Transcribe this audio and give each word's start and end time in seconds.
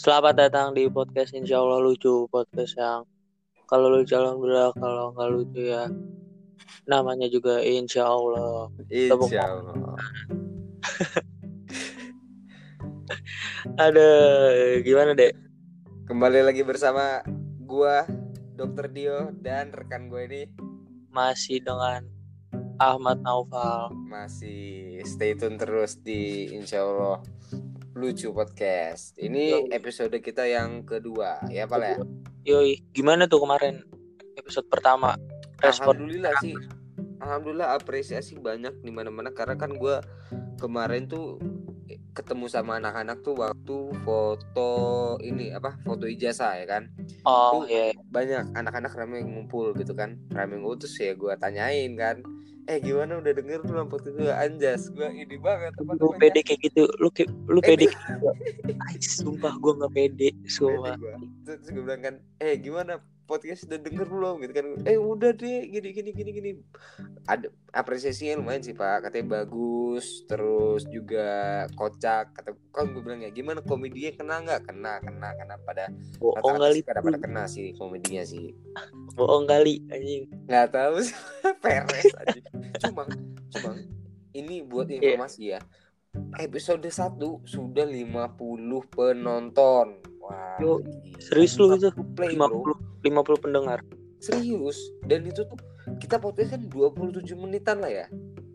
Selamat 0.00 0.32
datang 0.32 0.72
di 0.72 0.88
podcast 0.88 1.36
Insya 1.36 1.60
Allah 1.60 1.76
Lucu 1.84 2.24
Podcast 2.32 2.72
yang 2.72 3.04
kalau 3.68 3.92
lucu 3.92 4.16
alhamdulillah 4.16 4.72
Kalau 4.80 5.12
nggak 5.12 5.28
lucu 5.28 5.60
ya 5.60 5.92
Namanya 6.88 7.28
juga 7.28 7.60
Insya 7.60 8.08
Allah 8.08 8.72
Insya 8.88 9.44
Allah. 9.44 10.00
Ada 13.84 14.08
gimana 14.80 15.12
dek? 15.12 15.36
Kembali 16.08 16.48
lagi 16.48 16.64
bersama 16.64 17.20
gua 17.60 18.08
Dr. 18.56 18.88
Dio 18.88 19.36
dan 19.36 19.68
rekan 19.68 20.08
gue 20.08 20.24
ini 20.24 20.48
Masih 21.12 21.60
dengan 21.60 22.08
Ahmad 22.80 23.20
Naufal 23.20 23.92
masih 24.08 25.04
stay 25.04 25.36
tune 25.36 25.60
terus 25.60 26.00
di 26.00 26.48
Insya 26.56 26.88
Allah 26.88 27.20
lucu 27.94 28.30
podcast. 28.30 29.18
Ini 29.18 29.44
Yo. 29.50 29.58
episode 29.74 30.14
kita 30.22 30.46
yang 30.46 30.86
kedua 30.86 31.42
ya 31.50 31.66
Pak 31.66 31.78
ya. 31.82 31.96
Yoi, 32.46 32.86
gimana 32.94 33.26
tuh 33.26 33.42
kemarin 33.42 33.82
episode 34.38 34.70
pertama? 34.70 35.18
Respon 35.58 35.98
Alhamdulillah 35.98 36.34
sih. 36.38 36.54
Alhamdulillah 37.20 37.68
apresiasi 37.74 38.38
banyak 38.38 38.78
di 38.80 38.94
mana-mana 38.94 39.34
karena 39.34 39.58
kan 39.58 39.74
gua 39.74 40.00
kemarin 40.62 41.10
tuh 41.10 41.42
ketemu 42.14 42.46
sama 42.46 42.78
anak-anak 42.78 43.22
tuh 43.22 43.34
waktu 43.38 43.78
foto 44.06 44.70
ini 45.22 45.50
apa 45.54 45.78
foto 45.86 46.10
ijazah 46.10 46.58
ya 46.58 46.66
kan 46.66 46.90
Oh 47.22 47.62
Tuh, 47.62 47.70
iya 47.70 47.94
banyak 48.10 48.54
anak-anak 48.54 48.92
ramai 48.94 49.22
ngumpul 49.22 49.74
gitu 49.78 49.94
kan 49.94 50.18
ramai 50.34 50.58
ngumpul 50.58 50.78
terus 50.78 50.98
ya 50.98 51.14
gue 51.14 51.32
tanyain 51.38 51.94
kan 51.94 52.22
eh 52.66 52.78
gimana 52.78 53.16
udah 53.16 53.32
denger 53.32 53.60
belum 53.62 53.86
podcast 53.86 54.14
gue 54.14 54.28
anjas 54.28 54.82
gue 54.88 55.08
ini 55.08 55.36
banget 55.36 55.72
apa 55.74 55.92
Lu 55.96 56.12
pede 56.14 56.40
kayak 56.40 56.60
gitu. 56.62 56.84
Lu, 56.96 57.08
kayak- 57.08 57.32
lu 57.46 57.58
Eh, 57.58 57.66
pede 57.66 57.84
kayak 57.86 58.18
gitu. 58.98 59.24
Sumpah 59.24 59.54
gue 59.54 59.72
gak 59.76 59.92
pede 59.92 60.28
Sumpah. 60.46 60.94
Pede 60.94 61.00
gua. 61.00 61.16
terus 61.46 61.66
gue 61.66 61.82
bilang 61.82 62.00
kan 62.00 62.14
eh 62.38 62.54
gimana 62.56 62.92
podcast 63.30 63.62
udah 63.64 63.78
denger 63.78 64.02
belum 64.04 64.34
gitu 64.42 64.52
kan. 64.52 64.66
Eh 64.82 64.98
udah 64.98 65.30
deh 65.30 65.62
gini 65.64 65.88
gini 65.94 66.10
gini 66.10 66.30
gini. 66.32 66.50
Ada 67.24 67.46
apresiasinya 67.70 68.42
lumayan 68.42 68.60
sih 68.60 68.74
pak. 68.74 69.06
Katanya 69.06 69.40
bagus 69.40 70.26
terus 70.26 70.82
juga 70.84 71.30
kocak. 71.72 72.34
Kata 72.34 72.50
kan 72.70 72.90
gue 72.90 72.98
bilang 72.98 73.22
ya 73.22 73.30
gimana 73.30 73.62
komedinya 73.62 74.10
kena 74.12 74.34
nggak? 74.42 74.60
Kena 74.66 74.98
kena 74.98 75.28
kena. 75.32 75.54
Pada 75.62 75.86
Bohong 76.18 76.58
kali. 76.58 76.82
pada 76.82 76.98
pada 76.98 77.16
kena 77.16 77.46
sih 77.46 77.70
komedinya 77.72 78.26
sih. 78.26 78.50
Bohong 79.14 79.46
kali 79.46 79.86
anjing. 79.88 80.26
Nggak 80.50 80.74
tahu 80.74 80.98
sih. 81.00 81.14
Peres 81.62 82.10
aja 82.18 82.40
cuma 82.82 83.06
cuma 83.54 83.70
ini 84.32 84.62
buat 84.62 84.90
Iya. 84.90 84.98
informasi 85.14 85.42
ya. 85.54 85.60
Episode 86.42 86.90
1 86.90 87.22
sudah 87.46 87.86
50 87.86 88.34
penonton. 88.90 90.02
Wah 90.18 90.58
Yo, 90.58 90.82
serius 91.22 91.54
lu 91.54 91.70
itu? 91.70 91.86
50 91.94 92.14
play 92.18 92.34
bro 92.34 92.74
50 93.02 93.40
50 93.40 93.44
pendengar. 93.44 93.78
Serius? 94.20 94.76
Dan 95.08 95.24
itu 95.24 95.42
tuh 95.44 95.56
kita 95.96 96.20
podcast 96.20 96.52
kan 96.54 96.62
27 96.68 97.24
menitan 97.40 97.80
lah 97.80 97.88
ya. 97.88 98.06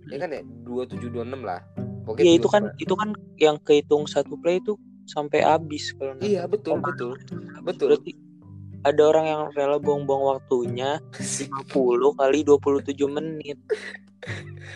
Ya 0.09 0.17
kan 0.21 0.29
ya? 0.29 0.41
27 0.63 1.09
26 1.09 1.41
lah. 1.41 1.61
Pokoknya 2.05 2.23
Iya 2.29 2.33
itu 2.37 2.47
kan 2.47 2.63
itu 2.77 2.93
kan 2.93 3.09
yang 3.41 3.57
kehitung 3.65 4.05
satu 4.05 4.37
play 4.37 4.61
itu 4.61 4.77
sampai 5.09 5.41
habis 5.41 5.93
kalau 5.97 6.17
iya 6.21 6.45
betul 6.45 6.77
Oh, 6.77 6.81
betul. 6.81 7.17
Betul. 7.65 7.87
Berarti 7.97 8.11
ada 8.85 9.01
orang 9.09 9.25
yang 9.25 9.41
rela 9.57 9.77
buang-buang 9.81 10.37
waktunya 10.37 11.01
50 11.73 12.21
kali 12.21 12.39
27 12.45 12.93
menit. 13.09 13.57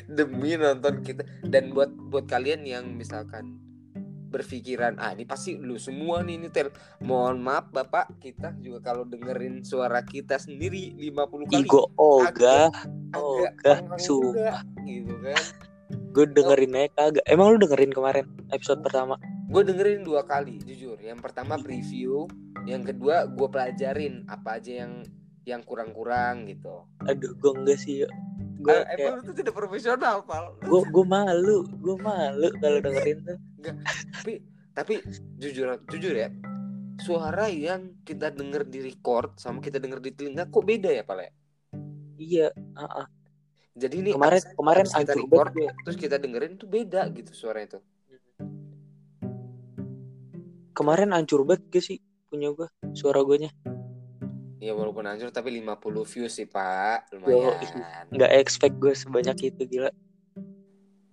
demi 0.10 0.54
nonton 0.58 1.02
kita. 1.06 1.26
Dan 1.46 1.74
buat 1.74 1.90
buat 2.10 2.26
kalian 2.30 2.66
yang 2.66 2.98
misalkan 2.98 3.58
berpikiran 4.30 4.96
ah 5.02 5.12
ini 5.12 5.26
pasti 5.26 5.58
lu 5.58 5.76
semua 5.76 6.22
nih 6.22 6.38
ini 6.38 6.48
tel 6.48 6.70
mohon 7.02 7.42
maaf 7.42 7.74
bapak 7.74 8.22
kita 8.22 8.54
juga 8.62 8.94
kalau 8.94 9.04
dengerin 9.04 9.66
suara 9.66 10.06
kita 10.06 10.38
sendiri 10.38 10.94
50 10.96 11.50
kali 11.50 11.66
Igo 11.66 11.90
oga, 11.98 12.70
agak 12.70 12.70
oga, 13.18 13.50
kurang 13.82 14.00
sumpah. 14.00 14.62
gitu 14.86 15.16
kan 15.20 15.44
Gue 16.10 16.26
dengerin 16.26 16.74
aja 16.78 16.90
kagak. 16.94 17.26
Emang 17.26 17.54
lu 17.54 17.58
dengerin 17.58 17.90
kemarin 17.90 18.26
episode 18.50 18.82
pertama? 18.82 19.18
gue 19.50 19.66
dengerin 19.66 20.06
dua 20.06 20.22
kali 20.22 20.62
jujur 20.62 20.94
yang 21.02 21.18
pertama 21.18 21.58
preview 21.58 22.30
yang 22.70 22.86
kedua 22.86 23.26
gue 23.26 23.50
pelajarin 23.50 24.22
apa 24.30 24.62
aja 24.62 24.86
yang 24.86 25.02
yang 25.42 25.66
kurang-kurang 25.66 26.46
gitu 26.46 26.86
Aduh, 27.10 27.34
gue 27.34 27.52
enggak 27.58 27.82
sih. 27.82 28.06
Gue 28.62 28.70
Ah, 28.70 28.86
emang 28.94 29.18
lu 29.18 29.34
tuh 29.34 29.34
tidak 29.34 29.58
profesional 29.58 30.22
pal 30.22 30.54
gue 30.62 30.82
gue 30.86 31.06
malu, 31.08 31.66
gue 31.66 31.98
malu 31.98 32.54
kalau 32.62 32.78
dengerin 32.78 33.18
tuh. 33.26 33.38
Tapi 33.62 34.34
tapi 34.72 34.94
jujur 35.36 35.68
jujur 35.86 36.14
ya 36.14 36.30
suara 36.98 37.48
yang 37.48 37.96
kita 38.02 38.30
denger 38.30 38.64
di 38.64 38.80
record 38.84 39.36
sama 39.36 39.60
kita 39.60 39.78
denger 39.78 40.00
di 40.00 40.12
telinga 40.12 40.46
kok 40.46 40.64
beda 40.64 40.90
ya 40.90 41.04
pal 41.04 41.20
ya 41.20 41.32
Iya, 42.20 42.52
ah, 42.76 43.04
ah. 43.04 43.08
jadi 43.74 43.96
ini 43.98 44.12
Kemarin- 44.12 44.44
abis- 44.44 44.52
kemarin 44.54 44.84
abis 44.84 44.96
kita 44.98 45.14
record 45.16 45.50
banget 45.56 45.74
terus 45.82 45.98
kita 45.98 46.16
dengerin 46.18 46.54
tuh 46.56 46.68
beda 46.68 47.02
gitu 47.10 47.32
suaranya 47.32 47.70
tuh 47.76 47.84
Kemarin 50.72 51.12
hancur 51.12 51.44
banget 51.44 51.64
gak 51.70 51.84
sih 51.84 51.98
punya 52.28 52.52
gue 52.52 52.68
suara 52.94 53.20
gue 53.22 53.38
nya 53.42 53.52
ya 54.60 54.72
walaupun 54.72 55.04
hancur 55.04 55.28
tapi 55.30 55.56
50 55.56 55.72
views 56.06 56.36
sih 56.36 56.44
pak. 56.44 57.08
Yo, 57.16 57.20
lumayan. 57.48 58.06
nggak 58.12 58.32
expect 58.38 58.76
gue 58.78 58.92
sebanyak 58.94 59.40
itu 59.46 59.64
gila 59.66 59.88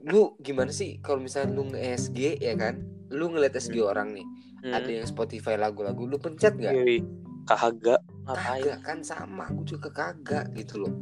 lu 0.07 0.39
gimana 0.39 0.71
sih 0.71 1.03
kalau 1.03 1.19
misalnya 1.19 1.51
lu 1.51 1.67
nge-SG 1.75 2.39
ya 2.39 2.55
kan? 2.55 2.79
Lu 3.11 3.31
ngeliat 3.31 3.59
SG 3.59 3.83
orang 3.83 4.15
nih 4.15 4.27
Hmm. 4.67 4.73
ada 4.73 4.91
yang 4.91 5.07
Spotify 5.07 5.55
lagu-lagu 5.55 6.09
lu 6.09 6.19
pencet 6.19 6.59
nggak? 6.59 6.75
Yoi. 6.75 6.99
kagak 7.47 8.03
ngapain? 8.27 8.59
Kagak 8.59 8.79
kan 8.83 8.99
sama 9.07 9.47
aku 9.47 9.63
juga 9.63 9.89
kagak 9.95 10.51
gitu 10.59 10.83
loh. 10.83 10.95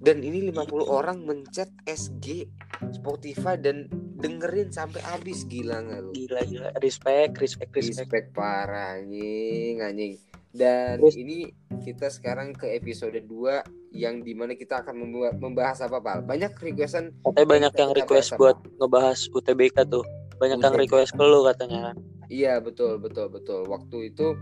Dan 0.00 0.24
ini 0.24 0.48
50 0.48 0.88
orang 0.88 1.28
mencet 1.28 1.68
SG 1.84 2.48
Spotify 2.96 3.60
dan 3.60 3.86
dengerin 4.16 4.72
sampai 4.72 5.04
habis 5.04 5.44
gila 5.44 5.84
nggak 5.84 6.00
lu? 6.00 6.10
Gila 6.16 6.40
gila. 6.48 6.68
Respect 6.80 7.36
respect 7.36 7.70
respect. 7.76 8.08
Respect 8.08 8.26
parah 8.32 8.96
anjing 8.96 9.84
anjing 9.84 10.16
dan 10.52 11.00
Terus- 11.00 11.16
ini 11.16 11.48
kita 11.80 12.06
sekarang 12.06 12.52
ke 12.52 12.68
episode 12.70 13.16
2 13.16 13.64
yang 13.90 14.20
di 14.20 14.32
mana 14.32 14.52
kita 14.52 14.84
akan 14.84 14.94
memba- 14.94 15.34
membahas 15.34 15.80
apa 15.80 15.98
pal? 15.98 16.20
Banyak 16.20 16.54
requestan 16.54 17.10
katanya 17.18 17.48
banyak 17.48 17.72
yang 17.74 17.90
request 17.92 18.08
bahas 18.08 18.28
apa? 18.30 18.38
buat 18.38 18.56
ngebahas 18.78 19.18
UTBK 19.28 19.76
tuh. 19.86 20.04
Banyak 20.36 20.58
yang 20.58 20.72
UTBK. 20.72 20.82
request 20.86 21.10
ke 21.12 21.22
lu 21.22 21.40
katanya 21.42 21.96
iya 22.28 22.56
betul 22.58 22.96
betul 22.96 23.28
betul. 23.28 23.64
Waktu 23.64 24.08
itu 24.08 24.36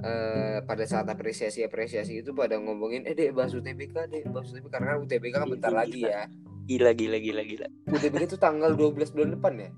eh 0.00 0.58
pada 0.62 0.84
saat 0.84 1.04
apresiasi 1.06 1.60
apresiasi 1.60 2.20
itu 2.20 2.32
pada 2.32 2.56
ngomongin 2.56 3.04
eh 3.04 3.12
dek 3.12 3.32
bahas 3.32 3.52
UTBK 3.52 4.08
dek 4.08 4.24
bahas 4.28 4.48
UTBK 4.48 4.72
karena 4.72 4.96
UTBK 4.96 5.34
kan 5.34 5.48
bentar 5.48 5.70
Gila. 5.70 5.80
lagi 5.82 6.00
ya. 6.02 6.24
gila 6.64 6.90
gila 6.92 7.16
gila 7.16 7.42
gila. 7.42 7.66
UTBK 7.86 8.22
itu 8.26 8.36
tanggal 8.36 8.72
12 8.72 9.08
bulan 9.10 9.30
depan 9.30 9.52
ya? 9.56 9.70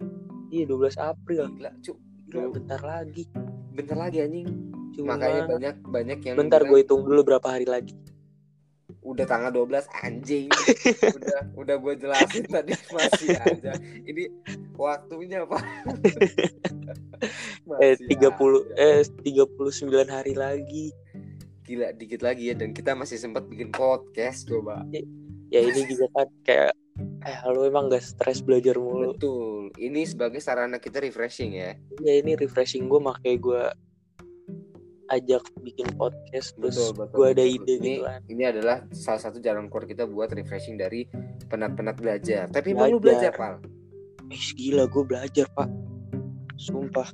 Iya 0.50 0.64
12 0.66 0.94
April. 0.96 1.42
Gila 1.52 1.70
cuk 1.80 1.96
gila. 2.26 2.50
Bentar 2.50 2.80
lagi. 2.80 3.24
Bentar 3.70 3.96
lagi 3.96 4.18
anjing 4.20 4.48
cuma 4.96 5.16
makanya 5.16 5.42
banyak 5.46 5.76
banyak 5.86 6.18
yang 6.26 6.36
bentar 6.36 6.60
gue 6.64 6.78
hitung 6.82 7.02
dulu 7.06 7.20
berapa 7.26 7.48
hari 7.48 7.66
lagi. 7.66 7.94
Udah 9.00 9.24
tanggal 9.24 9.48
12 9.54 9.86
anjing. 10.04 10.50
Udah 11.16 11.40
udah 11.56 11.76
gue 11.80 11.94
jelasin 11.96 12.44
tadi 12.44 12.76
masih 12.92 13.38
aja. 13.38 13.72
Ini 13.80 14.28
waktunya 14.76 15.46
apa 15.46 15.62
eh 17.84 17.96
30 17.96 18.10
eh 18.76 19.00
39 19.06 20.16
hari 20.16 20.34
lagi. 20.34 20.92
Gila 21.64 21.94
dikit 21.94 22.20
lagi 22.20 22.50
ya 22.50 22.54
dan 22.58 22.74
kita 22.74 22.92
masih 22.98 23.16
sempat 23.16 23.46
bikin 23.46 23.70
podcast 23.70 24.50
coba. 24.50 24.84
Ya 25.50 25.60
ini 25.64 25.86
juga 25.86 26.06
kan 26.12 26.28
kayak 26.44 26.72
eh 27.24 27.38
lu 27.52 27.64
emang 27.68 27.88
gak 27.88 28.04
stres 28.04 28.44
belajar 28.44 28.76
mulu. 28.76 29.16
Betul. 29.16 29.72
Ini 29.80 30.04
sebagai 30.04 30.40
sarana 30.42 30.76
kita 30.76 31.00
refreshing 31.00 31.56
ya. 31.56 31.72
Ya 32.04 32.14
ini 32.20 32.36
refreshing 32.36 32.88
gue 32.90 33.00
makanya 33.00 33.36
gue 33.40 33.62
ajak 35.10 35.42
bikin 35.60 35.90
podcast 35.98 36.54
terus 36.54 36.78
gue 36.94 37.26
ada 37.26 37.42
betul. 37.42 37.54
ide 37.66 37.74
ini, 37.76 37.98
gitu 37.98 38.02
kan 38.06 38.20
ini 38.30 38.42
adalah 38.46 38.76
salah 38.94 39.18
satu 39.18 39.42
jalan 39.42 39.66
keluar 39.66 39.84
kita 39.84 40.06
buat 40.06 40.30
refreshing 40.30 40.78
dari 40.78 41.10
penat-penat 41.50 41.98
belajar 41.98 42.46
tapi 42.46 42.72
emang 42.72 42.94
lu 42.94 43.02
belajar 43.02 43.34
Belajar. 43.34 43.58
pal 43.60 44.30
eh 44.30 44.44
gila 44.54 44.86
gue 44.86 45.02
belajar 45.02 45.46
pak 45.50 45.68
sumpah 46.56 47.10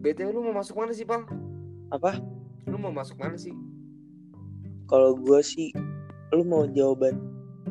btw 0.00 0.32
lu 0.32 0.40
mau 0.48 0.56
masuk 0.56 0.80
mana 0.80 0.96
sih 0.96 1.04
pal 1.04 1.28
apa 1.92 2.16
lu 2.64 2.80
mau 2.80 2.88
masuk 2.88 3.20
mana 3.20 3.36
sih 3.36 3.52
kalau 4.88 5.12
gue 5.12 5.40
sih 5.44 5.70
lu 6.32 6.40
mau 6.42 6.64
jawaban 6.64 7.20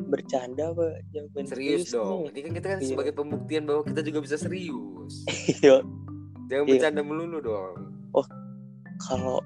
bercanda 0.06 0.70
apa 0.70 1.02
jawaban 1.10 1.44
serius 1.44 1.90
dong 1.90 2.30
nih? 2.30 2.30
ini 2.30 2.40
kan 2.46 2.52
kita 2.54 2.66
kan 2.70 2.78
Iya. 2.78 2.88
sebagai 2.94 3.12
pembuktian 3.12 3.62
bahwa 3.66 3.82
kita 3.82 4.00
juga 4.06 4.18
bisa 4.22 4.36
serius 4.38 5.26
Iya. 5.58 5.82
jangan 6.46 6.64
Iya. 6.64 6.70
bercanda 6.70 7.02
melulu 7.02 7.38
dong 7.42 7.74
kalau 9.10 9.42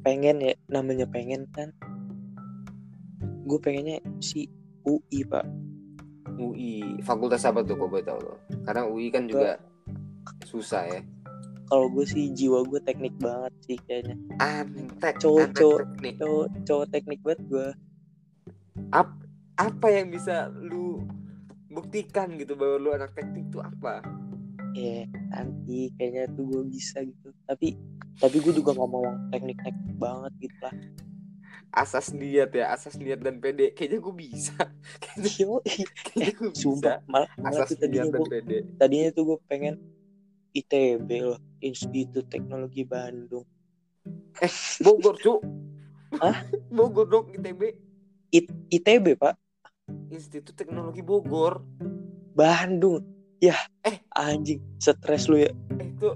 pengen 0.00 0.40
ya 0.40 0.56
namanya 0.66 1.04
pengen 1.04 1.44
kan. 1.52 1.68
Gue 3.44 3.58
pengennya 3.58 4.00
si 4.18 4.48
UI 4.82 5.22
pak. 5.22 5.44
UI 6.32 6.96
fakultas 7.04 7.44
apa 7.44 7.60
tuh 7.60 7.76
kok 7.76 7.86
boleh 7.86 8.00
tahu 8.00 8.18
lo 8.18 8.34
karena 8.64 8.88
UI 8.88 9.12
kan 9.12 9.28
juga 9.28 9.60
susah 10.42 10.88
ya. 10.88 11.00
Kalau 11.68 11.88
gue 11.88 12.04
sih 12.04 12.32
jiwa 12.32 12.64
gue 12.64 12.80
teknik 12.80 13.12
banget 13.16 13.52
sih 13.62 13.76
kayaknya. 13.78 14.16
Antek 14.38 15.20
Cowok- 15.20 15.52
cowok. 15.52 15.78
teknik. 15.92 16.14
cowok 16.16 16.46
cowok 16.64 16.86
teknik 16.88 17.20
banget 17.20 17.40
gue 17.46 17.68
Ap- 18.88 19.24
apa 19.54 19.86
yang 19.88 20.08
bisa 20.08 20.48
lu 20.50 21.04
buktikan 21.68 22.32
gitu 22.36 22.56
bahwa 22.56 22.76
lu 22.76 22.90
anak 22.90 23.12
teknik 23.12 23.48
tuh 23.48 23.60
apa 23.60 24.00
ya 24.72 25.04
nanti 25.32 25.92
kayaknya 25.96 26.24
tuh 26.32 26.44
gue 26.48 26.62
bisa 26.68 27.04
gitu. 27.04 27.28
Tapi 27.44 27.76
tapi 28.20 28.36
gue 28.40 28.52
juga 28.56 28.76
nggak 28.76 28.88
mau 28.90 29.02
yang 29.04 29.18
teknik 29.32 29.58
teknik 29.60 29.96
banget 30.00 30.32
gitu 30.40 30.58
lah. 30.64 30.74
Asas 31.72 32.12
niat 32.12 32.52
ya 32.52 32.72
asas 32.72 33.00
niat 33.00 33.20
dan 33.24 33.40
pede. 33.40 33.72
Kayaknya 33.72 33.98
gue 34.04 34.14
bisa. 34.16 34.56
Kayaknya, 35.02 35.30
Yo, 35.40 35.56
kayaknya 36.08 36.32
gue 36.36 36.50
bisa. 36.52 36.60
sumpah 36.60 36.96
malah, 37.08 37.28
malah 37.40 37.64
asas 37.64 37.80
niat 37.80 38.08
dan 38.12 38.12
gue 38.12 38.28
pede. 38.28 38.58
tadinya 38.76 39.08
tuh 39.12 39.22
gue 39.32 39.38
pengen 39.48 39.74
ITB 40.52 41.08
loh 41.24 41.40
Institut 41.64 42.28
Teknologi 42.28 42.84
Bandung. 42.84 43.44
Bogor 44.84 45.16
cu 45.20 45.34
Hah? 46.20 46.44
Bogor 46.76 47.06
dong 47.08 47.26
ITB 47.32 47.62
It, 48.32 48.48
ITB 48.72 49.16
pak. 49.16 49.36
Institut 50.08 50.56
Teknologi 50.56 51.04
Bogor. 51.04 51.60
Bandung 52.32 53.11
ya 53.42 53.58
Eh. 53.82 53.98
anjing 54.14 54.62
stres 54.78 55.26
lu 55.26 55.36
ya. 55.36 55.50
Eh 55.74 55.90
itu 55.90 56.08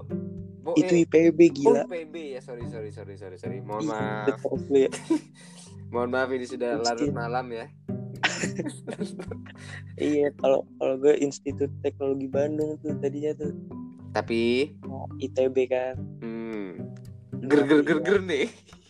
Bo, 0.57 0.71
itu 0.73 0.93
eh, 0.93 1.03
IPB 1.03 1.39
oh, 1.39 1.51
gila 1.53 1.81
IPB 1.85 2.15
ya 2.33 2.39
sorry 2.39 2.63
sorry 2.67 2.89
sorry 2.89 3.15
sorry 3.15 3.35
sorry. 3.35 3.59
Mohon 3.59 3.81
Ih, 3.81 3.89
maaf. 3.89 4.25
stres 4.33 4.63
lu 4.65 4.77
ya. 4.79 4.91
Mohon 5.93 6.09
maaf 6.09 6.29
ini 6.31 6.45
sudah 6.45 6.69
larut 6.77 7.11
malam 7.11 7.45
ya. 7.51 7.65
Iya 9.97 10.29
kalau 10.37 10.61
kalau 10.77 10.95
gue 10.97 11.17
Institut 11.17 11.73
Teknologi 11.81 12.27
Bandung 12.27 12.77
tuh 12.79 12.93
tadinya 12.97 13.33
tuh. 13.35 13.53
Tapi 14.11 14.71
mau 14.83 15.09
ITB 15.17 15.57
kan. 15.67 15.95
Hmm, 16.21 16.77
ger 17.43 17.61
ger 17.65 17.81
ger 17.83 17.99
ger 17.99 18.19
nih. 18.21 18.45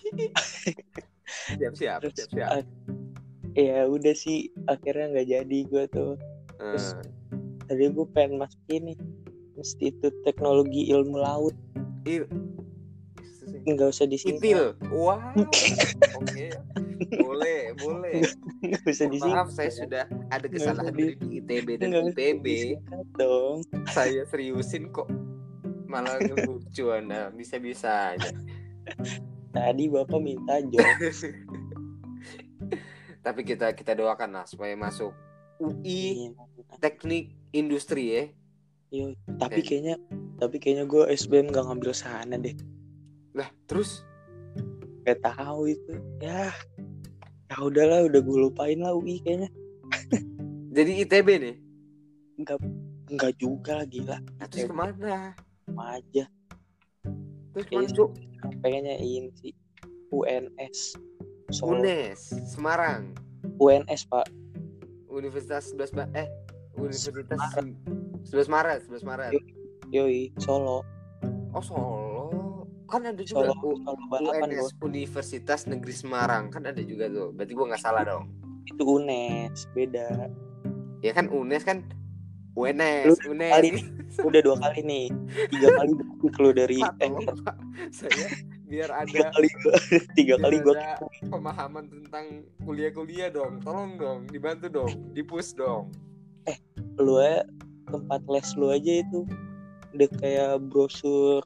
Siap 1.60 1.74
siap 1.76 2.00
terus 2.00 2.16
siap 2.18 2.30
siap. 2.32 2.64
ya 3.52 3.84
udah 3.84 4.14
sih 4.14 4.48
akhirnya 4.66 5.12
nggak 5.12 5.28
jadi 5.30 5.60
gue 5.66 5.84
tuh. 5.90 6.14
Terus 6.56 6.96
Eh, 6.96 7.04
tadi 7.68 7.92
gue 7.92 8.08
pengen 8.16 8.40
masuk 8.42 8.64
ini 8.72 8.96
Institut 9.60 10.14
Teknologi 10.24 10.88
Ilmu 10.90 11.18
Laut. 11.20 11.56
Il 12.08 12.24
nggak 13.68 13.92
usah 13.92 14.08
disingkat 14.08 14.40
Intil 14.40 14.64
wow. 14.96 15.20
Oke. 16.20 16.48
Boleh 17.20 17.76
boleh. 17.76 18.24
Nggak 18.64 18.88
usah 18.88 19.08
disingkat 19.12 19.44
maaf 19.44 19.50
saya 19.52 19.72
sudah 19.72 20.06
ada 20.32 20.48
kesalahan 20.48 20.96
di- 20.96 21.20
ITB 21.44 21.80
dan 21.80 21.92
Nggak 21.92 22.16
IPB 22.16 22.46
dong. 23.20 23.64
Saya 23.92 24.24
seriusin 24.28 24.92
kok. 24.96 25.12
Malah 25.88 26.20
ngelucu 26.20 26.92
anda 26.92 27.32
bisa 27.32 27.60
bisa 27.60 28.16
aja. 28.16 28.32
Tadi 29.52 29.84
bapak 29.92 30.20
minta 30.20 30.60
job. 30.68 30.84
Tapi 33.26 33.42
kita 33.44 33.76
kita 33.76 33.96
doakan 33.96 34.44
lah 34.44 34.46
supaya 34.48 34.72
masuk 34.80 35.12
UI 35.60 36.32
teknik 36.80 37.37
industri 37.52 38.04
ya. 38.10 38.24
Iya, 38.88 39.06
tapi 39.36 39.60
Eh. 39.60 39.66
kayaknya 39.66 39.96
tapi 40.38 40.56
kayaknya 40.58 40.86
gue 40.86 41.04
SBM 41.12 41.50
gak 41.50 41.66
ngambil 41.66 41.92
sana 41.92 42.38
deh. 42.38 42.56
Lah 43.34 43.50
terus? 43.66 44.04
Gak 45.04 45.20
tahu 45.22 45.70
itu. 45.70 45.94
Ya 46.20 46.52
ya 47.48 47.58
udahlah 47.60 48.08
udah 48.08 48.20
gue 48.20 48.38
lupain 48.40 48.80
lah 48.80 48.92
UI 48.92 49.20
kayaknya. 49.22 49.50
Jadi 50.76 50.92
ITB 51.04 51.28
nih? 51.40 51.56
Nggak 52.38 52.58
nggak 53.08 53.34
juga 53.40 53.82
lah 53.82 53.88
gila. 53.88 54.18
Nah, 54.38 54.46
terus 54.46 54.68
ke 54.68 54.76
mana? 54.76 55.32
Sama 55.66 55.84
aja. 55.96 56.26
Terus 57.52 57.66
ke 57.66 57.72
mana 57.72 57.88
Kayaknya- 57.88 57.96
cuk? 57.96 58.12
pengennya 58.62 58.96
ini 59.02 59.34
sih 59.34 59.54
UNS 60.14 60.96
Solo. 61.50 61.82
UNES 61.82 62.20
Semarang. 62.46 63.12
UNS 63.58 64.06
pak. 64.06 64.30
Universitas 65.10 65.74
11 65.74 65.90
Ba- 65.92 66.12
eh 66.14 66.30
Universitas 66.78 67.40
11 68.30 68.48
Maret 68.48 68.80
11 68.86 69.04
Maret. 69.04 69.32
Yoi 69.90 70.32
Solo. 70.38 70.86
Oh 71.56 71.64
Solo? 71.64 72.26
Kan 72.88 73.04
ada 73.04 73.20
juga 73.24 73.52
Solo 73.52 73.54
U- 73.64 73.80
Solo 73.84 74.04
balapan 74.08 74.50
UNS 74.54 74.78
Universitas 74.84 75.66
Negeri 75.68 75.94
Semarang. 75.96 76.54
Kan 76.54 76.68
ada 76.70 76.80
juga 76.84 77.10
tuh. 77.10 77.34
Berarti 77.34 77.54
gua 77.58 77.66
nggak 77.74 77.84
salah 77.84 78.04
dong. 78.06 78.30
Itu 78.68 78.84
UNES 78.84 79.72
beda. 79.72 80.32
Ya 81.02 81.12
kan 81.16 81.32
UNES 81.32 81.64
kan 81.64 81.88
UNES 82.58 83.22
UNES 83.26 83.54
kali 83.54 83.70
nih 83.78 83.86
udah 84.18 84.42
dua 84.42 84.56
kali 84.58 84.80
nih. 84.82 85.06
Tiga 85.52 85.68
kali 85.78 85.92
keluar 86.34 86.54
dari 86.58 86.78
Pak. 86.82 87.56
saya 87.94 88.28
biar 88.68 88.92
tiga 89.08 89.24
ada 89.24 89.32
kali 89.32 89.48
gua 89.64 89.74
tiga 90.12 90.36
biar 90.36 90.44
kali 90.44 90.58
gue 90.60 90.76
ada 90.76 91.00
pemahaman 91.32 91.86
tentang 91.88 92.26
kuliah-kuliah 92.68 93.32
dong. 93.32 93.64
Tolong 93.64 93.96
dong 93.96 94.20
dibantu 94.28 94.68
dong 94.68 94.92
dipush 95.16 95.56
dong 95.56 95.94
lu 96.98 97.18
aja 97.18 97.46
tempat 97.88 98.22
les 98.28 98.50
lu 98.56 98.68
aja 98.70 98.94
itu. 99.00 99.24
Udah 99.96 100.10
kayak 100.20 100.52
brosur 100.68 101.42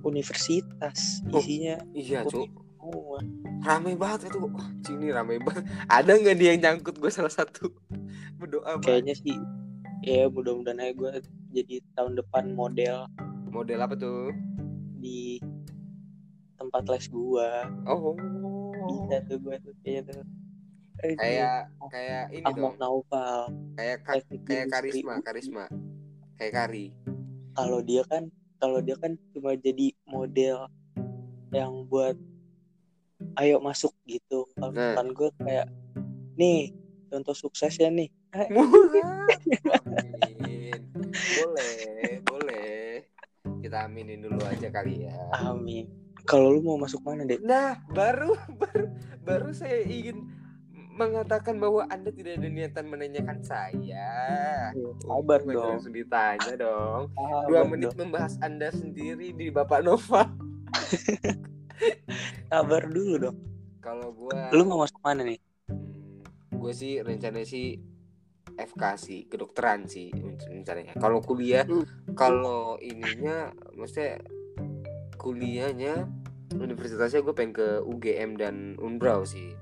universitas 0.00 1.20
Oh. 1.30 1.40
isinya. 1.40 1.76
iya 1.92 2.24
Oh, 2.24 2.30
cuk. 2.30 2.48
semua. 2.80 3.18
Rame 3.60 3.92
banget 3.94 4.32
itu. 4.32 4.38
Sini 4.82 5.12
rame 5.12 5.36
banget. 5.40 5.64
Ada 5.86 6.10
nggak 6.16 6.36
dia 6.36 6.48
yang 6.56 6.60
nyangkut 6.64 6.96
gue 6.96 7.10
salah 7.12 7.32
satu? 7.32 7.68
Berdoa 8.40 8.80
kayaknya 8.80 9.12
sih 9.14 9.36
ya 10.00 10.32
mudah-mudahan 10.32 10.80
aja 10.80 10.92
gue 10.96 11.10
jadi 11.52 11.74
tahun 11.92 12.16
depan 12.16 12.56
model. 12.56 13.04
Model 13.52 13.78
apa 13.84 13.94
tuh? 13.94 14.32
Di 14.96 15.36
tempat 16.56 16.88
les 16.88 17.06
gua. 17.08 17.68
Oh. 17.84 18.16
Bisa 18.88 19.20
tuh 19.28 19.36
gue 19.40 19.56
tuh 19.60 19.74
kayaknya 19.84 20.12
tuh 20.12 20.20
Kayak 21.00 21.72
kayak 21.88 22.24
ini 22.30 22.44
Ahmad 22.44 22.60
dong. 22.60 22.74
Naufal. 22.78 23.40
Kayak 23.74 23.98
ka- 24.04 24.26
kayak 24.44 24.66
karisma 24.68 25.14
karisma. 25.20 25.64
Kayak 26.36 26.52
kari. 26.54 26.86
Kalau 27.52 27.80
dia 27.80 28.02
kan 28.04 28.28
kalau 28.56 28.78
dia 28.78 28.96
kan 28.96 29.16
cuma 29.32 29.56
jadi 29.56 29.96
model 30.04 30.68
yang 31.50 31.88
buat 31.88 32.16
ayo 33.36 33.58
masuk 33.58 33.92
gitu. 34.04 34.44
Kalau 34.54 34.70
Nah. 34.70 34.92
depan 34.92 35.06
gue 35.10 35.30
kayak 35.40 35.66
nih 36.36 36.72
contoh 37.08 37.34
suksesnya 37.34 37.88
nih. 37.88 38.08
Amin. 39.80 40.80
Boleh 41.34 42.20
boleh. 42.22 43.04
Kita 43.60 43.84
aminin 43.84 44.20
dulu 44.20 44.40
aja 44.44 44.68
kali 44.68 45.04
ya. 45.04 45.16
Amin. 45.36 45.88
Kalau 46.22 46.52
lu 46.52 46.60
mau 46.60 46.76
masuk 46.76 47.00
mana 47.02 47.24
deh 47.24 47.40
Nah, 47.40 47.80
baru 47.88 48.36
baru 48.54 48.86
baru 49.20 49.50
saya 49.50 49.82
ingin 49.82 50.28
mengatakan 50.90 51.56
bahwa 51.56 51.86
Anda 51.86 52.10
tidak 52.10 52.38
ada 52.38 52.48
niatan 52.48 52.84
menanyakan 52.86 53.38
saya. 53.40 54.08
sabar 55.00 55.40
Untung 55.40 55.50
aja 55.50 55.56
dong. 55.56 55.70
Langsung 55.78 55.94
ditanya 55.94 56.54
dong. 56.56 57.02
Ah, 57.14 57.42
Dua 57.46 57.62
sabar 57.62 57.70
menit 57.70 57.88
dong. 57.88 57.98
membahas 58.00 58.34
Anda 58.40 58.68
sendiri 58.70 59.32
di 59.32 59.46
Bapak 59.48 59.80
Nova. 59.82 60.26
sabar 62.50 62.82
dulu 62.86 63.14
dong 63.18 63.38
Kalau 63.80 64.12
gua 64.12 64.52
lu 64.52 64.62
mau 64.64 64.84
masuk 64.84 65.00
mana 65.00 65.24
nih 65.24 65.40
hmm, 65.66 66.60
gue 66.60 66.72
sih 66.76 67.00
rencananya 67.00 67.42
sih 67.42 67.80
FK 68.50 68.82
sih, 69.00 69.20
kedokteran 69.24 69.88
sih 69.88 70.12
rencananya. 70.12 70.92
Kalau 71.00 71.24
kuliah, 71.24 71.64
Hmm. 71.64 71.86
kalau 72.12 72.76
ininya 72.76 73.48
maksudnya 73.72 74.20
kuliahnya 75.16 76.04
universitasnya 76.52 77.24
gue 77.24 77.32
pengen 77.32 77.56
ke 77.56 77.68
UGM 77.80 78.36
dan 78.36 78.76
Unbrau 78.76 79.24
sih. 79.24 79.56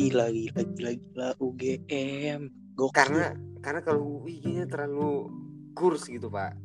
Gila 0.00 0.32
gila 0.32 0.60
gila 0.72 0.90
gila 0.96 1.28
UGM 1.36 2.40
gokil. 2.72 2.96
Karena 2.96 3.36
karena 3.60 3.80
kalau 3.84 4.24
UI 4.24 4.40
kayaknya 4.40 4.64
terlalu 4.64 5.28
kurs 5.76 6.08
gitu 6.08 6.32
pak. 6.32 6.56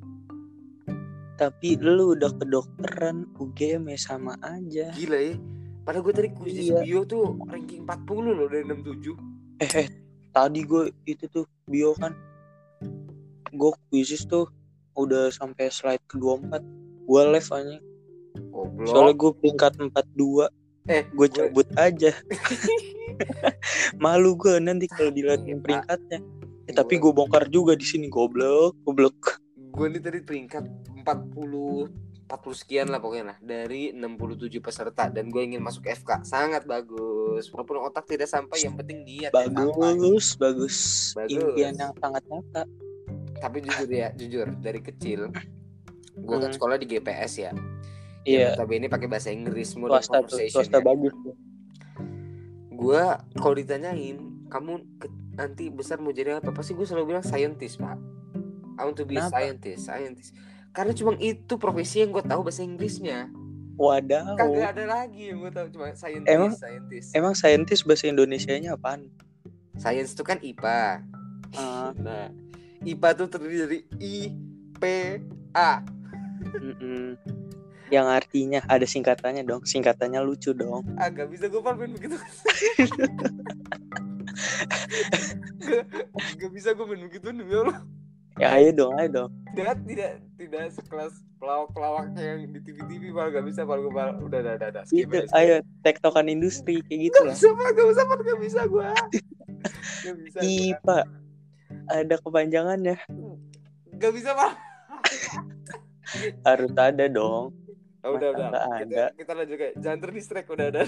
Tapi 1.36 1.76
lu 1.84 2.16
udah 2.16 2.32
kedokteran 2.40 3.28
UGM 3.36 3.92
ya 3.92 4.00
sama 4.00 4.40
aja. 4.40 4.96
Gila 4.96 5.20
ya. 5.20 5.36
Padahal 5.84 6.02
gue 6.08 6.14
tadi 6.16 6.30
kuis 6.32 6.56
Iya. 6.56 6.80
bio 6.82 7.04
tuh 7.04 7.36
ranking 7.52 7.84
40 7.84 8.32
loh 8.34 8.48
dari 8.50 8.66
67 8.66 9.14
eh, 9.62 9.70
eh 9.86 9.88
tadi 10.34 10.64
gue 10.64 10.90
itu 11.04 11.28
tuh 11.28 11.44
bio 11.68 11.92
kan. 12.00 12.16
Gue 13.52 13.76
kuisis 13.92 14.24
tuh 14.24 14.48
udah 14.96 15.28
sampai 15.28 15.68
slide 15.68 16.02
ke 16.08 16.16
24 16.16 16.64
gue 17.06 17.22
live 17.36 17.52
aja 17.52 17.78
goblok. 18.50 18.88
Soalnya 18.88 19.14
gue 19.20 19.32
peringkat 19.44 19.72
42 19.92 20.65
eh 20.88 21.04
gue 21.08 21.28
cabut 21.28 21.68
aja. 21.76 22.12
Malu 23.98 24.36
gue 24.36 24.60
nanti 24.60 24.86
kalau 24.86 25.08
Iya, 25.08 25.16
dilihatin 25.16 25.58
Pak. 25.58 25.64
peringkatnya. 25.64 26.20
Eh, 26.66 26.74
tapi 26.74 26.98
Gua- 26.98 27.12
gue 27.12 27.20
bongkar 27.20 27.46
juga 27.48 27.74
di 27.74 27.84
sini 27.84 28.08
goblok 28.08 28.74
goblok. 28.82 29.40
Gue 29.72 29.88
nih 29.88 30.00
tadi 30.00 30.20
peringkat 30.22 30.64
40 30.98 31.90
40 32.26 32.58
sekian 32.58 32.90
lah 32.90 32.98
pokoknya 32.98 33.26
lah 33.28 33.38
dari 33.38 33.94
67 33.94 34.58
peserta. 34.58 35.08
Dan 35.08 35.30
gue 35.30 35.42
ingin 35.42 35.62
masuk 35.62 35.86
FK 35.86 36.22
sangat 36.22 36.66
bagus. 36.66 37.50
Walaupun 37.50 37.82
otak 37.84 38.06
tidak 38.06 38.26
sampai 38.26 38.58
yang 38.60 38.74
penting 38.74 39.06
niat 39.06 39.30
yang 39.30 39.54
sampai. 39.54 39.78
bagus 39.78 40.26
bagus. 40.36 40.76
Bagus. 41.14 41.32
impian 41.32 41.74
yang 41.76 41.94
sangat 41.96 42.24
nyata. 42.26 42.64
Tapi 43.36 43.58
jujur 43.62 43.88
ya 43.88 44.10
jujur 44.12 44.48
dari 44.58 44.80
kecil 44.80 45.30
gue 46.16 46.38
kan 46.40 46.48
sekolah 46.48 46.80
di 46.80 46.88
GPS 46.88 47.34
ya 47.38 47.52
Iya, 48.26 48.58
tapi 48.58 48.78
ini 48.78 48.88
pakai 48.88 49.06
bahasa 49.06 49.30
Inggris 49.30 49.72
tuh, 49.72 49.86
conversation 49.86 50.50
swasta 50.52 50.78
ya. 50.78 50.84
bagus 50.84 51.14
gue 52.72 53.02
kalau 53.36 53.56
ditanyain 53.56 54.18
kamu 54.46 54.72
ke- 54.98 55.08
nanti 55.32 55.68
besar 55.68 55.98
mau 55.98 56.10
jadi 56.10 56.40
apa 56.40 56.50
pasti 56.50 56.72
gue 56.72 56.84
selalu 56.84 57.06
bilang 57.10 57.24
scientist 57.24 57.78
pak 57.78 57.96
I 58.76 58.84
want 58.84 58.98
to 58.98 59.06
be 59.06 59.16
Kenapa? 59.16 59.32
scientist 59.32 59.82
scientist 59.86 60.32
karena 60.72 60.92
cuma 60.92 61.16
itu 61.16 61.56
profesi 61.56 62.02
yang 62.02 62.12
gue 62.12 62.20
tahu 62.22 62.42
bahasa 62.42 62.62
Inggrisnya 62.62 63.32
Wadaw. 63.76 64.36
kagak 64.36 64.72
ada 64.74 64.86
lagi 64.90 65.30
yang 65.30 65.40
gue 65.40 65.52
tahu 65.52 65.68
cuma 65.70 65.92
scientist 65.94 66.28
Emang- 66.30 66.52
scientist 66.54 67.08
Emang 67.12 67.34
saintis 67.34 67.80
bahasa 67.82 68.06
Indonesianya 68.06 68.74
apaan? 68.74 69.08
science 69.76 70.12
itu 70.12 70.24
kan 70.24 70.40
IPA 70.40 71.04
Ah. 71.54 71.92
nah 72.02 72.28
IPA 72.82 73.10
tuh 73.14 73.28
terdiri 73.30 73.58
dari 73.58 73.80
I 73.98 74.16
P 74.74 74.84
A 75.54 75.80
Mm-mm. 76.54 77.16
Yang 77.88 78.08
artinya 78.10 78.60
ada 78.66 78.82
singkatannya 78.84 79.44
dong. 79.44 79.62
Singkatannya 79.62 80.20
lucu 80.20 80.52
dong. 80.52 80.82
agak 80.98 81.30
bisa 81.30 81.46
gue 81.46 81.62
main 81.62 81.92
begitu 81.92 82.16
gak, 85.62 85.84
gak 86.36 86.52
bisa 86.52 86.70
gue 86.72 86.86
main 86.86 87.02
begitu 87.04 87.28
demi 87.28 87.54
Allah 87.56 87.80
Ya 88.36 88.52
ayo 88.52 88.76
dong, 88.76 88.92
ayo 89.00 89.08
dong. 89.08 89.30
tidak 89.54 89.80
tidak 89.88 90.12
tidak 90.36 90.68
sekelas 90.70 91.14
pelawak 91.38 91.72
pelawak 91.72 92.12
yang 92.16 92.44
di 92.44 92.60
TV 92.60 92.84
TV 92.84 93.04
malah 93.10 93.32
gak 93.32 93.48
bisa 93.48 93.64
malah 93.64 93.80
gue 93.80 93.94
malah 93.94 94.16
udah 94.20 94.40
udah 94.42 94.54
udah, 94.56 94.70
udah 94.74 94.84
skip 94.84 95.08
Itu 95.08 95.24
skip. 95.24 95.32
ayo 95.34 95.56
tektokan 95.82 96.28
industri 96.28 96.84
kayak 96.84 97.00
gitu 97.08 97.16
Gak 97.18 97.26
lah. 97.26 97.34
bisa 97.34 97.48
pak, 97.50 97.70
gak 97.72 97.88
bisa 97.88 98.02
pak, 98.04 98.18
gak 98.20 98.40
bisa 98.42 98.62
gue 98.66 98.88
Gak 100.04 100.16
bisa. 100.20 100.38
IPA. 100.40 101.00
Ada 101.88 102.16
kepanjangannya. 102.20 102.98
Gak 103.96 104.12
bisa 104.12 104.32
pak 104.34 104.52
Harus 106.44 106.72
ada 106.76 107.06
dong. 107.08 107.56
Oh, 108.06 108.16
Udah 108.16 108.30
udah 108.32 108.50
kita, 108.86 109.06
kita 109.18 109.32
lanjut 109.34 109.58
kayak 109.58 109.74
Jangan 109.82 110.00
terdistract 110.00 110.48
udah 110.54 110.66
udah. 110.72 110.86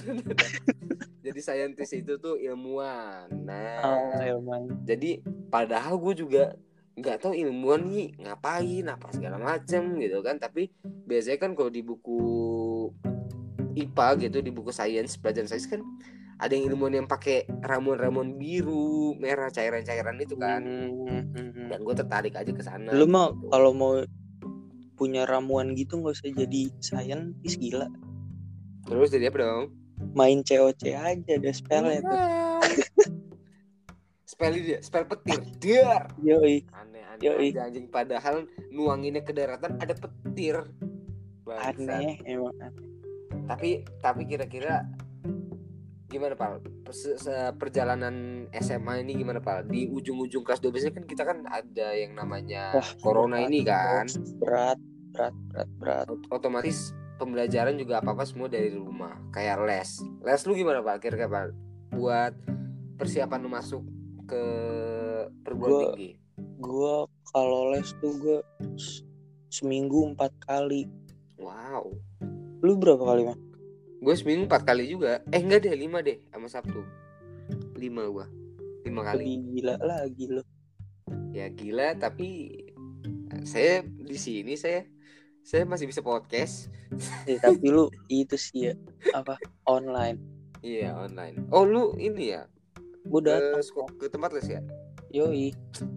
Jadi 1.28 1.40
saintis 1.44 1.92
itu 1.92 2.14
tuh 2.22 2.40
ilmuwan 2.40 3.28
Nah 3.44 3.82
Oh, 3.84 4.22
emang. 4.22 4.70
Jadi 4.88 5.20
padahal 5.52 6.00
gue 6.00 6.14
juga 6.24 6.44
nggak 6.98 7.18
tahu 7.22 7.34
ilmuwan 7.38 7.86
nih 7.86 8.10
ngapain 8.26 8.86
apa 8.90 9.08
segala 9.14 9.38
macem 9.38 10.02
gitu 10.02 10.18
kan 10.26 10.42
tapi 10.42 10.74
biasanya 10.82 11.38
kan 11.38 11.54
kalau 11.54 11.70
di 11.70 11.86
buku 11.86 12.18
IPA 13.78 14.08
gitu 14.26 14.38
di 14.42 14.50
buku 14.50 14.74
sains 14.74 15.14
pelajaran 15.22 15.46
sains 15.46 15.70
kan 15.70 15.86
ada 16.42 16.54
yang 16.58 16.74
ilmuwan 16.74 16.98
yang 16.98 17.08
pakai 17.10 17.46
ramuan-ramuan 17.66 18.34
biru 18.42 19.14
merah 19.22 19.54
cairan-cairan 19.54 20.18
itu 20.18 20.34
kan 20.42 20.62
hmm, 20.66 21.24
hmm. 21.38 21.68
dan 21.70 21.80
gue 21.86 21.96
tertarik 21.98 22.34
aja 22.34 22.50
ke 22.50 22.64
sana 22.66 22.90
Lu 22.98 23.06
mau 23.06 23.34
gitu. 23.34 23.46
kalau 23.54 23.72
mau 23.78 23.94
punya 24.98 25.30
ramuan 25.30 25.78
gitu 25.78 26.02
nggak 26.02 26.18
usah 26.18 26.34
jadi 26.34 26.74
saintis 26.82 27.56
gila. 27.56 27.88
terus 28.90 29.14
jadi 29.14 29.30
apa 29.30 29.38
dong 29.46 29.66
Main 30.14 30.46
COC 30.46 30.94
aja 30.94 31.32
ada 31.42 31.52
spellnya 31.54 32.02
tuh. 32.06 32.18
spell 34.38 34.54
dia 34.54 34.78
spell 34.86 35.08
petir 35.10 35.42
dar 35.58 36.14
Yoi. 36.22 36.62
aneh-aneh 36.70 37.26
Yoi. 37.26 37.50
aja 37.56 37.66
anjing 37.66 37.90
padahal 37.90 38.46
nuanginnya 38.70 39.26
ke 39.26 39.34
daratan 39.34 39.80
ada 39.82 39.98
petir 39.98 40.62
Bangsat. 41.42 41.80
Aneh 41.80 42.20
emang 42.28 42.54
aneh. 42.60 42.86
tapi 43.48 43.70
tapi 44.04 44.28
kira-kira 44.28 44.84
gimana 46.08 46.34
pak 46.34 46.64
se- 46.90 47.20
perjalanan 47.54 48.16
SMA 48.54 49.04
ini 49.04 49.18
gimana 49.18 49.38
pak 49.38 49.68
di 49.68 49.86
ujung-ujung 49.86 50.40
kelas 50.42 50.60
12 50.60 50.96
kan 50.96 51.04
kita 51.04 51.24
kan 51.24 51.44
ada 51.46 51.88
yang 51.92 52.16
namanya 52.16 52.72
Wah, 52.74 52.90
corona 52.98 53.38
berat, 53.38 53.48
ini 53.48 53.60
kan? 53.62 54.06
Berat, 54.40 54.80
berat, 55.12 55.36
berat, 55.52 55.70
berat. 55.76 56.06
Ot- 56.08 56.30
otomatis 56.32 56.92
pembelajaran 57.18 57.76
juga 57.76 58.00
apa 58.00 58.14
apa 58.14 58.24
semua 58.24 58.48
dari 58.48 58.72
rumah 58.72 59.20
kayak 59.30 59.60
les. 59.64 59.90
Les 60.24 60.42
lu 60.44 60.56
gimana 60.56 60.80
pak 60.80 61.02
kira-kira 61.02 61.28
pak 61.28 61.46
buat 61.92 62.32
persiapan 62.96 63.40
lu 63.40 63.50
masuk 63.50 63.84
ke 64.26 64.44
perguruan 65.44 65.72
Gua- 65.74 65.92
tinggi? 65.92 66.12
Gua 66.58 66.96
kalau 67.28 67.70
les 67.70 67.90
tuh 67.98 68.14
gue 68.16 68.40
seminggu 69.50 70.14
empat 70.14 70.32
kali. 70.42 70.88
wow. 71.36 71.84
Lu 72.60 72.74
berapa 72.76 73.04
kali 73.04 73.22
mah? 73.24 73.38
Gue 73.98 74.14
seminggu 74.14 74.46
empat 74.46 74.64
kali 74.64 74.88
juga 74.88 75.20
eh 75.28 75.40
enggak 75.40 75.64
deh 75.64 75.74
lima 75.74 76.00
deh 76.00 76.22
sama 76.30 76.48
sabtu 76.48 76.82
lima 77.74 78.06
gua 78.08 78.26
lima 78.84 79.02
kali 79.04 79.24
Lebih 79.24 79.38
gila 79.54 79.76
lagi 79.80 80.26
lo. 80.28 80.42
ya 81.32 81.46
gila 81.50 81.88
tapi 81.96 82.28
saya 83.44 83.82
di 83.84 84.16
sini 84.16 84.54
saya 84.54 84.86
saya 85.42 85.64
masih 85.64 85.88
bisa 85.88 86.02
podcast 86.02 86.70
Ya, 87.24 87.36
tapi 87.38 87.68
lu 87.68 87.92
itu 88.08 88.40
sih 88.40 88.72
ya 88.72 88.74
apa 89.12 89.36
online. 89.66 90.16
iya 90.62 90.96
online 90.96 91.44
oh 91.52 91.64
lu 91.64 91.92
ini 91.98 92.32
ya 92.32 92.48
Gue 93.04 93.20
ke, 93.20 93.28
datang 93.30 93.60
seko- 93.62 93.92
ke 93.94 94.08
tempat 94.08 94.32
les 94.32 94.48
ya 94.48 94.62
Yoi, 95.10 95.52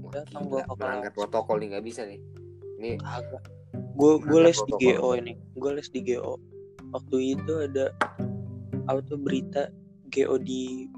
Datang 0.08 0.46
ke 0.46 0.62
melanggar 0.72 1.10
protokol 1.10 1.58
nih 1.58 1.74
nggak 1.74 1.82
bisa 1.84 2.06
nih 2.06 2.18
ini 2.76 2.94
agak. 3.02 3.42
Gue 3.92 4.16
gue 4.18 4.40
les 4.40 4.56
di. 4.56 4.72
GO 4.72 5.12
ini. 5.12 5.34
Gue 5.52 5.70
les 5.74 5.84
di 5.86 6.00
GO. 6.00 6.38
Waktu 6.90 7.16
itu 7.32 7.52
ada 7.60 7.94
apa 8.84 8.98
tuh 9.00 9.16
berita 9.16 9.70
GO 10.08 10.36
di 10.36 10.90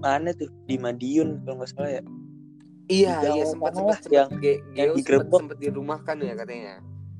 mana 0.00 0.32
tuh 0.32 0.48
di 0.64 0.76
Madiun 0.76 1.42
kalau 1.42 1.60
nggak 1.60 1.70
salah 1.70 1.92
ya. 1.92 2.02
iya 2.86 3.14
iya 3.28 3.44
sempat 3.44 3.74
sempat 3.74 3.98
yang- 4.08 4.30
Ge- 4.38 4.62
yang 4.72 4.88
Geo 4.88 4.94
sempat 4.94 4.98
digerebek. 5.02 5.36
sempat 5.36 5.58
dirumahkan 5.58 6.16
ya 6.18 6.34
katanya 6.34 6.74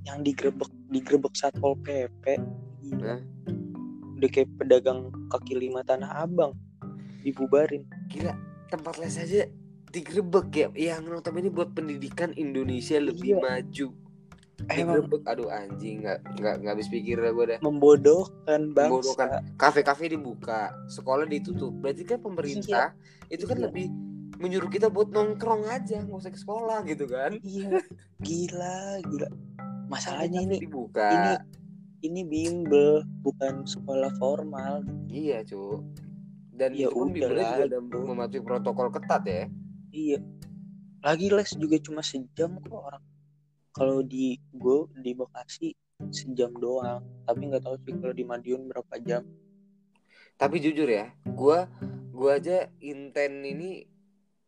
Yang 0.04 0.18
digerebek 0.25 0.71
digerebek 0.88 1.33
satpol 1.35 1.75
pp. 1.76 2.25
Hah? 3.02 3.21
Udah 4.14 4.28
kayak 4.30 4.49
pedagang 4.56 5.00
kaki 5.28 5.59
lima 5.59 5.83
tanah 5.83 6.23
abang 6.23 6.54
dibubarin. 7.21 7.83
gila 8.06 8.33
tempat 8.66 8.97
les 8.97 9.16
aja 9.16 9.42
digerebek 9.88 10.47
ya 10.52 10.66
yang 10.95 11.04
notabene 11.04 11.50
buat 11.50 11.71
pendidikan 11.71 12.30
Indonesia 12.33 12.97
lebih 12.97 13.35
Iya. 13.35 13.42
maju 13.42 13.87
Emang 14.66 15.04
aduh 15.22 15.48
anjing 15.48 16.00
nggak 16.00 16.18
nggak 16.34 16.54
nggak 16.58 16.72
habis 16.72 16.88
pikir 16.88 17.16
dah 17.16 17.28
gue 17.28 17.46
dah 17.46 17.58
membodohkan 17.60 18.72
membodohkan 18.72 19.28
bangsa. 19.28 19.52
kafe-kafe 19.54 20.08
dibuka 20.08 20.72
sekolah 20.88 21.25
ditutup 21.25 21.76
berarti 21.76 22.02
kan 22.02 22.18
pemerintah 22.18 22.96
itu 23.28 23.44
kan 23.44 23.56
Iya. 23.56 23.64
lebih 23.68 23.86
menyuruh 24.36 24.68
kita 24.68 24.88
buat 24.88 25.08
nongkrong 25.08 25.64
aja 25.66 26.00
nggak 26.02 26.18
usah 26.18 26.32
ke 26.32 26.40
sekolah 26.40 26.78
gitu 26.84 27.04
kan 27.04 27.36
Iya, 27.38 27.84
gila, 28.18 28.78
gila. 29.04 29.28
Masalahnya 29.86 30.40
ini 30.42 30.56
dibuka 30.58 31.04
ini 31.06 31.32
ini 32.02 32.20
bimbel 32.22 33.04
bukan 33.20 33.64
sekolah 33.64 34.12
formal. 34.16 34.82
iya 35.06 35.40
cu 35.42 35.84
dan 36.50 36.72
Ya 36.72 36.88
itu 36.88 36.96
kan 36.96 36.96
udah 36.96 37.12
bimbelnya 37.12 37.36
lah, 37.36 37.52
juga 37.54 37.64
ada 37.68 37.78
mematuhi 37.84 38.42
protokol 38.42 38.88
ketat 38.88 39.22
ya 39.22 39.44
Iya. 39.92 40.18
Lagi 41.00 41.28
les 41.28 41.52
juga 41.52 41.76
cuma 41.78 42.00
sejam 42.00 42.56
kok 42.58 42.72
orang. 42.75 43.04
Kalau 43.76 44.00
di 44.00 44.40
gue 44.56 44.78
di 44.97 45.12
Bekasi 45.12 45.76
sejam 46.09 46.52
doang. 46.56 47.04
Tapi 47.25 47.40
nggak 47.47 47.62
tahu 47.64 47.76
sih 47.85 47.92
kalau 47.97 48.14
di 48.16 48.25
Madiun 48.25 48.68
berapa 48.68 48.97
jam. 49.04 49.23
tapi 50.37 50.61
jujur 50.61 50.85
ya 50.85 51.16
gua 51.33 51.64
gua 52.12 52.37
aja 52.37 52.68
inten 52.76 53.40
ini 53.40 53.88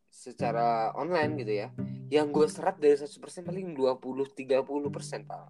secara 0.05 0.93
online 0.93 1.33
gitu 1.41 1.65
ya 1.65 1.73
yang 2.13 2.29
gue 2.29 2.45
serap 2.45 2.77
dari 2.77 2.93
100% 2.93 3.17
paling 3.41 3.73
20-30% 3.73 4.37
persen 4.93 5.25
pak 5.25 5.49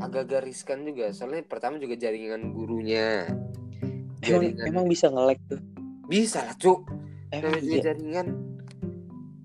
agak-agak 0.00 0.48
riskan 0.48 0.88
juga 0.88 1.12
soalnya 1.12 1.44
pertama 1.44 1.76
juga 1.76 2.00
jaringan 2.00 2.48
gurunya 2.56 3.28
Emang, 4.24 4.56
jaringan 4.56 4.64
emang 4.72 4.86
bisa 4.88 5.12
nge-lag 5.12 5.36
tuh. 5.48 5.60
bisa 6.08 6.40
lah 6.48 6.56
cuk 6.56 6.80
Emang 7.28 7.60
iya. 7.60 7.80
jaringan 7.84 8.26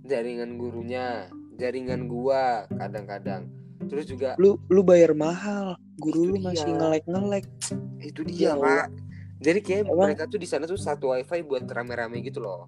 jaringan 0.08 0.56
gurunya 0.56 1.28
jaringan 1.60 2.08
gua 2.08 2.66
kadang-kadang 2.72 3.52
terus 3.86 4.06
juga 4.06 4.36
Lu 4.36 4.56
lu 4.68 4.82
bayar 4.82 5.12
mahal. 5.12 5.76
Guru 5.96 6.32
lu 6.32 6.36
masih 6.38 6.64
dia. 6.66 6.76
nge-lag 6.76 7.04
nge-lag. 7.06 7.46
itu 8.00 8.22
dia 8.24 8.40
Ya 8.42 8.54
pak 8.56 8.88
jadi 9.38 9.60
kayak 9.60 9.84
Emang- 9.86 10.00
mereka 10.06 10.24
tuh 10.26 10.36
di 10.36 10.48
sana 10.48 10.64
tuh 10.64 10.76
satu 10.76 11.12
wifi 11.12 11.40
buat 11.42 11.64
rame-rame 11.64 12.20
gitu 12.22 12.40
loh 12.40 12.68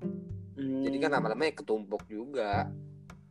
jadi 0.56 0.98
kan 1.00 1.10
Hmm, 1.10 1.16
lama-lama 1.18 1.44
ya 1.44 1.54
ketumpuk 1.54 2.04
juga 2.06 2.68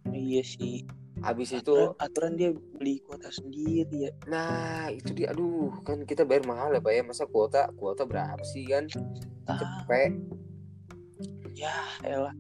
Iya 0.07 0.43
sih. 0.43 0.89
habis 1.21 1.53
itu 1.53 1.93
Aturan, 1.95 2.33
dia 2.35 2.51
beli 2.51 2.99
kuota 3.01 3.29
sendiri 3.29 4.09
ya. 4.09 4.13
nah 4.27 4.89
itu 4.89 5.13
dia 5.13 5.31
aduh 5.31 5.73
kan 5.81 6.03
kita 6.03 6.25
bayar 6.25 6.43
mahal 6.43 6.69
ya 6.71 6.81
bayar 6.81 7.05
masa 7.05 7.25
kuota 7.25 7.69
kuota 7.75 8.03
berapa 8.03 8.41
sih 8.43 8.65
kan 8.65 8.89
Ah, 9.45 9.57
cepet 9.57 10.17
ya 11.53 11.75
elah. 12.03 12.33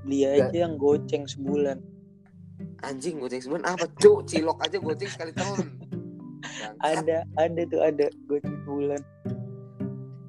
Beli 0.00 0.24
Ya. 0.24 0.44
aja 0.44 0.58
yang 0.60 0.74
goceng 0.74 1.24
sebulan. 1.24 1.78
Anjing 2.82 3.18
goceng 3.18 3.42
sebulan 3.42 3.64
apa 3.66 3.86
cuk 3.98 4.26
cilok 4.26 4.58
aja 4.62 4.76
goceng 4.78 5.10
sekali 5.10 5.32
tahun. 5.34 5.66
Ada, 6.78 7.26
ada 7.34 7.62
tuh 7.66 7.80
ada 7.82 8.06
goceng 8.30 8.56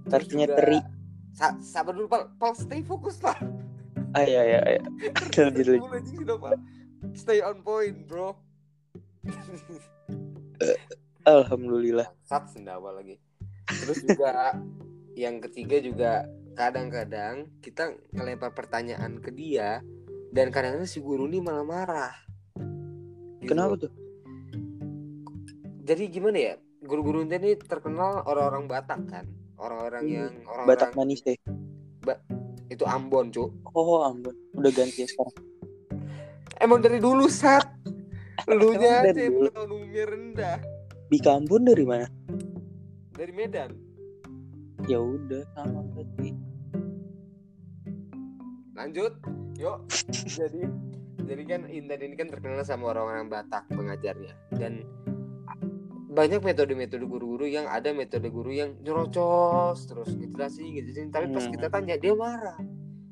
Tarifnya 0.10 0.50
juga- 0.50 0.58
teri. 0.58 0.79
Sa- 1.38 1.62
sabar 1.62 1.94
dulu 1.94 2.10
pal 2.10 2.34
pal 2.36 2.51
stay 2.58 2.82
fokus 2.82 3.22
pal 3.22 3.38
Ah 4.18 4.25
ya 4.25 4.41
ya 4.41 4.60
ya. 4.65 4.82
Lanjut, 5.38 5.77
lanjut. 5.77 6.38
Pal. 6.41 6.58
stay 7.13 7.39
on 7.46 7.62
point 7.62 7.96
bro 8.10 8.34
Alhamdulillah. 11.24 12.10
Sat 12.25 12.50
sendawa 12.50 12.91
lagi. 12.98 13.22
Terus 13.70 14.01
juga 14.01 14.58
yang 15.13 15.39
ketiga 15.39 15.77
juga 15.79 16.12
kadang-kadang 16.58 17.48
kita 17.62 17.96
ngelempar 18.12 18.51
pertanyaan 18.58 19.22
ke 19.22 19.29
dia 19.32 19.79
dan 20.34 20.50
kadang-kadang 20.50 20.89
si 20.89 21.00
guru 21.00 21.29
ini 21.29 21.39
malah 21.39 21.63
marah. 21.63 22.13
Gitu 23.50 23.58
Kenapa 23.58 23.74
loh. 23.74 23.82
tuh? 23.82 23.91
Jadi 25.82 26.03
gimana 26.13 26.38
ya? 26.38 26.53
Guru-guru 26.86 27.25
ini 27.25 27.58
terkenal 27.58 28.22
orang-orang 28.29 28.70
Batak 28.70 29.01
kan. 29.10 29.25
Orang-orang 29.58 30.06
Hmm, 30.06 30.13
yang 30.13 30.34
Batak 30.70 30.94
orang-orang 30.94 31.10
manis 31.10 31.25
deh. 31.25 31.38
itu 32.70 32.86
Ambon, 32.86 33.34
Cuk. 33.34 33.50
Oh 33.74 34.06
ampun, 34.06 34.38
udah 34.53 34.70
ganti 34.70 35.01
ya 35.01 35.10
sekarang. 35.10 35.34
Emang 36.62 36.86
dari 36.86 37.01
dulu 37.01 37.25
sat. 37.25 37.65
Lu 38.46 38.77
Emang 38.77 38.86
nya 38.86 39.10
aja 39.10 39.25
umumnya 39.65 40.03
rendah. 40.06 40.58
Bika 41.10 41.34
Ambon 41.34 41.65
dari 41.65 41.82
mana? 41.89 42.06
Dari 43.18 43.34
Medan. 43.34 43.74
Ya 44.86 45.01
udah 45.01 45.41
sama 45.58 45.82
berarti. 45.89 46.38
Lanjut. 48.77 49.18
Yuk. 49.58 49.89
jadi 50.29 50.70
jadi 51.30 51.44
kan 51.46 51.62
Intan 51.70 52.02
ini 52.02 52.16
kan 52.18 52.28
terkenal 52.28 52.66
sama 52.66 52.90
orang-orang 52.90 53.30
Batak 53.30 53.70
pengajarnya 53.70 54.34
dan 54.52 54.82
banyak 56.10 56.42
metode-metode 56.42 57.06
guru-guru 57.06 57.46
yang 57.46 57.70
ada 57.70 57.94
metode 57.94 58.28
guru 58.28 58.50
yang 58.50 58.74
nyerocos 58.82 59.86
terus 59.86 60.10
ngejelasin 60.12 60.66
ngejelasin 60.68 61.08
tapi 61.10 61.30
pas 61.30 61.46
Hmm. 61.46 61.54
kita 61.54 61.68
tanya 61.70 61.96
dia 61.96 62.12
marah 62.12 62.58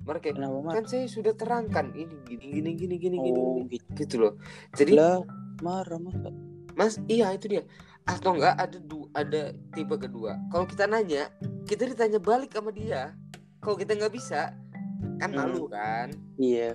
marah 0.02 0.18
kayak 0.18 0.36
kan 0.74 0.84
saya 0.84 1.06
sudah 1.06 1.32
terangkan 1.32 1.94
ini 1.94 2.18
gini 2.26 2.46
gini 2.50 2.72
gini 2.74 2.96
gini 2.98 3.18
Oh 3.22 3.30
gini." 3.62 3.70
gitu. 3.70 3.88
gitu 3.96 4.16
loh 4.18 4.34
jadi 4.74 4.98
Lah 4.98 5.18
marah 5.62 6.02
masa? 6.02 6.34
mas 6.74 6.98
iya 7.06 7.30
itu 7.32 7.48
dia 7.48 7.64
atau 8.04 8.34
enggak 8.34 8.56
ada 8.56 8.78
du 8.80 9.06
ada 9.14 9.42
tipe 9.72 9.94
kedua 9.94 10.40
kalau 10.50 10.66
kita 10.66 10.84
nanya 10.86 11.30
kita 11.64 11.86
ditanya 11.86 12.18
balik 12.18 12.50
sama 12.50 12.72
dia 12.72 13.14
kalau 13.62 13.78
kita 13.78 13.94
nggak 13.94 14.12
bisa 14.12 14.58
kan 15.18 15.30
Hmm. 15.30 15.38
malu 15.38 15.70
kan 15.70 16.10
Iya. 16.36 16.74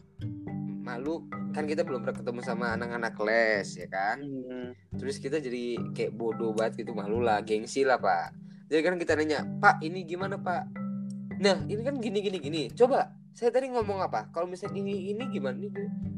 Malu. 0.82 1.22
Kan 1.54 1.64
kita 1.64 1.82
belum 1.82 2.02
pernah 2.02 2.18
ketemu 2.18 2.40
sama 2.42 2.74
anak-anak 2.74 3.14
les 3.22 3.68
ya 3.74 3.86
kan? 3.86 4.18
Hmm. 4.20 4.70
terus 4.92 5.16
kita 5.16 5.38
jadi 5.38 5.78
kayak 5.94 6.12
bodoh 6.12 6.52
banget 6.52 6.82
gitu 6.82 6.92
malu 6.92 7.22
lah 7.22 7.40
gengsi 7.40 7.82
lah 7.82 7.96
pak. 7.96 8.34
Jadi 8.66 8.80
kan 8.82 8.94
kita 8.96 9.12
nanya 9.14 9.46
pak 9.58 9.78
ini 9.80 10.02
gimana 10.02 10.36
pak? 10.36 10.66
Nah 11.38 11.62
ini 11.66 11.80
kan 11.80 11.96
gini 11.98 12.18
gini 12.20 12.38
gini. 12.38 12.62
Coba 12.70 13.08
saya 13.32 13.48
tadi 13.48 13.70
ngomong 13.70 14.02
apa? 14.02 14.28
Kalau 14.30 14.44
misalnya 14.44 14.76
ini 14.76 15.10
ini 15.10 15.24
gimana? 15.28 15.56
Ini 15.56 15.70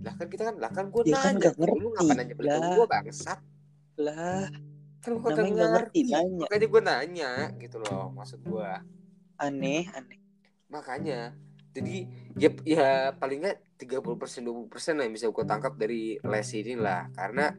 lah 0.02 0.14
kan 0.16 0.26
kita 0.26 0.42
kan 0.48 0.56
lah 0.58 0.68
kan 0.68 0.90
gue 0.90 1.02
Ya 1.06 1.16
kan 1.16 1.36
nanya. 1.36 1.52
nggak 1.52 1.54
lu 1.60 1.64
ngerti. 1.70 1.94
ngapa 1.94 2.12
nanya 2.16 2.34
balik? 2.34 2.50
Gue 2.74 2.86
bangsat. 2.90 3.38
Lah 4.00 4.46
kan 5.04 5.12
gue 5.20 5.30
ngerti 5.30 5.52
ngerti. 5.52 6.00
nanya. 6.10 6.44
makanya 6.48 6.66
gue 6.66 6.82
nanya 6.82 7.30
gitu 7.60 7.76
loh 7.76 8.08
maksud 8.10 8.40
gue 8.40 8.70
Aneh 9.36 9.84
aneh. 9.92 10.16
makanya 10.72 11.36
jadi 11.74 11.96
ya 12.38 12.50
ya 12.62 12.88
paling 13.18 13.42
nggak 13.42 13.58
30% 13.82 14.46
20% 14.46 14.94
lah 14.94 15.04
yang 15.04 15.14
bisa 15.14 15.26
gue 15.28 15.44
tangkap 15.44 15.74
dari 15.74 16.16
les 16.22 16.48
ini 16.54 16.78
lah. 16.78 17.10
Karena 17.10 17.50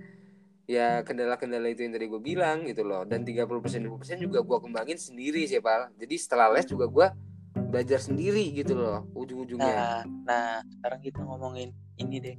ya 0.66 1.04
kendala-kendala 1.04 1.68
itu 1.68 1.84
yang 1.84 1.94
tadi 1.94 2.08
gue 2.08 2.22
bilang 2.24 2.64
gitu 2.64 2.88
loh. 2.88 3.04
Dan 3.04 3.28
30% 3.28 3.84
20% 3.84 4.24
juga 4.24 4.40
gue 4.40 4.58
kembangin 4.64 4.96
sendiri 4.96 5.44
sih 5.44 5.60
Pal. 5.60 5.92
Jadi 6.00 6.16
setelah 6.16 6.48
les 6.56 6.64
juga 6.64 6.88
gue 6.88 7.08
belajar 7.56 8.00
sendiri 8.00 8.56
gitu 8.56 8.80
loh 8.80 9.04
ujung-ujungnya. 9.12 9.76
Nah, 9.76 10.02
nah 10.24 10.50
sekarang 10.80 11.00
kita 11.04 11.20
ngomongin 11.20 11.76
ini 12.00 12.24
deh. 12.24 12.38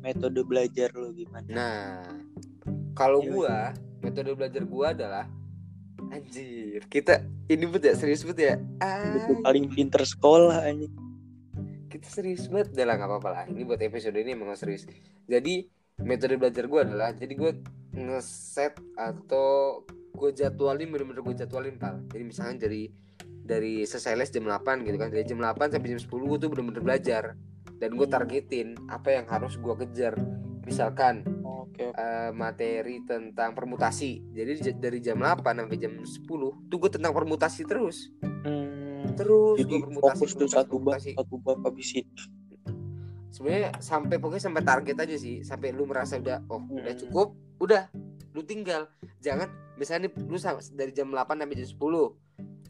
Metode 0.00 0.40
belajar 0.48 0.88
lo 0.96 1.12
gimana? 1.12 1.44
nah 1.52 2.00
kalau 2.96 3.20
Iya, 3.20 3.28
gue 3.32 3.56
metode 4.08 4.32
belajar 4.32 4.62
gue 4.64 4.86
adalah 4.88 5.26
anjir 6.10 6.80
kita 6.88 7.22
ini 7.52 7.64
bet 7.68 7.84
ya 7.84 7.94
serius 7.96 8.24
bet 8.24 8.40
ya? 8.40 8.56
Ah, 8.80 9.28
paling 9.44 9.68
pinter 9.68 10.00
sekolah 10.02 10.64
anjing. 10.64 11.09
Kita 11.90 12.06
serius 12.06 12.46
banget. 12.46 12.70
Udah 12.78 12.86
lah 12.86 12.94
nggak 12.96 13.10
apa-apa 13.10 13.28
lah. 13.28 13.42
Ini 13.50 13.66
buat 13.66 13.82
episode 13.82 14.14
ini 14.14 14.38
emang 14.38 14.54
serius. 14.54 14.86
Jadi 15.26 15.66
metode 16.06 16.38
belajar 16.38 16.64
gue 16.70 16.80
adalah 16.80 17.10
jadi 17.12 17.34
gue 17.34 17.52
ngeset 17.98 18.78
atau 18.94 19.82
gue 20.14 20.30
jadwalin 20.32 20.88
bener-bener 20.88 21.20
gue 21.20 21.34
jadwalin 21.44 21.76
pal 21.76 22.00
jadi 22.08 22.24
misalnya 22.24 22.66
dari 22.66 22.88
dari 23.40 23.84
selesai 23.84 24.16
les 24.16 24.30
jam 24.30 24.46
8 24.46 24.86
gitu 24.86 24.96
kan. 24.96 25.10
Dari 25.10 25.26
jam 25.26 25.42
8 25.42 25.74
sampai 25.74 25.88
jam 25.90 26.00
10 26.00 26.06
gue 26.06 26.38
tuh 26.38 26.48
bener-bener 26.54 26.82
belajar. 26.86 27.34
Dan 27.80 27.98
gue 27.98 28.06
targetin 28.06 28.78
apa 28.86 29.18
yang 29.18 29.26
harus 29.26 29.58
gue 29.58 29.74
kejar. 29.74 30.14
Misalkan 30.62 31.26
Oke. 31.42 31.90
eh, 31.90 32.30
materi 32.30 33.02
tentang 33.02 33.58
permutasi. 33.58 34.30
Jadi 34.30 34.78
dari 34.78 35.02
jam 35.02 35.18
8 35.18 35.42
sampai 35.42 35.78
jam 35.80 35.98
10 35.98 36.70
tuh 36.70 36.78
gue 36.78 36.90
tentang 36.94 37.10
permutasi 37.10 37.66
terus. 37.66 38.14
Hmm, 38.22 38.79
terus 39.16 39.56
jadi 39.60 39.76
fokus 39.92 40.30
tuh 40.36 40.48
satu 40.48 40.76
bab 40.80 41.00
satu 41.00 41.34
bab 41.40 41.58
habisin. 41.64 42.06
sebenarnya 43.30 43.78
sampai 43.78 44.18
pokoknya 44.18 44.42
sampai 44.50 44.62
target 44.66 44.96
aja 44.98 45.16
sih. 45.16 45.40
Sampai 45.46 45.70
lu 45.70 45.86
merasa 45.86 46.18
udah 46.18 46.42
oh 46.50 46.60
udah 46.66 46.92
Hmm. 46.92 47.00
cukup 47.06 47.28
udah 47.62 47.86
lu 48.34 48.42
tinggal. 48.42 48.90
Jangan 49.22 49.48
misalnya 49.78 50.10
nih, 50.10 50.12
lu 50.26 50.36
dari 50.74 50.92
jam 50.92 51.08
8 51.14 51.38
sampai 51.38 51.56
jam 51.56 51.68
10 51.70 52.14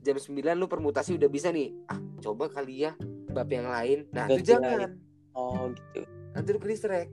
jam 0.01 0.17
9 0.17 0.57
lu 0.61 0.67
permutasi 0.69 1.17
udah 1.17 1.29
bisa 1.33 1.49
nih. 1.49 1.73
Ah 1.89 1.99
coba 2.21 2.53
kali 2.53 2.85
ya 2.85 2.93
bab 3.33 3.49
yang 3.49 3.69
lain. 3.73 4.05
Nah 4.13 4.29
itu 4.29 4.45
Ganti 4.45 4.51
jangan 4.53 4.91
Oh 5.31 5.71
gitu. 5.71 6.03
nanti 6.35 6.49
lu 6.51 6.59
ke 6.59 6.69
distract 6.69 7.11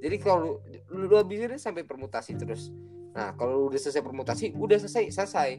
jadi 0.00 0.16
kalau 0.20 0.38
lu, 0.38 0.52
lu, 0.92 1.04
lu 1.10 1.14
habisin 1.18 1.50
deh 1.50 1.60
sampai 1.60 1.82
permutasi 1.82 2.36
terus. 2.36 2.70
Nah 3.16 3.32
kalau 3.34 3.58
lu 3.58 3.74
udah 3.74 3.80
selesai 3.80 4.02
permutasi 4.04 4.44
udah 4.54 4.78
selesai 4.78 5.10
selesai 5.10 5.50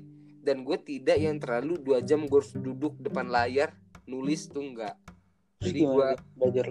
dan 0.48 0.64
gue 0.64 0.78
tidak 0.80 1.20
yang 1.20 1.36
terlalu 1.36 1.76
dua 1.78 2.00
jam 2.00 2.24
gue 2.24 2.40
harus 2.40 2.56
duduk 2.56 2.96
depan 2.98 3.28
layar 3.28 3.76
nulis 4.06 4.48
tuh 4.48 4.64
enggak 4.64 4.96
Jadi 5.60 5.80
gimana 5.82 5.92
gua- 5.92 6.16
Bel, 6.16 6.24
belajar? 6.40 6.68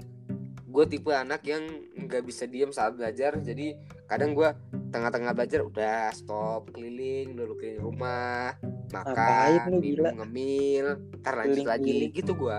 gue 0.67 0.85
tipe 0.87 1.11
anak 1.11 1.41
yang 1.43 1.63
nggak 1.97 2.23
bisa 2.23 2.45
diem 2.45 2.69
saat 2.69 2.93
belajar. 2.93 3.37
Jadi 3.39 3.73
kadang 4.05 4.31
gue 4.31 4.45
tengah-tengah 4.87 5.33
belajar 5.33 5.61
udah 5.61 6.09
stop 6.11 6.69
keliling 6.71 7.33
dulu 7.33 7.57
keliling 7.57 7.81
rumah 7.83 8.53
makan 8.87 9.81
minum 9.81 10.13
ngemil 10.15 10.87
ntar 11.19 11.35
lanjut 11.35 11.65
lagi. 11.65 11.81
Keliling-keliling. 11.83 12.13
gitu 12.13 12.33
gue 12.35 12.59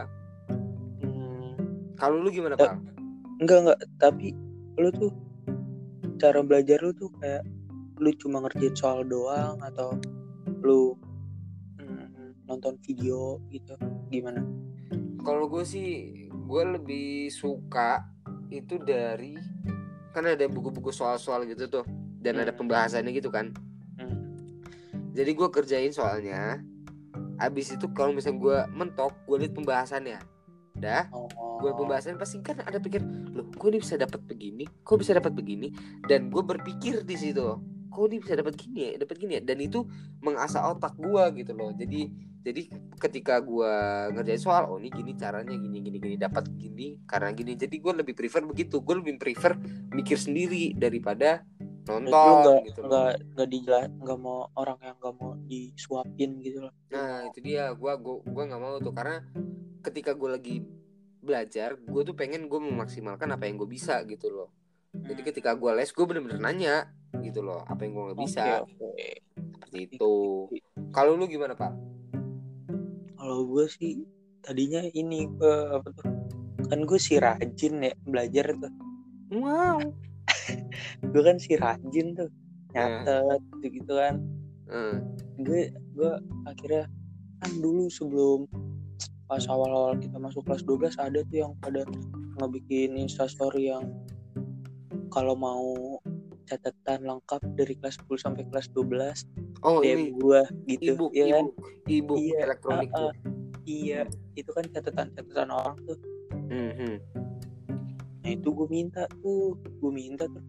Hmm, 0.98 1.50
kalau 1.94 2.18
lu 2.18 2.30
gimana 2.30 2.54
pak 2.56 2.74
enggak 3.38 3.58
enggak. 3.62 3.80
Tapi 3.96 4.28
lu 4.76 4.90
tuh 4.92 5.14
cara 6.18 6.42
belajar 6.42 6.82
lu 6.82 6.92
tuh 6.92 7.14
kayak 7.16 7.46
lu 7.98 8.10
cuma 8.16 8.42
ngerjain 8.42 8.74
soal 8.74 9.02
doang 9.04 9.58
atau 9.60 9.94
lu 10.60 10.98
nonton 12.48 12.80
video 12.82 13.44
gitu 13.52 13.76
gimana? 14.08 14.42
kalau 15.22 15.52
gue 15.52 15.68
sih 15.68 15.90
gue 16.32 16.64
lebih 16.80 17.28
suka 17.28 18.08
itu 18.48 18.80
dari 18.80 19.36
kan 20.16 20.24
ada 20.24 20.48
buku-buku 20.48 20.90
soal-soal 20.90 21.44
gitu 21.44 21.68
tuh 21.68 21.84
dan 22.24 22.40
ada 22.40 22.56
Hmm. 22.56 22.60
pembahasannya 22.64 23.12
gitu 23.12 23.28
kan 23.28 23.52
Hmm. 24.00 24.16
jadi 25.12 25.36
gue 25.36 25.48
kerjain 25.52 25.92
soalnya 25.92 26.64
abis 27.38 27.76
itu 27.76 27.92
kalau 27.94 28.16
misalnya 28.16 28.40
gue 28.40 28.58
mentok 28.74 29.14
gue 29.28 29.38
liat 29.46 29.54
pembahasannya 29.54 30.18
dah 30.78 31.10
Oh, 31.12 31.28
gue 31.60 31.72
pembahasan 31.74 32.18
pasti 32.18 32.40
kan 32.42 32.62
ada 32.64 32.78
pikir 32.78 33.02
loh 33.34 33.46
kok 33.52 33.68
ini 33.68 33.82
bisa 33.82 33.98
dapat 33.98 34.22
begini 34.24 34.66
kok 34.82 34.98
bisa 35.02 35.12
dapat 35.14 35.34
begini 35.34 35.74
dan 36.06 36.30
gue 36.30 36.42
berpikir 36.42 37.02
di 37.04 37.18
situ 37.18 37.58
kok 37.88 38.04
ini 38.12 38.18
bisa 38.22 38.34
dapat 38.38 38.54
gini 38.56 38.80
ya 38.80 38.92
dapat 39.00 39.16
gini 39.18 39.32
ya? 39.40 39.42
Dan 39.44 39.58
itu 39.64 39.84
mengasah 40.22 40.72
otak 40.72 40.94
gue 40.96 41.24
gitu 41.44 41.52
loh. 41.56 41.72
Jadi 41.74 42.08
jadi 42.48 42.62
ketika 42.96 43.44
gue 43.44 43.74
ngerjain 44.16 44.40
soal 44.40 44.72
oh 44.72 44.80
ini 44.80 44.88
gini 44.88 45.12
caranya 45.20 45.52
gini 45.52 45.84
gini 45.84 45.98
gini 46.00 46.16
dapat 46.16 46.48
gini 46.56 47.02
karena 47.04 47.34
gini. 47.36 47.60
Jadi 47.60 47.76
gue 47.80 47.94
lebih 48.04 48.14
prefer 48.16 48.44
begitu. 48.46 48.80
Gue 48.80 49.00
lebih 49.00 49.20
prefer 49.20 49.58
mikir 49.92 50.16
sendiri 50.16 50.76
daripada 50.78 51.44
nonton 51.88 52.12
nggak 52.12 52.60
gitu 52.68 52.80
nggak 52.84 53.12
nggak 53.32 53.48
dijelas 53.48 53.88
nggak 54.04 54.20
mau 54.20 54.52
orang 54.60 54.76
yang 54.84 54.96
nggak 55.00 55.16
mau 55.16 55.40
disuapin 55.48 56.32
gitu 56.44 56.68
loh. 56.68 56.74
Nah 56.92 57.28
itu 57.32 57.40
dia. 57.40 57.72
Gua 57.72 57.96
gua 57.96 58.20
gua 58.28 58.44
nggak 58.44 58.62
mau 58.62 58.76
tuh. 58.84 58.92
Karena 58.92 59.24
ketika 59.84 60.12
gue 60.12 60.30
lagi 60.30 60.56
belajar 61.18 61.76
gue 61.76 62.02
tuh 62.08 62.16
pengen 62.16 62.48
gue 62.48 62.60
memaksimalkan 62.60 63.28
apa 63.36 63.48
yang 63.48 63.60
gue 63.60 63.68
bisa 63.68 64.00
gitu 64.08 64.32
loh. 64.32 64.50
Jadi 64.94 65.22
Hmm. 65.22 65.28
ketika 65.28 65.52
gue 65.54 65.72
les 65.76 65.92
gue 65.92 66.06
bener-bener 66.06 66.40
nanya 66.40 66.76
gitu 67.24 67.40
loh 67.42 67.64
apa 67.66 67.84
yang 67.84 67.92
gue 67.96 68.04
nggak 68.12 68.20
bisa 68.20 68.44
Oke, 68.64 68.78
oke. 68.84 69.02
seperti 69.36 69.78
itu. 69.92 70.14
Kalau 70.92 71.16
lu 71.16 71.26
gimana 71.26 71.54
pak? 71.56 71.74
Kalau 73.18 73.44
gue 73.48 73.66
sih 73.68 74.04
tadinya 74.42 74.82
ini 74.94 75.28
gue 75.28 75.56
apa 75.74 75.90
tuh? 75.92 76.08
Kan 76.68 76.84
gue 76.84 77.00
si 77.00 77.16
rajin 77.18 77.84
ya 77.84 77.94
belajar 78.06 78.52
tuh. 78.56 78.74
Wow. 79.32 79.80
Gue 81.12 81.22
kan 81.24 81.36
si 81.40 81.56
rajin 81.56 82.16
tuh 82.16 82.32
nyatet 82.72 83.40
gitu, 83.60 83.84
gitu 83.84 83.94
kan. 83.96 84.20
Hmm. 84.68 85.04
Gue 85.40 85.72
gue 85.96 86.12
akhirnya 86.44 86.88
kan 87.40 87.52
dulu 87.60 87.88
sebelum 87.92 88.48
pas 89.28 89.44
awal-awal 89.52 90.00
kita 90.00 90.16
masuk 90.16 90.48
kelas 90.48 90.64
12 90.64 90.96
ada 91.00 91.20
tuh 91.28 91.38
yang 91.44 91.52
pada 91.60 91.84
ngebikin 92.40 92.96
instastory 92.96 93.68
yang 93.72 93.84
kalau 95.12 95.36
mau 95.36 96.00
catatan 96.48 97.04
lengkap 97.04 97.42
dari 97.60 97.76
kelas 97.76 98.00
10 98.08 98.24
sampai 98.24 98.44
kelas 98.48 98.72
12 98.72 99.68
oh 99.68 99.84
DM 99.84 100.00
ini 100.00 100.04
gua 100.16 100.42
gitu 100.66 100.96
ebook 100.96 101.12
ya 101.12 101.26
kan? 101.28 101.46
ebook 101.52 101.58
ebook 101.88 102.18
Iya, 102.24 102.38
elektronik 102.48 102.90
tuh 102.96 103.10
ah. 103.12 103.14
iya 103.68 104.02
itu 104.40 104.50
kan 104.56 104.66
catatan-catatan 104.72 105.50
orang 105.52 105.76
tuh. 105.84 106.00
Mhm. 106.48 106.94
nah 108.24 108.30
itu 108.36 108.48
gue 108.52 108.68
minta 108.68 109.04
tuh 109.24 109.56
gue 109.60 109.92
minta 109.92 110.28
tuh. 110.28 110.44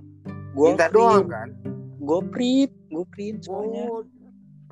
Gue 0.55 0.67
minta 0.75 0.87
doang 0.91 1.27
kan? 1.27 1.51
gue 1.99 2.21
print 2.31 2.73
gue 2.91 3.07
print 3.11 3.39
semuanya. 3.47 3.87
Oh. 3.91 4.03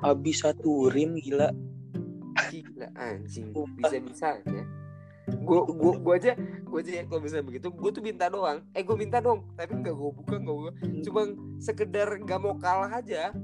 Habis 0.03 0.43
satu 0.45 0.87
rim 0.91 1.19
gila. 1.19 1.51
Gila 2.51 2.87
anjing. 2.95 3.51
Sumpah. 3.51 3.89
bisa 3.89 3.97
bisanya 3.99 4.63
gue 5.27 5.59
gue 5.75 5.93
gue 5.99 6.13
aja 6.15 6.31
gue 6.39 6.79
aja 6.79 6.91
ya 6.99 7.03
kalau 7.03 7.19
misalnya 7.19 7.45
begitu 7.51 7.67
gue 7.67 7.89
tuh 7.91 8.03
minta 8.03 8.31
doang. 8.31 8.63
Eh 8.71 8.83
gue 8.83 8.95
minta 8.95 9.19
dong 9.19 9.43
tapi 9.59 9.75
nggak 9.75 9.95
gue 9.95 10.11
buka 10.15 10.35
nggak 10.39 10.55
gue 10.55 10.71
cuma 11.03 11.21
sekedar 11.59 12.07
nggak 12.23 12.39
mau 12.39 12.55
kalah 12.55 13.03
aja. 13.03 13.35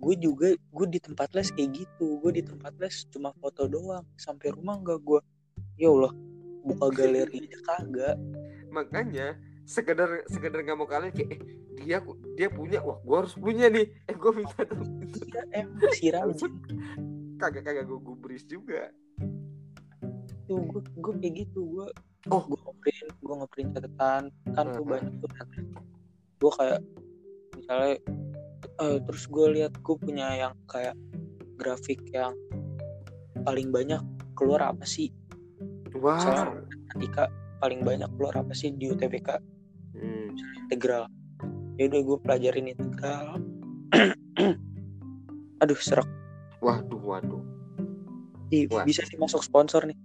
Gue 0.00 0.14
juga 0.16 0.56
gue 0.56 0.86
di 0.88 0.98
tempat 0.98 1.28
les 1.36 1.52
kayak 1.52 1.84
gitu. 1.84 2.16
Gue 2.24 2.40
di 2.40 2.42
tempat 2.42 2.72
les 2.80 3.04
cuma 3.12 3.36
foto 3.36 3.68
doang. 3.68 4.04
Sampai 4.16 4.56
rumah 4.56 4.80
nggak 4.80 4.98
gue 5.04 5.20
ya 5.76 5.92
allah 5.92 6.12
buka 6.64 6.88
galeri 6.88 7.44
aja 7.44 7.58
kagak. 7.60 8.16
Makanya 8.72 9.36
sekedar 9.68 10.24
sekedar 10.32 10.64
nggak 10.64 10.78
mau 10.80 10.88
kalah 10.88 11.12
kayak 11.12 11.28
eh, 11.36 11.40
dia 11.76 12.00
dia 12.40 12.48
punya 12.48 12.80
wah 12.80 12.96
gue 13.04 13.16
harus 13.20 13.36
punya 13.36 13.68
nih. 13.68 13.84
Eh 14.08 14.16
gue 14.16 14.32
minta 14.32 14.64
dong. 14.64 14.88
Iya 15.12 15.42
emang 15.60 15.92
si 15.92 16.08
rajin. 16.08 16.52
Kagak 17.36 17.68
kagak 17.68 17.84
gue 17.84 18.00
gubris 18.00 18.48
juga 18.48 18.88
tuh 20.44 20.58
gue 20.62 20.82
gue 20.96 21.12
kayak 21.18 21.34
gitu. 21.46 21.60
Gue 21.68 21.86
Oh. 22.30 22.46
gue 22.46 22.54
ngeprint 22.56 23.10
gue 23.18 23.34
ngeprint 23.34 23.68
catatan. 23.74 24.22
Kan 24.52 24.64
tuh 24.70 24.84
Mhm. 24.84 24.90
banyak 24.90 25.12
tuh 25.18 25.28
gue 26.38 26.52
kayak 26.54 26.80
misalnya 27.54 27.94
eh, 28.78 28.98
terus 29.02 29.24
gue 29.26 29.46
lihat 29.52 29.72
gue 29.76 29.96
punya 29.96 30.26
yang 30.32 30.54
kayak 30.66 30.94
grafik 31.56 31.98
yang 32.08 32.34
paling 33.42 33.70
banyak 33.70 33.98
keluar 34.34 34.62
apa 34.64 34.82
sih? 34.82 35.10
Wow. 35.92 36.56
matematika 36.56 37.28
paling 37.58 37.82
banyak 37.82 38.08
keluar 38.16 38.34
apa 38.34 38.50
sih 38.52 38.70
di 38.70 38.86
UTBK 38.86 39.38
Hmm. 39.94 40.34
integral. 40.62 41.06
Ya 41.76 41.86
udah 41.86 42.00
gue 42.00 42.18
pelajarin 42.20 42.66
integral. 42.68 43.38
Aduh 45.62 45.78
serak. 45.78 46.08
Waduh 46.58 46.98
waduh. 46.98 47.42
Ih, 48.50 48.66
Wah. 48.68 48.82
bisa 48.82 49.02
nih 49.04 49.16
masuk 49.16 49.40
sponsor 49.40 49.84
nih. 49.84 49.96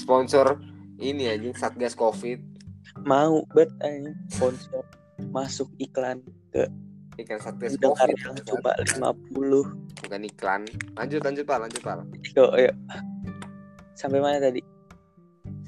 Sponsor 0.00 0.58
ini 1.00 1.30
anjing 1.30 1.54
satgas 1.56 1.94
covid. 1.96 2.40
Mau 3.06 3.46
bet 3.54 3.70
anjing. 3.80 4.16
Sponsor 4.32 4.84
masuk 5.30 5.68
iklan 5.78 6.24
ikan 7.20 7.38
satgas 7.38 7.76
dengar 7.76 8.08
covid. 8.08 8.18
Yang 8.18 8.36
coba 8.50 8.70
50 8.84 10.00
bukan 10.06 10.22
iklan. 10.26 10.62
Lanjut 10.96 11.20
lanjut 11.22 11.44
pak 11.44 11.58
lanjut 11.62 11.80
pak. 11.84 11.94
Yuk 12.36 12.52
yuk 12.58 12.74
sampai 14.00 14.18
mana 14.24 14.40
tadi? 14.40 14.64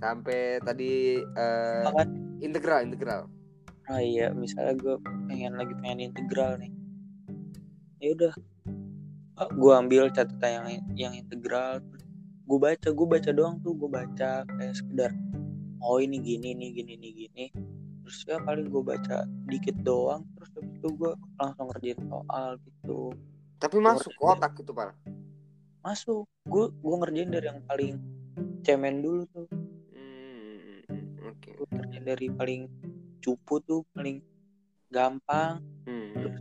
Sampai 0.00 0.56
tadi 0.64 1.20
Apaan? 1.84 2.40
integral 2.40 2.80
integral. 2.88 3.28
Oh 3.92 4.00
iya 4.00 4.32
misalnya 4.32 4.72
gue 4.78 4.96
pengen 5.28 5.58
lagi 5.60 5.74
pengen 5.84 6.10
integral 6.10 6.56
nih. 6.56 6.72
Ya 8.00 8.08
udah. 8.16 8.32
Ah, 8.34 8.51
gue 9.50 9.72
ambil 9.72 10.12
catatan 10.12 10.50
yang 10.50 10.66
yang 10.94 11.14
integral. 11.16 11.82
Gue 12.46 12.58
baca 12.58 12.88
gue 12.90 13.06
baca 13.06 13.30
doang 13.32 13.56
tuh 13.62 13.74
gue 13.74 13.90
baca 13.90 14.44
kayak 14.44 14.74
sekedar 14.76 15.10
oh 15.82 15.98
ini 15.98 16.22
gini 16.22 16.54
nih 16.54 16.70
gini 16.74 16.94
nih 16.98 17.12
gini. 17.26 17.46
Terus 18.02 18.18
ya 18.26 18.38
paling 18.42 18.70
gue 18.70 18.82
baca 18.82 19.26
dikit 19.50 19.76
doang 19.82 20.26
terus 20.34 20.50
habis 20.58 20.74
itu 20.78 20.88
gue 20.94 21.12
langsung 21.38 21.66
ngerjain 21.70 22.00
soal 22.06 22.48
gitu. 22.62 23.00
Tapi 23.62 23.76
masuk 23.78 24.10
ke 24.14 24.22
otak 24.26 24.52
gitu 24.58 24.74
pak? 24.74 24.94
Masuk. 25.82 26.26
Gue 26.46 26.70
gue 26.70 26.96
ngerjain 26.98 27.30
dari 27.30 27.46
yang 27.46 27.62
paling 27.66 27.94
cemen 28.66 29.02
dulu 29.02 29.22
tuh. 29.30 29.46
Hmm, 29.94 30.82
oke. 31.30 31.50
Gue 31.56 31.66
ngerjain 31.70 32.04
dari 32.06 32.26
paling 32.30 32.62
cupu 33.22 33.62
tuh 33.62 33.86
paling 33.94 34.18
gampang. 34.90 35.62
Hmm. 35.86 36.38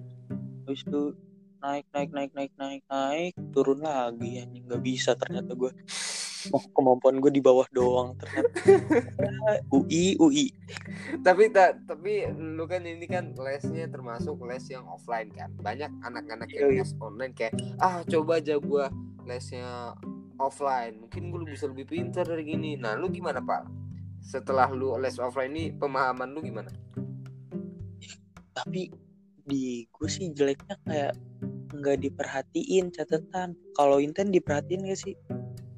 habis 0.62 0.88
itu 0.88 1.18
naik 1.62 1.86
naik 1.94 2.10
naik 2.12 2.32
naik 2.34 2.54
naik 2.58 2.84
naik 2.90 3.34
turun 3.54 3.80
lagi 3.86 4.42
anjing. 4.42 4.66
Nggak 4.66 4.82
bisa 4.84 5.14
ternyata 5.14 5.54
gue 5.54 5.72
oh, 6.52 6.64
kemampuan 6.76 7.22
gue 7.22 7.32
di 7.32 7.42
bawah 7.42 7.70
doang 7.70 8.18
ternyata. 8.18 8.50
UI 9.76 10.18
UI 10.18 10.50
tapi 11.22 11.52
tak 11.52 11.84
tapi 11.86 12.32
lu 12.32 12.64
kan 12.66 12.82
ini 12.88 13.06
kan 13.06 13.36
lesnya 13.36 13.88
termasuk 13.92 14.40
les 14.48 14.66
yang 14.72 14.88
offline 14.88 15.30
kan. 15.36 15.52
Banyak 15.60 15.92
anak-anak 16.02 16.50
yang 16.52 16.72
Iya, 16.72 16.82
iya. 16.82 16.84
les 16.84 16.92
online 16.98 17.34
kayak 17.36 17.54
ah 17.78 18.02
coba 18.08 18.40
aja 18.40 18.56
gua 18.58 18.90
lesnya 19.28 19.94
offline. 20.42 20.98
Mungkin 21.06 21.30
gue 21.30 21.54
bisa 21.54 21.70
lebih 21.70 21.86
pintar 21.92 22.26
dari 22.26 22.44
gini. 22.48 22.74
Nah 22.80 22.98
lu 22.98 23.12
gimana 23.14 23.44
pak? 23.44 23.70
Setelah 24.22 24.70
lu 24.74 24.98
les 24.98 25.18
offline 25.22 25.54
ini 25.54 25.64
pemahaman 25.76 26.34
lu 26.34 26.42
gimana? 26.42 26.74
Tapi 28.52 28.90
di 29.42 29.86
gue 29.90 30.10
sih 30.10 30.30
jeleknya 30.34 30.78
kayak 30.86 31.14
nggak 31.72 31.98
diperhatiin 32.04 32.92
catatan. 32.92 33.56
Kalau 33.76 33.98
inten 33.98 34.30
diperhatiin 34.30 34.88
gak 34.88 35.00
sih? 35.00 35.16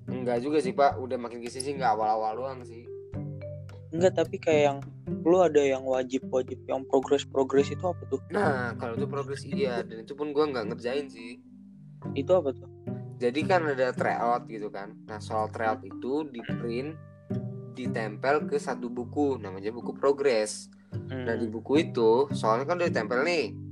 Enggak 0.09 0.41
juga 0.43 0.57
sih 0.59 0.73
pak. 0.73 0.97
Udah 0.97 1.17
makin 1.17 1.39
ke 1.41 1.49
sini 1.49 1.63
sih 1.63 1.73
nggak 1.77 1.93
awal-awal 1.93 2.33
doang 2.37 2.59
sih. 2.65 2.85
Enggak 3.93 4.17
tapi 4.17 4.41
kayak 4.41 4.61
yang 4.73 4.79
lu 5.23 5.39
ada 5.39 5.61
yang 5.61 5.85
wajib 5.85 6.27
wajib 6.33 6.59
yang 6.67 6.83
progres 6.89 7.23
progres 7.23 7.69
itu 7.71 7.83
apa 7.83 8.03
tuh? 8.09 8.19
Nah 8.33 8.73
kalau 8.79 8.97
itu 8.97 9.07
progres 9.07 9.43
iya. 9.45 9.85
Dan 9.85 10.03
itu 10.03 10.13
pun 10.17 10.33
gua 10.33 10.49
nggak 10.49 10.73
ngerjain 10.73 11.07
sih. 11.07 11.39
Itu 12.17 12.33
apa 12.35 12.51
tuh? 12.51 12.69
Jadi 13.21 13.39
kan 13.47 13.63
ada 13.69 13.93
tryout 13.95 14.49
gitu 14.49 14.67
kan. 14.73 14.97
Nah 15.07 15.21
soal 15.21 15.47
tryout 15.53 15.83
itu 15.85 16.27
di 16.27 16.41
print 16.41 16.97
ditempel 17.73 18.49
ke 18.49 18.57
satu 18.59 18.89
buku. 18.89 19.39
Namanya 19.39 19.69
buku 19.71 19.95
progres. 19.95 20.67
Hmm. 20.93 21.25
Nah 21.25 21.35
di 21.37 21.49
buku 21.49 21.89
itu 21.89 22.29
soalnya 22.31 22.69
kan 22.69 22.77
udah 22.77 22.89
ditempel 22.89 23.25
nih 23.25 23.62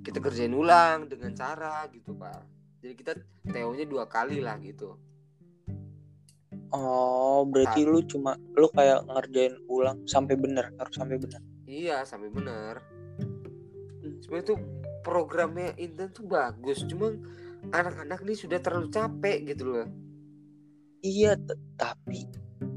kita 0.00 0.18
kerjain 0.20 0.52
ulang 0.54 1.06
dengan 1.08 1.32
cara 1.36 1.84
gitu 1.92 2.16
pak. 2.16 2.42
Jadi 2.80 2.94
kita 2.96 3.12
teonya 3.44 3.84
dua 3.84 4.08
kali 4.08 4.40
lah 4.40 4.56
gitu. 4.60 4.96
oh 6.70 7.42
berarti 7.50 7.82
lu 7.82 7.98
cuma 8.06 8.38
lu 8.54 8.70
kayak 8.70 9.02
ngerjain 9.10 9.58
ulang 9.66 10.06
sampai 10.06 10.38
bener 10.38 10.70
harus 10.78 10.94
sampai 10.94 11.18
bener 11.18 11.42
Iya 11.66 12.02
sampai 12.06 12.30
bener. 12.30 12.82
Sebenarnya 14.22 14.46
tuh 14.54 14.58
programnya 15.06 15.74
Intan 15.78 16.10
tuh 16.10 16.26
bagus, 16.26 16.82
cuma 16.86 17.14
anak-anak 17.70 18.22
nih 18.26 18.38
sudah 18.38 18.58
terlalu 18.58 18.90
capek 18.90 19.38
gitu 19.54 19.64
loh. 19.66 19.86
iya 21.00 21.32
tapi 21.80 22.28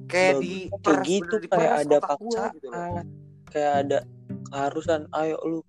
Kayak 0.08 0.40
di 0.40 0.70
kayak 0.84 1.00
gitu 1.10 1.36
kayak 1.50 1.74
ada 1.84 1.98
paksaan 2.00 2.52
gitu 2.56 2.70
kayak 3.50 3.74
ada 3.84 4.00
keharusan 4.52 5.02
ayo 5.18 5.38
lu 5.44 5.60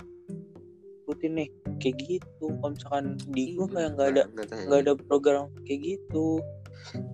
ikutin 1.04 1.32
nih 1.36 1.48
kayak 1.76 1.96
gitu 2.00 2.46
kalau 2.56 2.72
misalkan 2.72 3.04
di 3.28 3.52
gua 3.52 3.66
kayak 3.68 3.90
nggak 3.94 4.08
ada 4.10 4.22
nggak 4.64 4.80
ada 4.80 4.92
program 4.98 5.44
kayak 5.62 5.80
gitu 5.84 6.40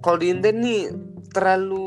Kalau 0.01 0.17
di 0.17 0.31
Intan 0.31 0.57
nih 0.59 0.91
terlalu 1.31 1.87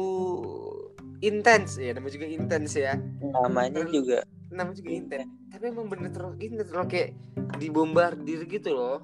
intens 1.20 1.76
ya, 1.76 1.92
namanya 1.92 2.14
juga 2.14 2.28
intens 2.28 2.72
ya. 2.74 2.94
namanya 3.42 3.82
Terlalu- 3.82 3.94
juga 3.94 4.18
Namanya 4.48 4.78
juga 4.78 4.92
intens. 4.94 5.28
Tapi 5.50 5.64
emang 5.66 5.88
bener 5.88 6.10
terlalu 6.10 6.36
intens 6.40 6.70
loh 6.70 6.86
kayak 6.86 7.10
dibombardir 7.58 8.46
gitu 8.46 8.70
loh. 8.72 9.02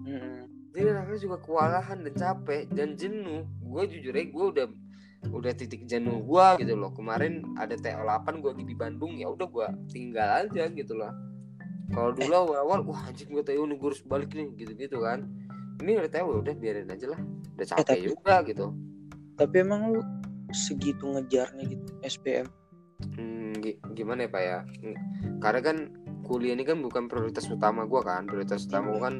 mm, 0.00 0.72
Jadi 0.72 0.86
anaknya 0.88 1.18
juga 1.20 1.36
kewalahan 1.38 1.98
dan 2.00 2.14
capek 2.16 2.62
dan 2.70 2.94
jenuh. 2.94 3.44
Gue 3.60 3.84
jujur 3.86 4.10
aja 4.10 4.24
gue 4.24 4.46
udah 4.48 4.66
udah 5.28 5.52
titik 5.52 5.84
jenuh 5.84 6.18
gue 6.20 6.46
gitu 6.58 6.74
loh. 6.74 6.90
Kemarin 6.90 7.42
ada 7.54 7.74
TO 7.74 8.00
8 8.00 8.38
gue 8.38 8.50
lagi 8.50 8.64
di 8.64 8.74
Bandung 8.74 9.12
ya 9.12 9.28
udah 9.28 9.46
gue 9.46 9.68
tinggal 9.88 10.42
aja 10.42 10.66
gitu 10.68 10.94
loh. 10.94 11.12
Kalau 11.88 12.12
dulu 12.12 12.32
awal-awal 12.34 12.78
wah 12.84 13.00
anjing 13.04 13.28
gue 13.28 13.40
TO 13.40 13.62
nih 13.62 13.74
gue 13.74 13.88
harus 13.88 14.02
balik 14.02 14.30
nih 14.30 14.46
gitu-gitu 14.54 14.98
kan. 14.98 15.24
Ini 15.78 15.96
udah 15.96 16.10
TO 16.10 16.26
udah 16.36 16.52
biarin 16.52 16.86
aja 16.86 17.06
lah. 17.08 17.18
Udah 17.54 17.66
capek 17.66 17.86
tapi- 17.88 18.04
juga 18.06 18.34
gitu. 18.44 18.66
tapi 19.34 19.54
emang 19.58 19.88
lu 19.88 19.98
segitu 20.50 21.06
ngejarnya 21.06 21.62
gitu 21.64 21.82
SPM 22.02 22.44
Hmm, 23.14 23.54
gi- 23.54 23.78
gimana 23.92 24.22
ya 24.22 24.28
Pak 24.28 24.40
ya? 24.42 24.58
Karena 25.38 25.58
kan 25.62 25.76
kuliah 26.20 26.52
ini 26.52 26.62
kan 26.62 26.78
bukan 26.78 27.06
prioritas 27.06 27.46
utama 27.46 27.84
gue 27.84 28.00
kan. 28.00 28.24
Prioritas 28.24 28.64
utama 28.64 28.90
gue 28.90 29.00
kan 29.00 29.14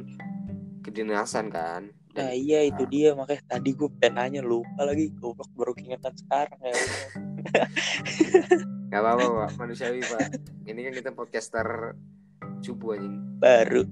kedinasan 0.81 1.47
kan. 1.47 1.87
nah 2.09 2.27
Dan 2.27 2.35
iya 2.35 2.59
itu 2.63 2.83
dia 2.85 3.13
makanya 3.13 3.39
tadi 3.47 3.71
gue 3.71 3.87
pengen 3.95 4.17
nanya 4.17 4.41
lupa 4.41 4.81
lagi 4.81 5.07
goblok 5.13 5.47
baru 5.53 5.71
keingetan 5.71 6.11
sekarang 6.17 6.57
ya 6.59 6.73
Gak 8.89 8.99
apa-apa 8.99 9.25
pak, 9.39 9.49
manusiawi 9.55 10.01
pak 10.01 10.27
Ini 10.65 10.79
kan 10.81 10.91
kita 10.93 11.09
podcaster 11.13 11.93
cupu 12.59 12.95
anjing. 12.95 13.15
Baru. 13.39 13.83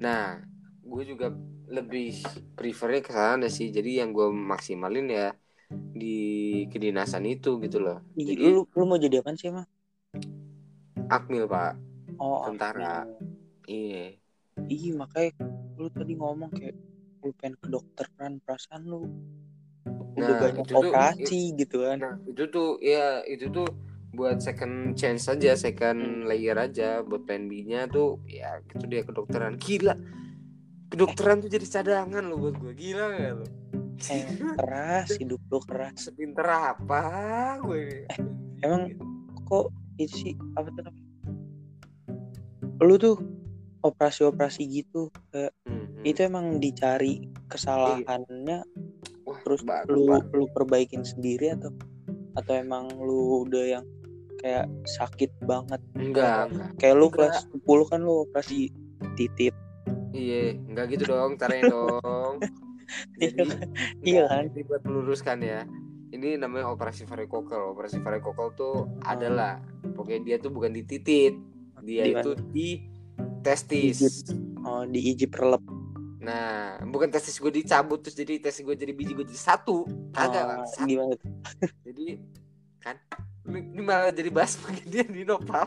Nah, 0.00 0.40
gue 0.80 1.02
juga 1.04 1.32
lebih 1.70 2.18
prefernya 2.54 3.00
ke 3.02 3.12
sana 3.12 3.46
sih. 3.46 3.70
Jadi 3.70 4.00
yang 4.02 4.10
gue 4.10 4.28
maksimalin 4.28 5.06
ya 5.08 5.28
di 5.70 6.18
kedinasan 6.66 7.26
itu 7.26 7.60
gitu 7.62 7.78
loh. 7.78 8.02
Jadi 8.18 8.42
lu 8.42 8.66
lu 8.66 8.84
mau 8.84 8.98
jadi 8.98 9.22
apa 9.22 9.34
sih 9.38 9.50
emang? 9.50 9.66
Akmil 11.10 11.46
pak. 11.46 11.74
Oh 12.18 12.46
Tentara. 12.46 13.06
Iya. 13.66 14.18
Iya 14.66 14.90
makanya 14.98 15.30
lu 15.78 15.88
tadi 15.94 16.12
ngomong 16.18 16.50
kayak 16.52 16.74
lu 17.22 17.30
pengen 17.38 17.54
ke 17.60 17.66
dokteran 17.70 18.42
perasaan 18.42 18.82
lu. 18.86 19.06
Udah 20.18 20.34
Nah, 20.36 20.40
banyak 20.42 20.64
itu 20.66 20.74
tuh- 20.74 20.90
operasi 20.90 21.40
gitu 21.54 21.76
kan. 21.86 21.96
Nah 22.02 22.14
itu 22.26 22.42
tuh 22.50 22.68
ya 22.82 23.22
itu 23.24 23.46
tuh 23.48 23.66
buat 24.10 24.42
second 24.42 24.98
chance 24.98 25.30
aja 25.30 25.54
second 25.54 26.26
layer 26.26 26.58
aja 26.58 27.00
buat 27.06 27.22
plan 27.24 27.46
B 27.46 27.62
nya 27.62 27.86
tuh 27.86 28.18
ya 28.26 28.58
gitu 28.66 28.84
dia 28.90 29.06
kedokteran. 29.06 29.54
Gila. 29.56 29.94
Kedokteran 30.90 31.46
tuh 31.46 31.50
jadi 31.50 31.66
cadangan 31.66 32.26
lo 32.26 32.34
buat 32.42 32.58
gue 32.58 32.74
gila 32.74 33.04
gak 33.14 33.34
lo 33.38 33.46
eh, 34.10 34.26
keras 34.58 35.14
hidup 35.22 35.38
lu 35.46 35.62
keras. 35.62 36.10
Sepinter 36.10 36.46
apa 36.50 37.02
gue 37.62 38.10
emang 38.66 38.98
kok 39.46 39.70
itu 40.02 40.14
sih 40.26 40.34
apa 40.58 40.68
tuh 40.74 40.82
namanya? 40.90 41.10
Lu 42.82 42.96
tuh 42.98 43.16
operasi-operasi 43.86 44.62
gitu 44.66 45.08
kayak 45.30 45.54
Mhm. 45.64 46.02
itu 46.02 46.20
emang 46.24 46.46
dicari 46.58 47.28
kesalahannya 47.48 48.64
Wah, 49.28 49.38
terus 49.44 49.60
lu 49.88 50.08
lu 50.32 50.44
perbaikin 50.50 51.04
sendiri 51.04 51.52
atau 51.54 51.70
atau 52.34 52.52
emang 52.56 52.88
lu 52.98 53.44
udah 53.44 53.64
yang 53.78 53.84
kayak 54.40 54.64
sakit 54.88 55.30
banget. 55.40 55.80
Enggak 55.94 56.48
enggak. 56.48 56.70
kayak 56.76 56.94
lu 56.94 57.06
Enggak. 57.06 57.30
kelas 57.30 57.84
10 57.84 57.90
kan 57.90 58.00
lu 58.00 58.14
operasi 58.24 58.72
titit 59.14 59.54
iya 60.10 60.52
enggak 60.58 60.90
gitu 60.90 61.04
dong 61.06 61.36
caranya 61.36 61.70
dong. 61.70 62.40
Jadi 63.20 63.46
Iya 64.02 64.26
enggak, 64.26 64.26
kan? 64.26 64.44
ini 64.50 64.60
buat 64.64 64.82
meluruskan 64.82 65.38
ya. 65.40 65.60
Ini 66.10 66.34
namanya 66.36 66.66
operasi 66.68 67.04
varikokel 67.04 67.70
operasi 67.70 67.98
varikokel 67.98 68.50
tuh 68.52 68.74
adalah 69.00 69.62
pokoknya 69.94 70.20
dia 70.20 70.36
tuh 70.36 70.50
bukan 70.50 70.72
di 70.72 70.82
titit 70.82 71.38
dia 71.80 72.02
Di 72.02 72.12
itu 72.12 72.30
di 72.50 72.68
testis 73.40 74.02
Ijip. 74.02 74.36
oh 74.60 74.82
di 74.84 75.00
ijip 75.06 75.30
relep. 75.32 75.62
Nah 76.20 76.76
bukan 76.82 77.08
testis 77.08 77.38
gue 77.38 77.48
dicabut 77.48 78.00
terus 78.00 78.12
jadi 78.14 78.36
testis 78.38 78.60
gue 78.60 78.74
jadi 78.74 78.90
biji 78.90 79.14
gue 79.14 79.24
jadi 79.24 79.38
satu. 79.46 79.86
Kagak 80.10 80.42
Oh, 80.42 80.48
Bang. 80.50 80.60
Satu. 80.66 80.84
gimana 80.84 81.14
tuh? 81.14 81.30
Jadi 81.86 82.06
kan 82.78 82.96
ini 83.56 83.82
malah 83.82 84.12
jadi 84.14 84.30
bahas 84.30 84.54
beginian 84.60 85.10
di 85.10 85.22
nopal 85.26 85.66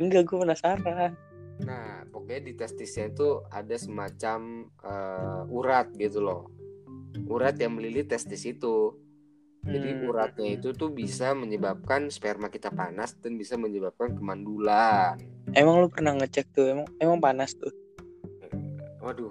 enggak 0.00 0.22
gue 0.26 0.38
penasaran 0.42 1.14
Nah, 1.62 2.02
pokoknya 2.10 2.50
di 2.50 2.52
testisnya 2.58 3.14
itu 3.14 3.38
ada 3.46 3.78
semacam 3.78 4.66
eh, 4.82 5.42
urat 5.54 5.86
gitu 5.94 6.18
loh. 6.18 6.50
Urat 7.30 7.54
yang 7.62 7.78
melilit 7.78 8.10
testis 8.10 8.42
itu. 8.42 8.90
Jadi 9.62 9.96
Hmm. 9.96 10.10
uratnya 10.10 10.60
itu 10.60 10.74
tuh 10.74 10.90
bisa 10.90 11.30
menyebabkan 11.32 12.10
sperma 12.10 12.50
kita 12.50 12.74
panas 12.74 13.14
dan 13.22 13.38
bisa 13.38 13.54
menyebabkan 13.54 14.18
kemandulan. 14.18 15.14
emang 15.54 15.78
lu 15.78 15.88
pernah 15.88 16.18
ngecek 16.18 16.50
tuh 16.50 16.66
emang 16.74 16.86
emang 16.98 17.18
panas 17.22 17.54
tuh 17.54 17.70
Waduh, 18.98 19.30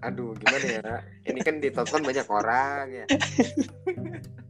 aduh 0.00 0.32
gimana 0.40 0.66
ya? 0.80 1.04
Ini 1.28 1.40
kan 1.44 1.60
ditonton 1.60 2.00
banyak 2.00 2.24
orang 2.24 2.84
ya. 2.88 3.06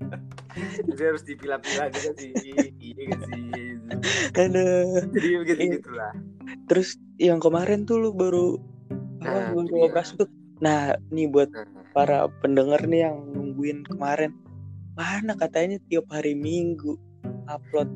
Jadi 0.87 1.03
harus 1.05 1.23
dipilah-pilah 1.25 1.89
juga 1.93 2.11
sih. 2.17 2.33
Iya 2.81 3.03
gak 3.13 3.21
sih? 3.29 3.43
Jadi 5.15 5.29
begitu 5.45 5.61
Iya. 5.61 5.75
gitulah. 5.81 6.13
terus 6.67 6.99
yang 7.21 7.39
kemarin 7.39 7.87
tuh 7.87 7.99
lu 8.03 8.11
baru 8.11 8.59
Nah, 9.21 9.53
itu 9.53 9.71
baru 9.71 9.87
operasi 9.93 10.13
tuh. 10.17 10.29
Nah 10.65 10.97
nih 11.13 11.29
buat 11.29 11.53
Nah, 11.53 11.85
para 11.93 12.27
pendengar 12.41 12.81
nih 12.89 13.07
yang 13.07 13.17
nungguin 13.37 13.85
kemarin. 13.87 14.33
Mana 14.97 15.37
katanya 15.37 15.77
tiap 15.93 16.09
hari 16.11 16.33
minggu 16.35 16.97
upload 17.47 17.87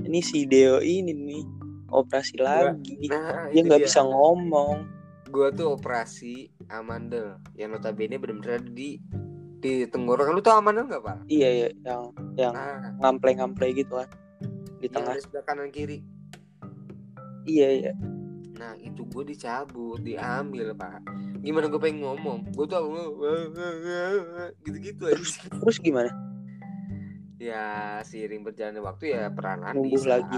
ini 0.00 0.20
si 0.24 0.48
Deo 0.48 0.80
ini 0.80 1.12
nih 1.12 1.44
operasi 1.92 2.40
lagi. 2.40 2.96
Nah, 3.10 3.50
dia 3.52 3.62
nggak 3.62 3.84
bisa 3.84 4.00
ngomong. 4.02 4.88
Gua 5.30 5.52
tuh 5.54 5.78
operasi 5.78 6.50
amandel. 6.72 7.38
Yang 7.54 7.78
notabene 7.78 8.16
benar-benar 8.18 8.64
di 8.74 8.98
di 9.60 9.84
tenggorokan 9.84 10.32
lu 10.32 10.40
tau 10.40 10.58
amandel 10.58 10.84
nggak 10.86 11.02
pak? 11.02 11.16
iya 11.26 11.48
iya 11.50 11.68
yang 11.82 12.02
yang 12.34 12.52
Nah, 12.52 12.96
ngample-ngample 12.98 13.66
gitu 13.74 13.92
kan 13.94 14.08
di 14.76 14.86
yang 14.86 14.94
tengah 14.96 15.14
sebelah 15.16 15.44
kanan 15.44 15.68
kiri. 15.68 16.00
iya 17.44 17.68
iya 17.70 17.92
Nah 18.52 18.76
itu 18.76 19.04
gue 19.06 19.24
dicabut, 19.26 20.00
diambil 20.00 20.72
pak. 20.74 21.00
Gimana 21.40 21.64
gue 21.66 21.76
pengen 21.76 22.04
ngomong? 22.04 22.52
Gue 22.52 22.64
tuh 22.64 22.84
gitu-gitu 24.62 25.02
aja. 25.02 25.16
terus 25.16 25.32
terus 25.40 25.76
gimana 25.78 26.12
Ya 27.36 27.64
seiring 28.02 28.44
berjalannya 28.44 28.80
waktu 28.80 29.04
ya 29.10 29.32
perlahan 29.32 29.72
Numbuh 29.72 29.96
bisa 29.96 30.12
lagi. 30.14 30.36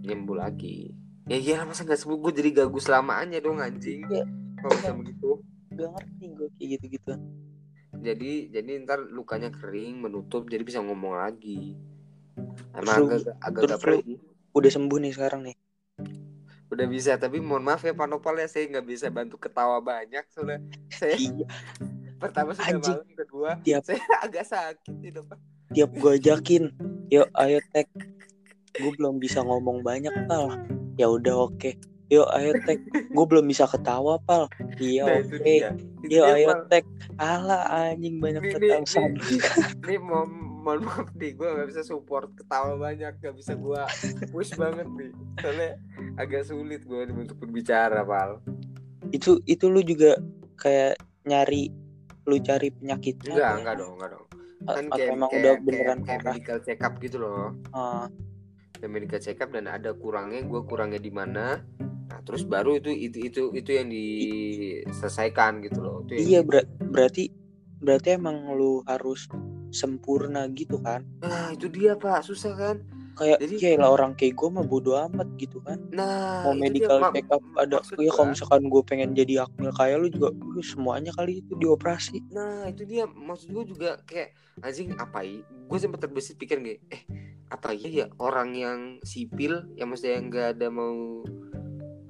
nyembuh 0.00 0.32
lagi. 0.34 0.96
Ya 1.24 1.36
iya 1.36 1.56
masa 1.62 1.84
nggak 1.84 2.00
sembuh 2.00 2.16
gue 2.18 2.32
jadi 2.34 2.50
gagu 2.54 2.80
selamanya 2.80 3.36
dong 3.36 3.60
anjing. 3.60 4.00
Iya. 4.06 4.24
Kalau 4.56 4.72
bisa 4.74 4.92
begitu. 4.94 5.30
gak 5.70 5.88
ngerti 5.92 6.24
gue 6.26 6.48
kayak 6.50 6.68
gitu 6.74 6.84
gitu 6.90 7.12
Jadi 7.98 8.52
jadi 8.54 8.70
ntar 8.86 9.02
lukanya 9.10 9.50
kering 9.50 10.06
menutup 10.06 10.46
jadi 10.46 10.62
bisa 10.62 10.78
ngomong 10.78 11.18
lagi. 11.18 11.74
Emang 12.74 13.10
Terus 13.10 13.26
agak 13.26 13.36
agak 13.42 13.78
terus 13.82 14.02
udah 14.54 14.70
sembuh 14.70 14.98
nih 15.02 15.12
sekarang 15.14 15.40
nih? 15.50 15.56
Udah 16.68 16.86
bisa 16.86 17.16
tapi 17.18 17.40
mohon 17.42 17.64
maaf 17.64 17.82
ya 17.82 17.96
Pak 17.96 18.06
Nopal 18.06 18.38
ya 18.38 18.46
saya 18.46 18.68
nggak 18.70 18.86
bisa 18.86 19.06
bantu 19.10 19.40
ketawa 19.40 19.80
banyak 19.80 20.22
soalnya 20.30 20.60
saya 20.92 21.16
iya. 21.16 21.46
pertama 22.22 22.52
sudah 22.54 22.76
Anjing. 22.76 22.98
malam 23.02 23.10
kedua 23.16 23.50
Tiap- 23.64 23.84
saya 23.88 23.98
agak 24.26 24.44
sakit 24.46 24.94
di 25.00 25.10
depan. 25.10 25.38
tiap 25.68 25.90
gue 25.92 26.12
ajakin 26.16 26.72
yuk 27.12 27.28
ayo 27.36 27.60
tag 27.76 27.88
gue 28.78 28.90
belum 28.94 29.18
bisa 29.18 29.42
ngomong 29.42 29.82
banyak 29.82 30.12
pal. 30.30 30.54
Ya 30.98 31.10
udah 31.10 31.50
oke 31.50 31.74
yuk 32.08 32.28
ayo 32.32 32.56
tag 32.64 32.80
gue 32.88 33.24
belum 33.28 33.44
bisa 33.44 33.68
ketawa 33.68 34.16
pal 34.24 34.48
iya 34.80 35.04
Nah, 35.04 35.20
oke. 35.20 35.36
Itu 35.36 36.08
yuk 36.08 36.24
dia, 36.24 36.34
ayo 36.40 36.46
Pal. 36.48 36.60
tag 36.72 36.84
ala 37.20 37.58
anjing 37.68 38.16
banyak 38.22 38.42
nih. 38.54 38.80
Ini 39.84 39.96
mohon, 40.00 40.30
mohon 40.64 40.80
maaf 40.86 41.10
nih, 41.18 41.36
gue 41.36 41.48
gak 41.48 41.68
bisa 41.68 41.82
support 41.84 42.32
ketawa 42.38 42.78
banyak, 42.78 43.12
gak 43.18 43.34
bisa 43.36 43.52
gue 43.58 43.82
push 44.32 44.54
banget 44.56 44.86
nih. 44.94 45.10
Soalnya 45.42 45.70
agak 46.16 46.48
sulit 46.48 46.86
gue 46.86 47.12
untuk 47.12 47.36
berbicara, 47.42 48.06
Pal. 48.06 48.40
itu 49.08 49.40
itu 49.48 49.72
lu 49.72 49.80
juga 49.80 50.20
kayak 50.60 51.00
nyari 51.24 51.72
lu 52.28 52.36
cari 52.44 52.68
penyakitnya 52.68 53.32
Enggak, 53.32 53.52
enggak 53.56 53.74
dong, 53.80 53.92
enggak 53.96 54.10
dong. 54.12 54.26
Kan 54.68 54.84
kayak, 54.92 55.08
emang 55.16 55.30
kayak, 55.32 55.40
udah 55.40 55.52
kayak, 55.54 55.64
beneran 55.64 55.98
kayak 56.04 56.20
parah 56.20 56.34
medical 56.36 56.58
check 56.60 56.80
up 56.84 56.94
gitu 57.00 57.16
loh. 57.16 57.56
Dan 57.72 58.27
medical 58.86 59.18
check 59.18 59.42
up 59.42 59.50
dan 59.50 59.66
ada 59.66 59.90
kurangnya, 59.90 60.46
gue 60.46 60.60
kurangnya 60.62 61.02
di 61.02 61.10
mana. 61.10 61.58
Nah, 62.08 62.20
terus 62.22 62.46
baru 62.46 62.78
itu 62.78 62.88
itu 62.88 63.18
itu 63.20 63.42
itu 63.52 63.70
yang 63.74 63.90
diselesaikan 63.90 65.60
gitu 65.66 65.78
loh. 65.82 65.96
Itu 66.06 66.14
iya 66.16 66.40
ber- 66.40 66.68
berarti 66.78 67.28
berarti 67.78 68.14
emang 68.14 68.54
lu 68.54 68.82
harus 68.86 69.26
sempurna 69.70 70.48
gitu 70.50 70.80
kan 70.80 71.04
Nah, 71.22 71.52
itu 71.54 71.70
dia, 71.70 71.94
Pak. 71.94 72.24
Susah 72.24 72.54
kan? 72.54 72.76
kayak 73.18 73.42
Jadi- 73.42 73.58
ya 73.58 73.74
lah 73.82 73.90
orang 73.90 74.14
kayak 74.14 74.38
gue 74.38 74.46
mah 74.46 74.62
bodo 74.62 74.94
amat 74.94 75.26
gitu 75.42 75.58
kan 75.66 75.74
Nah, 75.90 76.46
mau 76.46 76.54
medical 76.54 77.02
dia, 77.02 77.18
check 77.18 77.26
up 77.34 77.42
ada 77.58 77.82
ya 77.98 78.14
kalau 78.14 78.30
misalkan 78.30 78.70
gue 78.70 78.82
pengen 78.86 79.10
jadi 79.10 79.42
akmil 79.42 79.74
kayak 79.74 79.96
lu 79.98 80.06
juga 80.06 80.30
uh, 80.30 80.62
semuanya 80.62 81.10
kali 81.10 81.42
itu 81.42 81.58
dioperasi 81.58 82.22
Nah 82.30 82.70
itu 82.70 82.86
dia 82.86 83.10
maksud 83.10 83.50
gue 83.50 83.74
juga 83.74 83.98
kayak 84.06 84.38
anjing 84.62 84.94
apa? 84.94 85.26
Gue 85.66 85.78
sempat 85.82 85.98
terbesit 85.98 86.38
pikir 86.38 86.62
gak, 86.62 86.78
eh 86.94 87.02
apa 87.48 87.72
ya 87.72 87.88
ya 87.88 88.06
orang 88.20 88.52
yang 88.52 88.78
sipil 89.00 89.64
yang 89.76 89.88
maksudnya 89.88 90.20
yang 90.20 90.26
nggak 90.28 90.48
ada 90.56 90.68
mau 90.68 91.24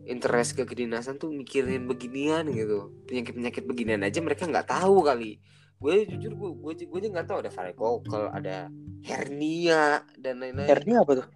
interest 0.08 0.56
ke 0.56 0.64
kedinasan 0.64 1.20
tuh 1.20 1.28
mikirin 1.30 1.84
beginian 1.84 2.48
gitu. 2.48 2.90
Penyakit 3.04 3.36
penyakit 3.36 3.64
beginian 3.68 4.02
aja 4.02 4.18
mereka 4.24 4.48
nggak 4.48 4.66
tahu 4.66 5.04
kali. 5.04 5.36
Gue 5.78 6.08
jujur 6.08 6.32
gue 6.34 6.50
gue 6.58 6.72
gue 6.88 6.98
aja 7.04 7.08
nggak 7.12 7.28
tahu 7.28 7.38
ada 7.44 7.52
varikokel 7.52 8.24
ada 8.34 8.56
hernia 9.04 10.02
dan 10.18 10.42
lain-lain. 10.42 10.66
hernia 10.66 11.04
apa 11.04 11.12
tuh? 11.22 11.26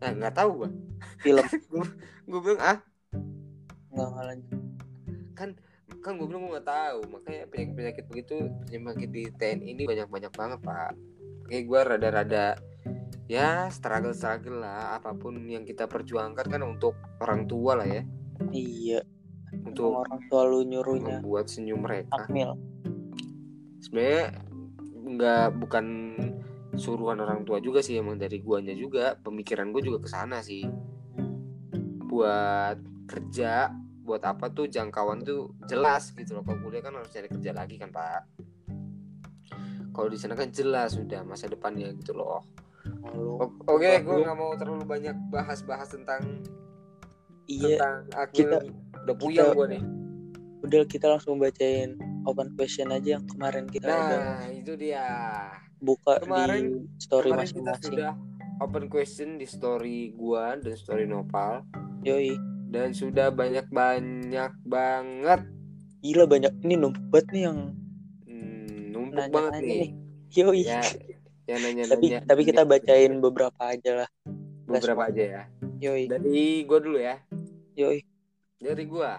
Nah 0.00 0.10
nggak 0.16 0.34
tahu 0.38 0.50
gue. 0.64 0.70
film. 1.18 1.42
Gue 2.30 2.38
bilang 2.38 2.62
ah? 2.62 2.78
Nggak 3.90 4.08
lanjut. 4.14 4.60
Kan 5.34 6.18
gue 6.18 6.26
bilang 6.30 6.46
gue 6.46 6.52
nggak 6.58 6.70
tahu. 6.70 6.98
Makanya 7.10 7.42
penyakit 7.50 7.74
penyakit 7.74 8.04
begitu 8.06 8.34
penyakit 8.70 9.10
di 9.10 9.22
TNI 9.34 9.66
ini 9.66 9.82
banyak 9.82 10.08
banyak 10.08 10.32
banget 10.34 10.58
pak. 10.62 10.94
Kayak 11.50 11.64
gue 11.66 11.80
rada-rada 11.82 12.46
ya 13.32 13.72
struggle 13.72 14.12
struggle 14.12 14.60
lah 14.60 15.00
apa 15.00 15.16
pun 15.16 15.40
yang 15.48 15.64
kita 15.64 15.88
perjuangkan 15.88 16.52
kan 16.52 16.60
untuk 16.60 17.00
orang 17.24 17.48
tua 17.48 17.80
lah 17.80 17.88
ya. 17.88 18.04
Iya. 18.52 19.00
Untuk 19.64 20.04
orang 20.04 20.20
tua 20.28 20.44
lu 20.44 20.60
nyuruhnya. 20.68 21.24
membuat 21.24 21.48
senyum 21.48 21.80
mereka. 21.80 22.12
Akmil 22.20 22.60
sebenarnya 23.80 24.24
nggak 24.92 25.46
bukan 25.58 25.86
suruhan 26.76 27.20
orang 27.20 27.44
tua 27.44 27.60
juga 27.60 27.80
sih 27.80 27.96
emang 27.96 28.20
dari 28.20 28.36
guanya 28.44 28.76
juga. 28.76 29.16
Pemikiran 29.16 29.72
gue 29.72 29.80
juga 29.80 30.04
ke 30.04 30.08
sana 30.12 30.44
sih. 30.44 30.68
Buat 32.04 32.80
kerja 33.08 33.72
buat 34.02 34.20
apa 34.28 34.50
tuh 34.50 34.68
jangkauan 34.68 35.24
tuh 35.24 35.56
jelas 35.64 36.12
gitu 36.12 36.36
loh. 36.36 36.44
Kalau 36.44 36.60
kuliah 36.60 36.84
kan 36.84 36.96
harus 37.00 37.08
cari 37.08 37.32
kerja 37.32 37.56
lagi 37.56 37.80
kan 37.80 37.88
pak. 37.88 38.22
Kalau 39.92 40.08
di 40.08 40.16
sana 40.20 40.36
kan 40.36 40.48
jelas 40.48 40.96
sudah 40.96 41.24
masa 41.24 41.48
depannya 41.48 41.92
gitu 41.96 42.16
loh 42.16 42.44
Oke, 43.64 43.90
gue 43.98 44.16
nggak 44.18 44.34
mau 44.34 44.52
terlalu 44.54 44.84
banyak 44.84 45.16
bahas-bahas 45.28 45.88
tentang 45.88 46.22
iya 47.46 47.76
tentang 47.76 47.96
Akil. 48.16 48.48
kita- 48.48 48.64
Udah 49.02 49.16
puyeng 49.16 49.50
gue 49.52 49.66
nih. 49.68 49.82
udah 50.62 50.82
kita 50.84 51.06
langsung 51.08 51.36
bacain 51.36 51.94
open 52.22 52.54
question 52.54 52.86
aja 52.88 53.18
yang 53.18 53.24
kemarin 53.26 53.66
kita 53.66 53.82
udah 53.84 54.20
Nah, 54.38 54.46
itu 54.48 54.72
dia. 54.74 55.02
buka 55.76 56.22
kemarin- 56.22 56.86
di 56.86 57.00
story 57.00 57.30
masing-masing 57.32 57.92
sudah 57.92 58.14
open 58.58 58.86
question 58.86 59.34
di 59.34 59.44
story 59.44 60.12
gua 60.12 60.54
dan 60.54 60.74
story 60.76 61.02
Nopal 61.04 61.66
yoi 62.00 62.38
dan 62.68 62.94
sudah 62.94 63.28
banyak-banyak 63.28 64.54
banget 64.62 65.40
gila 65.98 66.24
banyak 66.24 66.54
ini 66.60 66.74
numpuk 66.76 67.02
banget 67.10 67.26
nih 67.28 67.42
yang 67.42 67.58
hmm, 68.24 68.66
numpuk 68.88 69.26
banget 69.28 69.52
nih. 69.58 69.66
nih. 69.76 69.90
yoi 70.32 70.62
Ya, 70.62 70.78
yang 71.44 71.60
nanya-nanya. 71.60 71.90
tapi 71.90 72.06
tapi 72.22 72.42
kita 72.46 72.62
bacain 72.62 73.18
beberapa 73.18 73.58
aja 73.60 74.04
lah 74.04 74.08
beberapa 74.62 75.10
aja 75.10 75.22
ya. 75.22 75.42
yoi 75.78 76.06
Dari 76.06 76.62
gua 76.64 76.78
dulu 76.78 76.98
ya. 76.98 77.16
yoi 77.74 77.98
Dari 78.56 78.84
gua. 78.86 79.18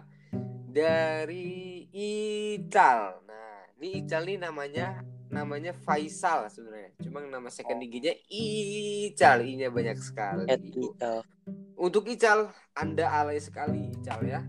Dari 0.73 1.83
Ical. 1.91 3.21
Nah, 3.27 3.67
ini 3.77 4.01
Ical 4.01 4.23
nih 4.23 4.39
namanya 4.39 5.03
namanya 5.27 5.75
Faisal 5.75 6.47
sebenarnya. 6.47 6.95
Cuma 7.03 7.19
nama 7.21 7.51
second 7.51 7.83
IG-nya 7.83 8.15
Ical, 8.31 9.43
I-nya 9.43 9.67
banyak 9.67 9.99
sekali. 9.99 10.47
at 10.47 10.63
Ical. 10.63 11.27
Untuk 11.75 12.07
Ical, 12.07 12.49
Anda 12.71 13.11
alay 13.11 13.43
sekali 13.43 13.91
Ical 13.91 14.23
ya. 14.23 14.41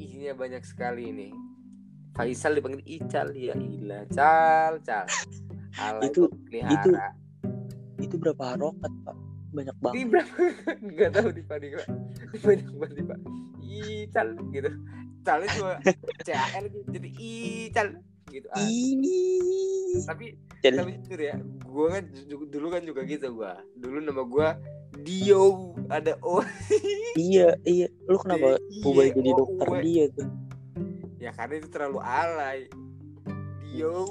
I-nya 0.00 0.32
banyak 0.32 0.64
sekali 0.64 1.12
ini. 1.12 1.28
Faisal 2.16 2.56
dipanggil 2.56 2.80
Ical 2.82 3.36
ya 3.36 3.52
ilah 3.52 4.08
cal 4.08 4.80
cal. 4.80 5.04
Alay 5.76 6.08
Itu- 6.08 6.31
pelihara. 6.52 7.08
itu 8.04 8.14
berapa 8.20 8.42
harokat 8.52 8.92
pak 9.08 9.16
banyak 9.52 9.76
Ini 9.76 9.82
banget 9.84 10.08
berapa? 10.08 10.36
Enggak 10.88 11.10
tahu 11.12 11.28
di 11.30 11.42
Pak. 11.44 11.56
Banyak 12.48 12.70
banget 12.72 12.92
nih, 12.96 13.04
Pak. 13.04 13.18
Ical 13.72 14.28
gitu. 14.50 14.70
Calnya 15.22 15.48
cuma 15.54 15.72
CAL 16.26 16.64
gitu. 16.72 16.86
Jadi 16.88 17.08
Ical 17.20 17.88
gitu. 18.32 18.48
Ah, 18.56 18.64
ini 18.64 19.20
tapi 20.08 20.40
jadi 20.64 20.80
tapi 20.80 20.96
jujur 21.04 21.20
ya, 21.20 21.36
gua 21.68 22.00
kan 22.00 22.04
dulu 22.48 22.66
kan 22.72 22.82
juga 22.88 23.00
gitu 23.04 23.28
gua. 23.36 23.60
Dulu 23.76 23.96
nama 24.00 24.24
gua 24.24 24.56
Dio 25.04 25.76
ada 25.92 26.16
O. 26.24 26.40
iya 27.20 27.52
iya 27.68 27.92
lu 28.08 28.16
kenapa 28.16 28.56
D-I-O-U. 28.56 28.88
ubah 28.88 29.04
jadi 29.12 29.30
dokter 29.36 29.68
dia 29.84 30.04
tuh 30.16 30.28
Ya 31.20 31.30
karena 31.36 31.60
itu 31.60 31.68
terlalu 31.70 32.00
alay. 32.00 32.66
Dio. 33.72 34.04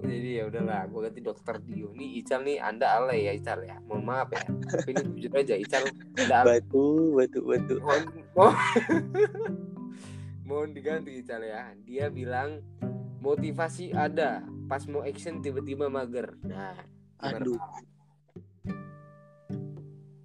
Jadi 0.00 0.28
ya 0.32 0.46
udahlah, 0.46 0.86
gua 0.86 1.00
ganti 1.04 1.20
dokter 1.20 1.58
Dio. 1.60 1.90
Nih 1.92 2.16
Ical 2.16 2.40
nih 2.40 2.58
Anda 2.58 2.86
alay 2.94 3.26
ya 3.26 3.32
Ical 3.32 3.60
ya. 3.60 3.76
Mohon 3.82 4.02
maaf 4.04 4.28
ya. 4.30 4.42
Tapi 4.46 4.88
ini 4.88 5.02
jujur 5.12 5.32
aja 5.34 5.54
Ical 5.56 5.82
Anda 6.16 6.34
alay. 6.40 6.62
batu 6.62 6.84
batu 7.12 7.38
batu 7.42 7.74
mohon 7.80 8.02
mohon, 8.32 8.54
mohon 10.48 10.68
diganti 10.70 11.18
Ical 11.18 11.42
ya 11.42 11.74
dia 11.80 12.06
bilang 12.08 12.62
motivasi 13.18 13.90
ada 13.90 14.40
pas 14.64 14.86
mau 14.86 15.02
action 15.02 15.38
tiba-tiba 15.38 15.86
mager 15.86 16.38
nah 16.40 16.78
Aduh. 17.20 17.58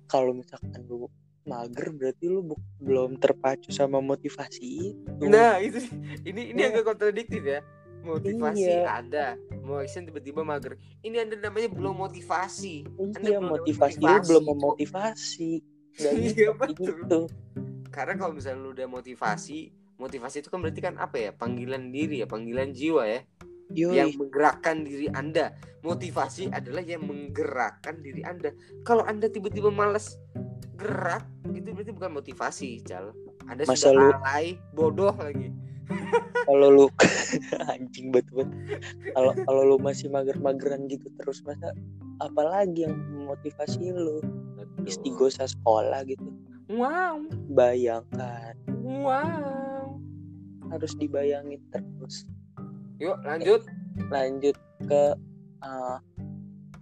Kalau 0.05 0.31
misalkan 0.31 0.79
lu 0.85 1.09
mager 1.43 1.91
berarti 1.91 2.25
lu 2.25 2.41
bu- 2.41 2.61
belum 2.79 3.17
terpacu 3.17 3.69
sama 3.69 3.99
motivasi 3.99 4.65
itu 4.93 5.25
nah 5.25 5.59
itu 5.59 5.77
sih. 5.77 5.91
ini 6.23 6.53
ini 6.53 6.61
Iya. 6.61 6.71
agak 6.71 6.85
kontradiktif 6.87 7.41
ya 7.43 7.59
motivasi 8.05 8.61
Iya. 8.61 9.01
ada 9.01 9.27
action 9.75 10.05
tiba-tiba 10.05 10.41
mager 10.41 10.77
ini 11.01 11.17
anda 11.17 11.35
namanya 11.35 11.67
belum 11.67 11.97
motivasi 11.97 12.85
Anda 13.11 13.25
iya 13.25 13.37
belum 13.37 13.51
motivasi 13.51 13.97
motivasi, 13.97 14.27
belum 14.29 14.43
Cok. 14.43 14.51
memotivasi 14.53 15.51
Iya, 15.95 16.31
kayak 16.31 16.55
betul. 16.55 16.95
gitu 17.01 17.19
karena 17.89 18.13
kalau 18.15 18.33
misalnya 18.33 18.59
lu 18.61 18.71
udah 18.71 18.87
motivasi 18.87 19.59
motivasi 19.95 20.35
itu 20.39 20.49
kan 20.49 20.59
berarti 20.59 20.79
kan 20.79 20.95
apa 20.95 21.15
ya 21.17 21.31
panggilan 21.31 21.89
diri 21.89 22.21
ya 22.21 22.27
panggilan 22.27 22.71
jiwa 22.71 23.03
ya 23.05 23.21
yang 23.73 24.13
yoi 24.13 24.19
menggerakkan 24.21 24.85
diri 24.85 25.09
Anda. 25.09 25.49
Motivasi 25.81 26.53
adalah 26.53 26.85
yang 26.85 27.01
menggerakkan 27.01 27.97
diri 27.97 28.21
Anda. 28.21 28.53
Kalau 28.85 29.01
Anda 29.01 29.25
tiba-tiba 29.25 29.73
malas 29.73 30.21
gerak, 30.77 31.25
itu 31.49 31.73
berarti 31.73 31.89
bukan 31.89 32.11
motivasi, 32.13 32.85
Cal. 32.85 33.09
Anda 33.49 33.65
Masa 33.65 33.89
sudah 33.89 33.97
lu- 33.97 34.13
alay, 34.21 34.61
bodoh 34.69 35.17
lagi. 35.17 35.49
kalau 36.45 36.67
lu 36.69 36.85
anjing 37.73 38.13
betul 38.13 38.45
kalau 39.17 39.33
kalau 39.33 39.61
lu 39.65 39.77
masih 39.81 40.07
mager-mageran 40.13 40.85
gitu 40.87 41.09
terus 41.17 41.41
masa 41.43 41.73
apalagi 42.23 42.87
yang 42.87 42.95
memotivasi 42.95 43.91
lu? 43.91 44.21
Istigosa 44.85 45.49
sekolah 45.49 46.05
gitu. 46.05 46.29
Wow, 46.69 47.25
bayangkan. 47.53 48.53
Wow. 48.85 49.97
harus 50.73 50.97
dibayangin 50.97 51.61
terus. 51.69 52.25
Yuk, 52.97 53.21
lanjut. 53.21 53.61
lanjut 54.09 54.57
ke 54.89 55.13
uh, 55.61 55.97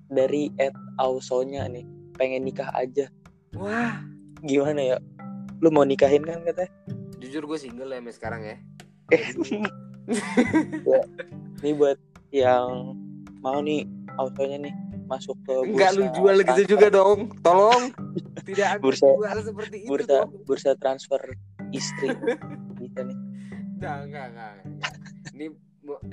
dari 0.08 0.50
Ed 0.56 0.72
Ausonya 1.04 1.68
nih. 1.68 1.84
Pengen 2.16 2.48
nikah 2.48 2.72
aja. 2.72 3.12
Wah, 3.60 4.00
gimana 4.40 4.96
ya? 4.96 4.98
Lu 5.60 5.68
mau 5.68 5.84
nikahin 5.84 6.24
kan 6.24 6.48
katanya? 6.48 6.72
Jujur 7.20 7.44
gue 7.44 7.60
single 7.60 7.92
ya 7.92 8.00
sekarang 8.16 8.42
ya. 8.48 8.58
Ini 11.60 11.72
buat 11.74 11.98
yang 12.30 12.96
mau 13.40 13.60
nih 13.60 13.84
Ausonya 14.14 14.62
nih 14.62 14.74
masuk 15.04 15.34
ke 15.44 15.54
Enggak 15.66 15.92
lu 15.94 16.06
bursa 16.06 16.16
jual 16.16 16.36
gitu 16.36 16.46
transfer- 16.46 16.70
juga 16.70 16.88
dong. 16.90 17.20
Tolong. 17.42 17.84
Tidak 18.44 18.68
ada 18.68 18.80
Bursa- 18.80 19.10
jual 19.10 19.38
seperti 19.42 19.78
itu 19.80 19.90
bursa 19.90 20.14
dong. 20.22 20.30
bursa 20.46 20.72
transfer 20.76 21.22
istri 21.72 22.14
bisa 22.78 23.02
nih 23.02 23.18
Enggak, 23.76 23.98
enggak, 24.06 24.26
enggak. 24.30 24.54
Ini 25.34 25.46
mu- 25.82 26.04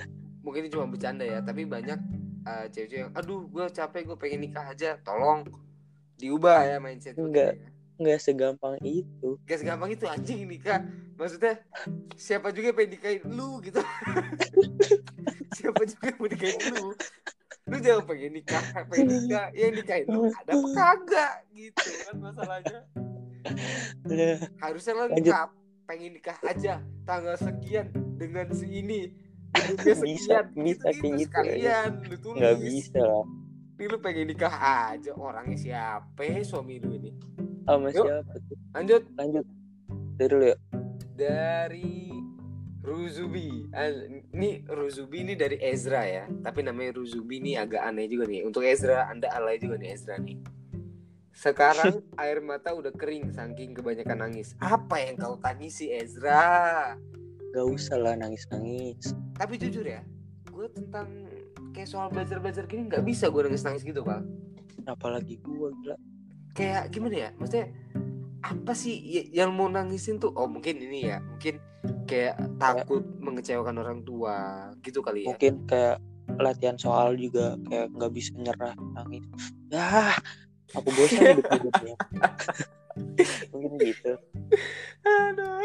mungkin 0.41 0.61
ini 0.65 0.71
cuma 0.71 0.87
bercanda 0.87 1.23
ya, 1.23 1.39
tapi 1.39 1.63
banyak 1.65 1.99
uh, 2.43 2.67
cewek-cewek 2.67 3.05
yang 3.05 3.13
aduh, 3.13 3.45
gue 3.45 3.65
capek, 3.69 4.03
gue 4.05 4.17
pengen 4.17 4.41
nikah 4.43 4.67
aja. 4.67 4.99
Tolong 4.99 5.47
diubah 6.17 6.67
ya 6.67 6.77
mindset 6.79 7.15
Enggak. 7.15 7.55
kayaknya. 7.55 7.70
Nggak 8.01 8.21
segampang 8.25 8.81
itu. 8.81 9.37
Gak 9.45 9.61
segampang 9.61 9.93
itu 9.93 10.09
anjing 10.09 10.49
nikah. 10.49 10.81
Maksudnya 11.21 11.61
siapa 12.17 12.49
juga 12.49 12.73
pengen 12.73 12.97
nikahin 12.97 13.23
lu 13.29 13.61
gitu. 13.61 13.85
siapa 15.61 15.85
juga 15.85 16.05
yang 16.09 16.17
mau 16.17 16.29
nikahin 16.33 16.63
lu. 16.73 16.87
Lu 17.69 17.77
jangan 17.79 18.03
pengen 18.09 18.33
nikah, 18.33 18.65
pengen 18.89 19.07
nikah, 19.13 19.47
ya 19.53 19.69
yang 19.69 19.77
nikahin 19.77 20.07
lu 20.09 20.33
ada 20.33 20.51
apa 20.57 20.69
kagak 20.73 21.35
gitu 21.53 21.89
kan 22.09 22.15
masalahnya. 22.17 22.79
Harusnya 24.65 24.93
lo 24.97 25.05
nikah 25.13 25.53
pengen 25.85 26.11
nikah 26.17 26.39
aja. 26.41 26.81
Tanggal 27.05 27.37
sekian 27.37 27.93
dengan 28.17 28.49
si 28.57 28.67
ini 28.81 29.13
gedungnya 29.51 29.95
Bisa, 29.99 30.01
sekian 30.01 30.45
bisa 30.63 30.89
gitu 30.95 31.07
gitu 31.11 31.27
sekalian 31.27 31.89
lu 32.07 32.17
tulis. 32.23 32.39
nggak 32.39 32.57
bisa 32.63 33.05
ini 33.81 33.85
lu 33.89 33.99
pengen 33.99 34.27
nikah 34.29 34.55
aja 34.93 35.11
orangnya 35.17 35.57
siapa 35.57 36.21
ya, 36.23 36.45
suami 36.45 36.79
lu 36.79 36.95
ini 37.01 37.11
sama 37.71 37.89
Yuk. 37.95 38.05
siapa 38.07 38.35
tuh? 38.43 38.59
lanjut. 38.75 39.03
Lanjut. 39.15 39.45
Dari 40.19 40.29
dulu 40.29 40.45
ya 40.51 40.57
dari 41.21 41.93
Ruzubi. 42.81 43.69
Ini 44.33 44.51
Ruzubi 44.65 45.19
ini 45.21 45.35
dari 45.37 45.61
Ezra 45.61 46.03
ya. 46.09 46.25
Tapi 46.27 46.65
namanya 46.65 46.97
Ruzubi 46.97 47.39
ini 47.39 47.53
agak 47.61 47.85
aneh 47.85 48.09
juga 48.09 48.25
nih. 48.25 48.43
Untuk 48.43 48.65
Ezra 48.65 49.07
anda 49.07 49.29
alay 49.37 49.61
juga 49.61 49.77
nih 49.77 49.93
Ezra 49.93 50.17
nih. 50.17 50.41
Sekarang 51.31 52.01
air 52.25 52.41
mata 52.41 52.73
udah 52.73 52.91
kering 52.97 53.37
saking 53.37 53.77
kebanyakan 53.77 54.25
nangis. 54.25 54.57
Apa 54.65 54.97
yang 55.05 55.21
kau 55.21 55.37
tangisi 55.37 55.93
Ezra? 55.93 56.97
Nggak 57.53 57.67
usah 57.69 57.97
lah 58.01 58.15
nangis 58.17 58.49
nangis 58.49 59.13
tapi 59.41 59.57
jujur 59.57 59.89
ya 59.89 60.05
gue 60.53 60.67
tentang 60.77 61.09
kayak 61.73 61.89
soal 61.89 62.13
belajar 62.13 62.37
belajar 62.45 62.69
gini 62.69 62.93
nggak 62.93 63.01
bisa 63.01 63.33
gue 63.33 63.41
nangis 63.41 63.65
nangis 63.65 63.81
gitu 63.81 64.05
pak. 64.05 64.21
Apalagi 64.85 65.41
gua 65.41 65.73
gila 65.81 65.97
kayak 66.55 66.91
gimana 66.91 67.15
ya 67.17 67.31
maksudnya 67.39 67.71
apa 68.41 68.73
sih 68.73 68.97
yang 69.31 69.53
mau 69.53 69.69
nangisin 69.69 70.17
tuh? 70.17 70.33
Oh 70.33 70.49
mungkin 70.49 70.81
ini 70.81 71.13
ya 71.13 71.21
mungkin 71.21 71.61
kayak 72.09 72.41
takut 72.57 73.05
mengecewakan 73.21 73.77
orang 73.81 74.01
tua 74.03 74.69
gitu 74.81 75.05
kali 75.05 75.29
ya. 75.29 75.37
Mungkin 75.37 75.69
kayak 75.69 76.01
latihan 76.41 76.77
soal 76.81 77.19
juga 77.21 77.61
kayak 77.69 77.93
nggak 77.93 78.13
bisa 78.17 78.33
nyerah 78.41 78.73
nangis. 78.97 79.25
Ah 79.77 80.17
aku 80.73 80.89
bosan 80.95 81.37
hidup 81.37 81.47
hidupnya 81.51 81.95
mungkin 83.53 83.73
gitu. 83.83 84.13
Aduh. 85.05 85.61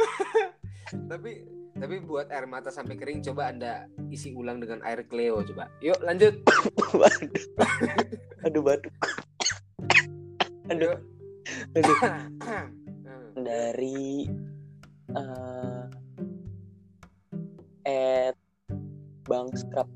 tapi 1.11 1.47
tapi 1.75 1.95
buat 2.03 2.31
air 2.31 2.47
mata 2.47 2.71
sampai 2.71 2.95
kering 2.95 3.23
coba 3.23 3.51
anda 3.51 3.88
isi 4.11 4.31
ulang 4.36 4.59
dengan 4.59 4.83
air 4.83 5.07
Cleo 5.07 5.39
coba. 5.47 5.71
Yuk 5.79 5.99
lanjut. 6.03 6.43
Aduh 8.45 8.61
batuk 8.61 8.93
aduh. 10.70 10.97
Aduh. 11.76 11.97
Dari 13.45 14.26
eh 15.16 15.84
at 17.86 18.36
Bang 19.26 19.49
Scrap 19.53 19.89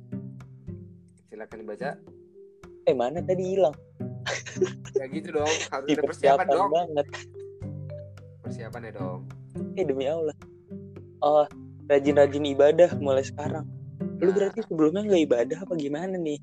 silakan 1.29 1.57
dibaca. 1.63 1.89
Eh 2.85 2.93
mana 2.93 3.21
tadi 3.21 3.55
hilang? 3.55 3.73
Ya 4.93 5.05
gitu 5.07 5.33
dong 5.33 5.47
harus 5.73 5.87
ada 5.87 6.03
persiapan 6.03 6.45
dong. 6.47 6.69
banget. 6.69 7.07
Persiapan 8.43 8.81
ya 8.85 8.91
dong. 8.93 9.19
Eh 9.73 9.85
demi 9.85 10.05
Allah. 10.05 10.35
Oh 11.21 11.45
rajin-rajin 11.89 12.45
ibadah 12.45 12.93
mulai 12.99 13.25
sekarang. 13.25 13.65
Lu 14.19 14.29
Nah. 14.29 14.35
berarti 14.35 14.61
sebelumnya 14.67 15.01
nggak 15.07 15.23
ibadah 15.25 15.57
apa 15.63 15.73
gimana 15.73 16.15
nih? 16.19 16.37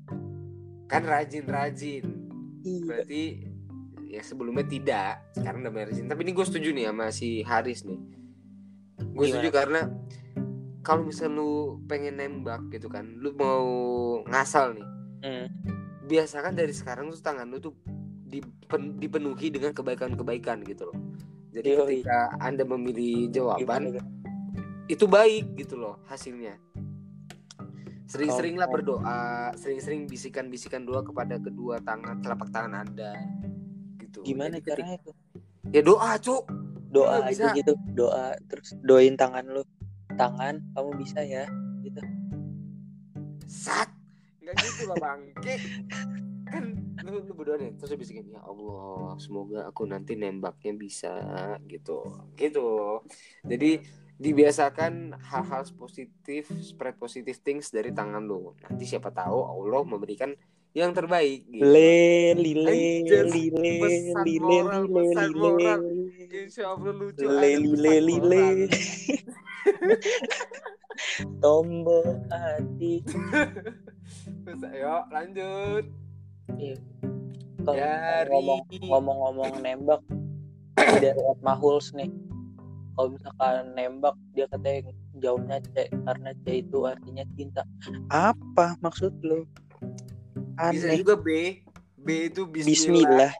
Kan 0.89 1.05
rajin-rajin. 1.05 2.03
Iya. 2.65 2.83
Berarti 2.83 3.23
ya 4.07 4.21
sebelumnya 4.23 4.65
tidak 4.65 5.35
sekarang 5.35 5.63
udah 5.63 5.87
rajin 5.87 6.07
tapi 6.07 6.23
ini 6.23 6.31
gue 6.31 6.45
setuju 6.47 6.69
nih 6.71 6.85
sama 6.89 7.07
si 7.11 7.43
Haris 7.43 7.83
nih. 7.83 7.99
Gue 9.13 9.25
setuju 9.29 9.49
karena 9.53 9.81
kalau 10.81 11.03
misal 11.03 11.35
lu 11.35 11.83
pengen 11.85 12.17
nembak 12.17 12.63
gitu 12.71 12.87
kan 12.87 13.05
lu 13.19 13.35
mau 13.35 13.65
ngasal 14.25 14.77
nih. 14.77 14.87
Hmm. 15.17 15.49
biasakan 16.07 16.55
dari 16.55 16.71
sekarang 16.71 17.11
tuh 17.11 17.19
tangan 17.19 17.51
lu 17.51 17.59
tuh 17.59 17.75
dipen- 18.23 18.95
dipenuhi 18.95 19.51
dengan 19.51 19.75
kebaikan-kebaikan 19.75 20.63
gitu 20.63 20.87
loh. 20.87 20.97
Jadi 21.51 21.67
Yoi. 21.73 21.79
ketika 22.05 22.31
anda 22.39 22.63
memilih 22.63 23.27
jawaban 23.33 23.91
Kak? 23.91 24.05
itu 24.87 25.03
baik 25.03 25.57
gitu 25.59 25.75
loh 25.75 25.99
hasilnya. 26.07 26.55
Sering-seringlah 28.07 28.71
berdoa 28.71 29.51
sering-sering 29.59 30.07
bisikan-bisikan 30.07 30.87
doa 30.87 31.03
kepada 31.03 31.35
kedua 31.43 31.83
tangan 31.83 32.23
telapak 32.23 32.47
tangan 32.55 32.87
anda 32.87 33.11
gitu 34.21 34.33
gimana 34.33 34.55
Jadi 34.57 34.67
caranya 34.73 34.97
tuh? 35.05 35.15
Ya 35.69 35.81
doa 35.85 36.11
cuk. 36.17 36.43
Doa 36.87 37.19
Lu 37.19 37.27
aja 37.27 37.31
bisa. 37.31 37.47
gitu 37.53 37.73
doa 37.93 38.33
terus 38.49 38.69
doain 38.81 39.13
tangan 39.13 39.45
lu. 39.45 39.63
Tangan 40.17 40.63
kamu 40.73 40.91
bisa 40.97 41.19
ya 41.21 41.45
gitu. 41.85 42.01
Sat. 43.45 43.93
Nggak 44.41 44.55
gitu 44.63 44.81
lah 44.89 44.97
bangke 44.97 45.55
kan 46.47 46.63
lu, 47.03 47.19
lu 47.27 47.33
berdoa 47.35 47.59
nih 47.59 47.75
terus 47.75 47.91
lu 47.91 47.99
bisikin 47.99 48.31
ya 48.31 48.39
Allah 48.39 49.19
semoga 49.19 49.67
aku 49.67 49.83
nanti 49.83 50.15
nembaknya 50.15 50.73
bisa 50.75 51.13
gitu. 51.67 52.03
Gitu. 52.39 53.03
Jadi 53.43 53.83
dibiasakan 54.17 55.13
hal-hal 55.13 55.63
positif 55.77 56.49
spread 56.63 56.97
positive 56.97 57.37
things 57.43 57.69
dari 57.69 57.93
tangan 57.93 58.25
lu. 58.25 58.55
Nanti 58.65 58.87
siapa 58.89 59.13
tahu 59.13 59.45
Allah 59.45 59.83
memberikan 59.85 60.33
yang 60.77 60.93
terbaik 60.93 61.41
gitu. 61.49 61.65
le 61.65 61.97
lile 62.37 62.69
Anjir, 62.69 63.25
lile 63.25 63.71
pesan 63.81 64.23
lile 64.23 64.45
moral, 64.61 64.83
lile 64.85 64.93
pesan 64.93 65.29
moral. 65.33 65.79
lile 65.81 66.25
Insya 66.29 66.63
Allah 66.69 66.93
lucu 66.93 67.25
Le, 67.25 67.33
ada 67.33 67.57
lile, 67.57 67.81
pesan 67.89 68.05
lile. 68.05 68.43
moral. 68.45 68.59
tombol 71.41 72.05
hati 72.29 72.93
Terus, 74.43 74.61
ayo 74.63 75.03
lanjut 75.09 75.85
Dari- 77.57 78.29
ngomong 78.31 78.61
ngomong-ngomong 78.79 79.51
nembak 79.59 80.01
dari 81.03 81.11
Ed 81.11 81.39
Mahuls 81.41 81.91
nih 81.91 82.07
kalau 82.93 83.13
misalkan 83.13 83.73
nembak 83.73 84.15
dia 84.31 84.45
katanya 84.47 84.89
jawabnya 85.15 85.57
C 85.69 85.75
karena 85.91 86.31
C 86.41 86.63
itu 86.63 86.79
artinya 86.81 87.23
cinta 87.35 87.61
apa 88.07 88.79
maksud 88.79 89.11
lu 90.57 90.73
bisa 90.73 90.87
aneh 90.89 90.97
juga 91.05 91.15
B. 91.15 91.29
B 91.97 92.09
itu 92.33 92.41
Bismillah, 92.49 92.73
Bismillah. 92.73 93.33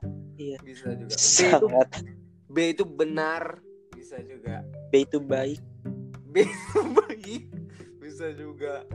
Bisa 0.61 0.89
juga. 0.93 1.09
B 1.09 1.18
itu 1.18 1.65
sangat. 1.65 1.89
B 2.47 2.57
itu 2.74 2.84
benar. 2.86 3.43
Bisa 3.93 4.18
juga. 4.22 4.61
B 4.93 4.93
itu 5.01 5.18
baik. 5.18 5.61
B 6.30 6.45
itu 6.45 6.80
baik. 6.93 7.43
Bisa 7.97 8.28
juga. 8.38 8.86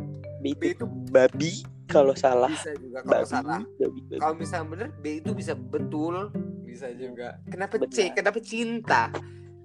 B 0.43 0.55
B 0.55 0.75
itu 0.75 0.83
itu 0.83 0.87
babi 1.11 1.53
kalau 1.91 2.15
salah. 2.15 2.51
Bisa 2.51 2.75
juga 2.79 3.03
kalau 3.03 3.23
babi 3.23 3.31
salah. 3.31 3.61
babi, 3.79 4.01
babi. 4.07 4.21
kalau 4.23 4.35
misalnya 4.39 4.67
bener 4.71 4.89
B 5.03 5.05
itu 5.19 5.31
bisa 5.35 5.53
betul. 5.59 6.31
Bisa 6.63 6.89
juga. 6.95 7.39
Kenapa 7.51 7.75
C? 7.91 8.11
Benar. 8.11 8.15
kenapa 8.19 8.39
cinta? 8.43 9.03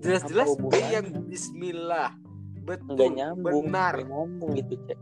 Jelas-jelas 0.02 0.50
B 0.58 0.74
yang 0.94 1.08
Bismillah. 1.30 2.14
Betul 2.66 2.96
nggak 2.96 3.10
nyambung 3.16 3.66
benar. 3.70 3.94
nyambung 4.02 4.52
gitu 4.54 4.74
cek. 4.86 5.00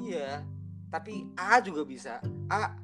Iya 0.00 0.42
tapi 0.90 1.24
A 1.38 1.62
juga 1.62 1.86
bisa. 1.86 2.18
A. 2.50 2.74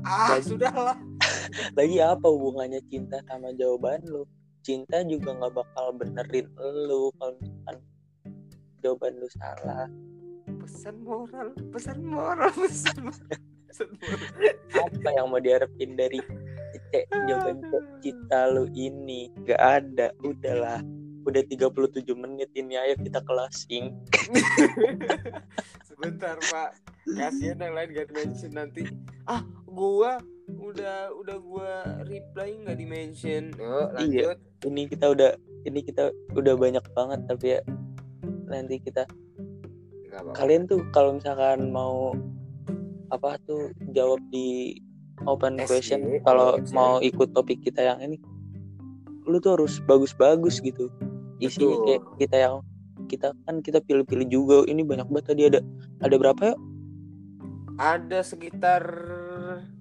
A 0.00 0.36
Lagi- 0.36 0.48
sudahlah. 0.48 0.96
Lagi 1.78 1.98
apa 2.00 2.26
hubungannya 2.26 2.80
cinta 2.88 3.20
sama 3.28 3.52
jawaban 3.54 4.00
lu? 4.08 4.24
Cinta 4.64 5.04
juga 5.04 5.36
nggak 5.36 5.52
bakal 5.56 5.92
benerin 5.96 6.48
lu 6.88 7.12
kalau 7.20 7.36
misalkan 7.40 7.76
jawaban 8.80 9.12
lu 9.20 9.28
salah. 9.36 9.86
Pesan 10.60 10.96
moral 11.04 11.48
pesan 11.72 11.98
moral 12.04 12.52
pesan 12.60 12.96
moral, 13.00 13.28
pesan 13.68 13.88
moral. 13.96 14.20
apa 14.70 15.08
yang 15.16 15.26
mau 15.32 15.40
diharapin 15.40 15.96
dari 15.96 16.20
cek 16.92 17.04
jawaban 17.28 17.60
cinta 18.00 18.40
lu 18.52 18.64
ini? 18.72 19.28
Gak 19.44 19.60
ada 19.60 20.12
udahlah 20.24 20.80
udah 21.26 21.42
37 21.44 22.04
menit 22.16 22.50
ini 22.56 22.76
ayo 22.80 22.94
kita 23.00 23.20
closing. 23.24 23.92
Sebentar 25.88 26.36
pak. 26.40 26.70
Kasihan 27.04 27.58
yang 27.60 27.74
lain 27.76 27.88
gak 27.92 28.08
mention 28.14 28.52
nanti. 28.56 28.88
Ah 29.28 29.44
gua 29.70 30.18
udah 30.50 31.14
udah 31.14 31.36
gua 31.38 31.72
reply 32.10 32.58
nggak 32.66 32.78
di 32.78 32.86
mention 32.90 33.54
oh 33.62 33.86
Iya. 34.02 34.34
lanjut. 34.34 34.38
ini 34.66 34.82
kita 34.90 35.06
udah 35.14 35.30
ini 35.62 35.80
kita 35.86 36.10
udah 36.34 36.54
banyak 36.58 36.82
banget 36.90 37.20
tapi 37.30 37.46
ya 37.54 37.60
nanti 38.50 38.82
kita 38.82 39.06
kalian 40.34 40.66
tuh 40.66 40.82
kalau 40.90 41.16
misalkan 41.16 41.70
mau 41.70 42.18
apa 43.14 43.38
tuh 43.46 43.70
jawab 43.94 44.18
di 44.34 44.74
open 45.26 45.58
SG, 45.62 45.66
question 45.70 46.00
kalau 46.26 46.58
mau 46.74 46.98
ikut 46.98 47.30
topik 47.30 47.62
kita 47.62 47.94
yang 47.94 47.98
ini 48.02 48.18
lu 49.30 49.38
tuh 49.38 49.54
harus 49.54 49.78
bagus-bagus 49.86 50.58
gitu 50.58 50.90
isinya 51.40 51.74
Betul. 51.74 51.84
kayak 51.88 52.02
kita 52.20 52.36
yang 52.36 52.54
kita 53.08 53.28
kan 53.48 53.56
kita 53.64 53.78
pilih-pilih 53.80 54.28
juga. 54.28 54.58
Ini 54.68 54.84
banyak 54.84 55.08
banget 55.08 55.26
tadi. 55.32 55.42
Ada 55.48 55.60
ada 56.04 56.14
berapa 56.20 56.42
ya 56.52 56.56
ada 57.80 58.20
sekitar 58.20 58.84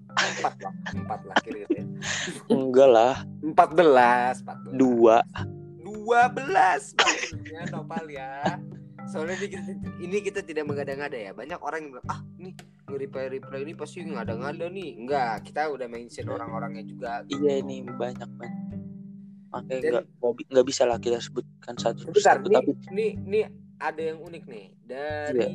empat 0.10 0.55
lah. 0.64 0.74
Empat 0.95 1.22
lah 1.28 1.38
kira-kira 1.43 1.84
enggak 2.55 2.89
lah. 2.89 3.16
Empat 3.43 3.70
belas 3.76 4.39
empat 4.39 4.57
belas. 4.64 4.74
Dua. 4.80 5.18
Dua 5.84 6.22
belas 6.32 6.95
Nopal 7.76 8.07
ya. 8.07 8.57
Soalnya 9.10 9.41
ini 9.41 9.47
kita, 9.49 9.72
ini 10.05 10.18
kita 10.22 10.39
tidak 10.45 10.70
mengada-ngada 10.70 11.18
ya. 11.18 11.32
Banyak 11.34 11.60
orang 11.60 11.80
yang 11.82 11.91
bilang 11.97 12.07
ah 12.14 12.22
nih 12.38 12.53
nge-reply 12.88 13.26
reply 13.41 13.60
ini 13.68 13.74
pasti 13.76 14.05
ngada-ngada 14.05 14.70
nih. 14.72 14.89
Enggak 14.95 15.49
kita 15.49 15.68
udah 15.68 15.88
mention 15.91 16.30
orang-orangnya 16.30 16.84
juga. 16.88 17.26
Iya 17.28 17.60
ini 17.60 17.84
banyak 17.84 18.30
banget 18.39 18.59
makanya 19.50 19.80
Dan- 19.80 19.91
nggak 19.91 20.06
nggak 20.16 20.34
bi- 20.34 20.50
nggak 20.50 20.68
bisa 20.68 20.84
lah 20.86 20.97
kita 20.97 21.18
sebutkan 21.18 21.74
satu 21.76 22.08
Bentar, 22.08 22.38
satu 22.38 22.47
nih, 22.47 22.56
tapi 22.56 22.72
nih, 22.89 23.12
nih 23.20 23.43
ada 23.78 24.02
yang 24.04 24.20
unik 24.20 24.43
nih 24.45 24.66
dari 24.82 25.39
Iya. 25.39 25.50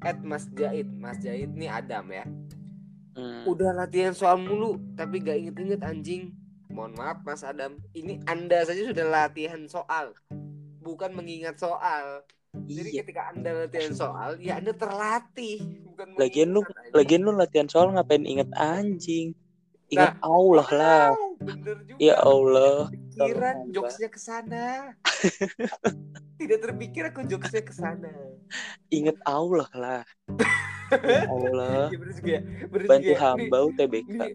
Ed 0.00 0.18
Mas 0.22 0.44
Jahid. 0.50 0.88
Mas 0.90 1.18
Jahid 1.18 1.52
nih 1.52 1.68
Adam 1.68 2.08
ya. 2.08 2.24
hmm, 3.12 3.44
Udah 3.44 3.70
latihan 3.74 4.10
soal 4.10 4.38
mulu, 4.38 4.80
tapi 4.94 5.20
gak 5.20 5.36
inget-inget 5.36 5.82
anjing. 5.82 6.32
Mohon 6.66 6.92
maaf 6.96 7.18
Mas 7.20 7.42
Adam, 7.42 7.76
ini 7.92 8.16
Anda 8.24 8.62
saja 8.62 8.80
sudah 8.80 9.04
latihan 9.04 9.60
soal, 9.66 10.14
bukan 10.80 11.12
mengingat 11.12 11.58
soal. 11.58 12.22
Jadi 12.50 12.90
iya 12.90 13.02
ketika 13.02 13.28
Anda 13.28 13.66
latihan 13.66 13.92
soal, 13.92 14.38
ya 14.38 14.56
Anda 14.56 14.72
terlatih, 14.72 15.60
bukan 15.84 16.16
lagian 16.16 16.50
lu 16.50 16.62
lagian 16.90 17.22
lu 17.22 17.30
latihan 17.30 17.66
soal 17.66 17.92
ngapain 17.92 18.24
inget 18.24 18.48
anjing 18.54 19.34
ingat 19.90 20.14
Allah 20.20 20.68
lah 20.70 21.06
Wow, 21.10 21.30
bener 21.40 21.76
juga. 21.82 21.98
ya 21.98 22.14
Allah 22.16 22.74
Pikiran 22.88 23.56
jokesnya 23.68 24.08
ke 24.08 24.18
sana. 24.18 24.66
Tidak 26.40 26.58
terpikir 26.58 27.02
aku 27.06 27.20
jokesnya 27.24 27.60
ke 27.60 27.74
sana. 27.74 28.10
inget 28.88 29.18
Allah 29.22 29.68
lah 29.72 30.02
ya 30.90 31.22
Allah 31.26 31.86
bener 31.92 32.10
juga 32.12 32.30
ya. 32.30 32.40
Bener 32.66 32.86
bantu 32.86 33.04
juga 33.04 33.12
ya. 33.12 33.20
hamba 33.20 33.56
Ini- 33.56 33.66
UTBK 33.68 34.08
ini 34.10 34.28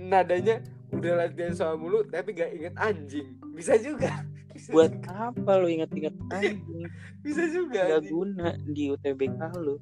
nadanya 0.00 0.56
udah 0.90 1.12
latihan 1.16 1.52
soal 1.52 1.76
mulu 1.76 2.02
tapi 2.04 2.32
gak 2.32 2.50
inget 2.50 2.74
anjing 2.74 3.28
bisa 3.52 3.76
juga 3.76 4.10
bisa 4.50 4.70
buat 4.70 4.90
juga. 4.90 5.30
apa 5.30 5.50
lu 5.56 5.66
inget-inget 5.68 6.14
anjing 6.30 6.90
bisa 7.22 7.42
juga 7.46 7.80
anjing. 8.00 8.10
guna 8.10 8.48
di 8.66 8.90
UTBK 8.90 9.40
lu 9.56 9.78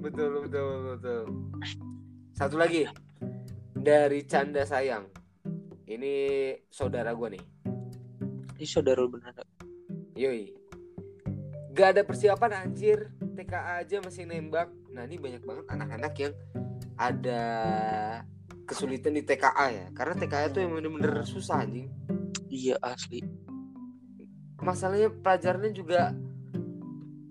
betul 0.00 0.40
betul 0.40 0.64
betul 0.96 1.22
satu 2.32 2.56
lagi 2.56 2.88
dari 3.80 4.28
canda 4.28 4.62
sayang. 4.68 5.08
Ini 5.88 6.12
saudara 6.68 7.16
gue 7.16 7.28
nih. 7.34 7.44
Ini 8.60 8.66
saudara 8.68 9.00
lu 9.00 9.08
bener 9.08 9.32
yoi. 10.12 10.52
Gak 11.72 11.96
ada 11.96 12.02
persiapan 12.04 12.68
anjir. 12.68 13.08
TKA 13.32 13.80
aja 13.80 14.04
masih 14.04 14.28
nembak. 14.28 14.68
Nah 14.92 15.08
ini 15.08 15.16
banyak 15.16 15.42
banget 15.42 15.64
anak-anak 15.72 16.12
yang 16.20 16.34
ada 17.00 17.42
kesulitan 18.68 19.16
di 19.16 19.24
TKA 19.24 19.66
ya. 19.72 19.86
Karena 19.96 20.14
TKA 20.20 20.52
itu 20.52 20.58
yang 20.60 20.76
bener-bener 20.76 21.24
susah 21.24 21.64
anjing. 21.64 21.88
Iya 22.52 22.76
asli. 22.84 23.24
Masalahnya 24.60 25.08
pelajarannya 25.08 25.72
juga 25.72 26.12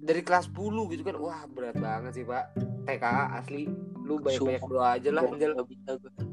dari 0.02 0.26
kelas 0.26 0.50
10 0.50 0.92
gitu 0.98 1.06
kan. 1.06 1.16
Wah 1.22 1.46
berat 1.46 1.78
banget 1.78 2.12
sih 2.18 2.26
pak. 2.26 2.58
TKA 2.90 3.38
asli. 3.38 3.70
Lu 4.02 4.18
banyak-banyak 4.18 4.66
doa 4.66 4.98
aja 4.98 5.10
lah 5.14 5.22
Angel 5.30 5.54
nggak 5.54 5.70
bisa 5.70 5.94
gue 6.02 6.29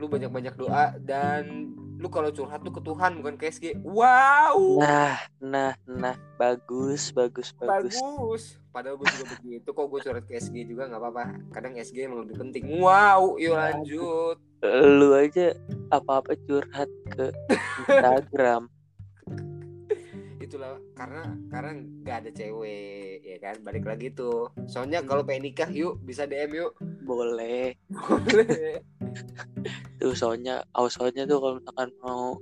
lu 0.00 0.08
banyak-banyak 0.08 0.56
doa 0.56 0.96
dan 1.04 1.68
lu 2.00 2.08
kalau 2.08 2.32
curhat 2.32 2.64
tuh 2.64 2.72
ke 2.72 2.80
Tuhan 2.80 3.20
bukan 3.20 3.36
ke 3.36 3.52
SG 3.52 3.76
wow! 3.84 4.56
Nah, 4.80 5.20
nah, 5.36 5.76
nah, 5.84 6.16
bagus, 6.40 7.12
bagus, 7.12 7.52
bagus. 7.60 8.00
bagus. 8.00 8.44
Padahal 8.72 8.96
gue 8.96 9.06
juga 9.12 9.26
begitu. 9.36 9.68
Kok 9.68 9.86
gue 9.92 10.00
curhat 10.08 10.24
ke 10.24 10.40
SG 10.40 10.64
juga 10.64 10.88
nggak 10.88 10.96
apa-apa. 10.96 11.24
Kadang 11.52 11.76
SG 11.76 12.08
emang 12.08 12.24
lebih 12.24 12.40
penting. 12.40 12.80
Wow! 12.80 13.36
Yuk 13.36 13.52
lanjut. 13.52 14.36
Lu 14.64 15.12
aja 15.12 15.52
apa-apa 15.92 16.32
curhat 16.48 16.88
ke 17.12 17.28
Instagram. 17.84 18.72
Itulah 20.50 20.82
karena 20.98 21.22
karena 21.46 21.70
nggak 21.78 22.16
ada 22.26 22.30
cewek 22.34 23.22
ya 23.22 23.38
kan? 23.38 23.56
Balik 23.62 23.86
lagi 23.86 24.10
tuh. 24.10 24.50
Soalnya 24.66 24.98
kalau 25.06 25.22
pengen 25.22 25.46
nikah 25.46 25.70
yuk 25.70 26.02
bisa 26.02 26.26
DM 26.26 26.58
yuk. 26.58 26.74
Boleh. 27.06 27.78
boleh. 27.86 28.82
Tuh 30.02 30.14
soalnya, 30.16 30.66
aus 30.74 30.98
soalnya 30.98 31.22
tuh 31.26 31.38
kalau 31.38 31.54
misalkan 31.62 31.90
mau 32.02 32.34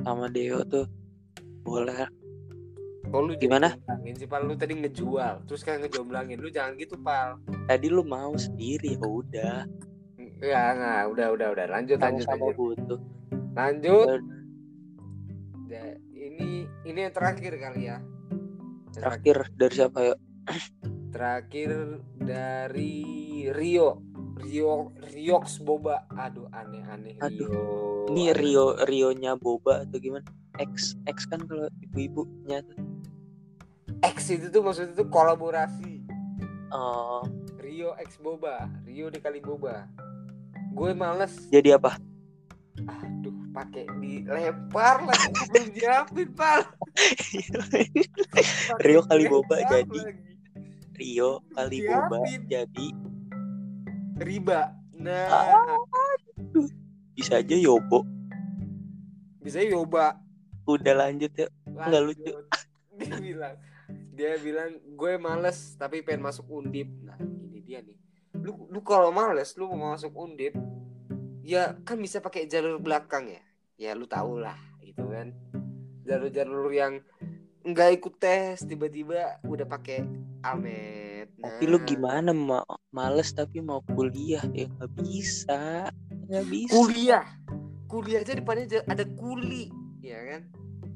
sama 0.00 0.26
Deo 0.32 0.64
tuh 0.64 0.88
boleh. 1.66 2.08
kalau 3.08 3.28
lu 3.28 3.32
Gimana? 3.36 3.76
sih 4.16 4.28
pal. 4.28 4.44
Lu 4.48 4.56
tadi 4.56 4.72
ngejual 4.72 5.44
terus 5.44 5.60
kan 5.64 5.84
ngejomblangin. 5.84 6.40
Lu 6.40 6.48
jangan 6.48 6.80
gitu 6.80 6.96
pal. 6.96 7.36
Tadi 7.68 7.92
lu 7.92 8.04
mau 8.04 8.32
sendiri 8.36 8.96
ya 8.96 9.04
udah. 9.04 9.56
ya 10.40 10.62
nggak. 10.76 11.02
Udah 11.12 11.26
udah 11.36 11.48
udah. 11.52 11.66
Lanjut 11.68 12.00
lanjut 12.00 12.24
lanjut. 12.24 12.54
butuh. 12.56 13.00
lanjut. 13.52 14.20
Ya, 15.68 16.00
ini 16.88 17.04
yang 17.04 17.12
terakhir 17.12 17.52
kali 17.54 17.82
ya 17.86 17.98
Terakhir 18.90 19.52
dari 19.54 19.74
siapa 19.74 19.98
ya? 20.02 20.16
terakhir 21.08 21.70
dari 22.16 23.04
Rio 23.48 24.00
Rio 24.38 24.92
Riox 25.12 25.60
Boba 25.60 26.08
aduh 26.10 26.48
aneh 26.50 26.80
aneh 26.84 27.14
Aduh, 27.20 27.48
Rio 27.48 28.08
Ini 28.08 28.22
Aneh. 28.26 28.34
Rio 28.34 28.66
Rionya 28.80 29.32
Boba 29.34 29.84
atau 29.84 29.98
gimana? 29.98 30.24
X 30.56 30.96
X 31.04 31.24
kan 31.24 31.44
kalau 31.44 31.68
ibu-ibunya. 31.82 32.64
X 34.00 34.30
itu 34.30 34.48
tuh 34.48 34.60
maksudnya 34.60 34.94
tuh 34.94 35.08
kolaborasi 35.08 36.00
Oh, 36.68 37.24
Rio 37.58 37.96
X 37.96 38.16
Boba 38.18 38.68
Rio 38.84 39.08
dikali 39.08 39.40
Boba 39.40 39.88
gue 40.68 40.92
males 40.92 41.34
jadi 41.48 41.74
apa? 41.74 41.96
aduh 42.78 43.34
pakai 43.50 43.88
dilempar 43.98 45.02
lagi 45.02 45.26
Gue 45.26 45.46
belum 45.50 45.66
nyiapin 45.74 46.28
pal 46.30 46.62
Pakai 46.62 46.77
Rio 48.80 49.00
kali 49.02 49.24
Boba 49.26 49.56
jadi. 49.62 50.00
lagi. 50.00 50.26
Rio 50.94 51.30
kali 51.52 51.78
Boba 51.82 52.18
jadi 52.44 52.88
riba 54.18 54.74
nah 54.92 55.30
Ah. 55.30 55.78
bisa 57.14 57.38
aja 57.38 57.54
Yobo. 57.54 58.02
bisa 59.38 59.62
Yoba 59.62 60.18
Udah 60.66 60.92
lanjut 60.98 61.32
ya. 61.32 61.48
Nggak 61.64 62.02
lucu. 62.02 62.32
Dia 62.98 63.16
bilang 63.16 63.54
dia 64.10 64.34
bilang 64.36 64.70
gue 64.90 65.12
males 65.16 65.56
tapi 65.74 66.02
pengen 66.02 66.26
masuk 66.26 66.50
undip 66.50 66.90
nah 67.00 67.14
ini 67.16 67.62
dia 67.62 67.78
nih 67.78 67.94
lu 68.34 68.66
lu 68.66 68.82
kalau 68.82 69.08
males 69.08 69.54
lu 69.54 69.70
mau 69.70 69.94
masuk 69.94 70.10
undip 70.12 70.58
ya 71.40 71.78
kan 71.86 71.94
bisa 71.96 72.18
pakai 72.18 72.44
jalur 72.44 72.82
belakang 72.82 73.30
ya 73.30 73.42
ya 73.78 73.90
lu 73.94 74.04
tau 74.04 74.34
lah 74.34 74.58
gitu 74.82 75.06
kan 75.06 75.30
jalur-jalur 76.08 76.72
yang 76.72 77.04
nggak 77.68 78.00
ikut 78.00 78.14
tes 78.16 78.64
tiba-tiba 78.64 79.36
udah 79.44 79.66
pakai 79.68 80.00
almet 80.40 81.28
nah, 81.36 81.52
Tapi 81.52 81.64
lu 81.68 81.76
gimana 81.84 82.32
ma 82.32 82.64
males 82.88 83.28
tapi 83.36 83.60
mau 83.60 83.84
kuliah 83.92 84.40
ya 84.56 84.64
nggak 84.72 84.92
bisa. 84.96 85.92
Nggak 86.32 86.46
bisa. 86.48 86.72
kuliah 86.72 87.26
kuliah 87.88 88.20
aja 88.24 88.32
depannya 88.36 88.80
ada 88.88 89.04
kuli 89.04 89.68
ya 90.00 90.16
kan 90.24 90.42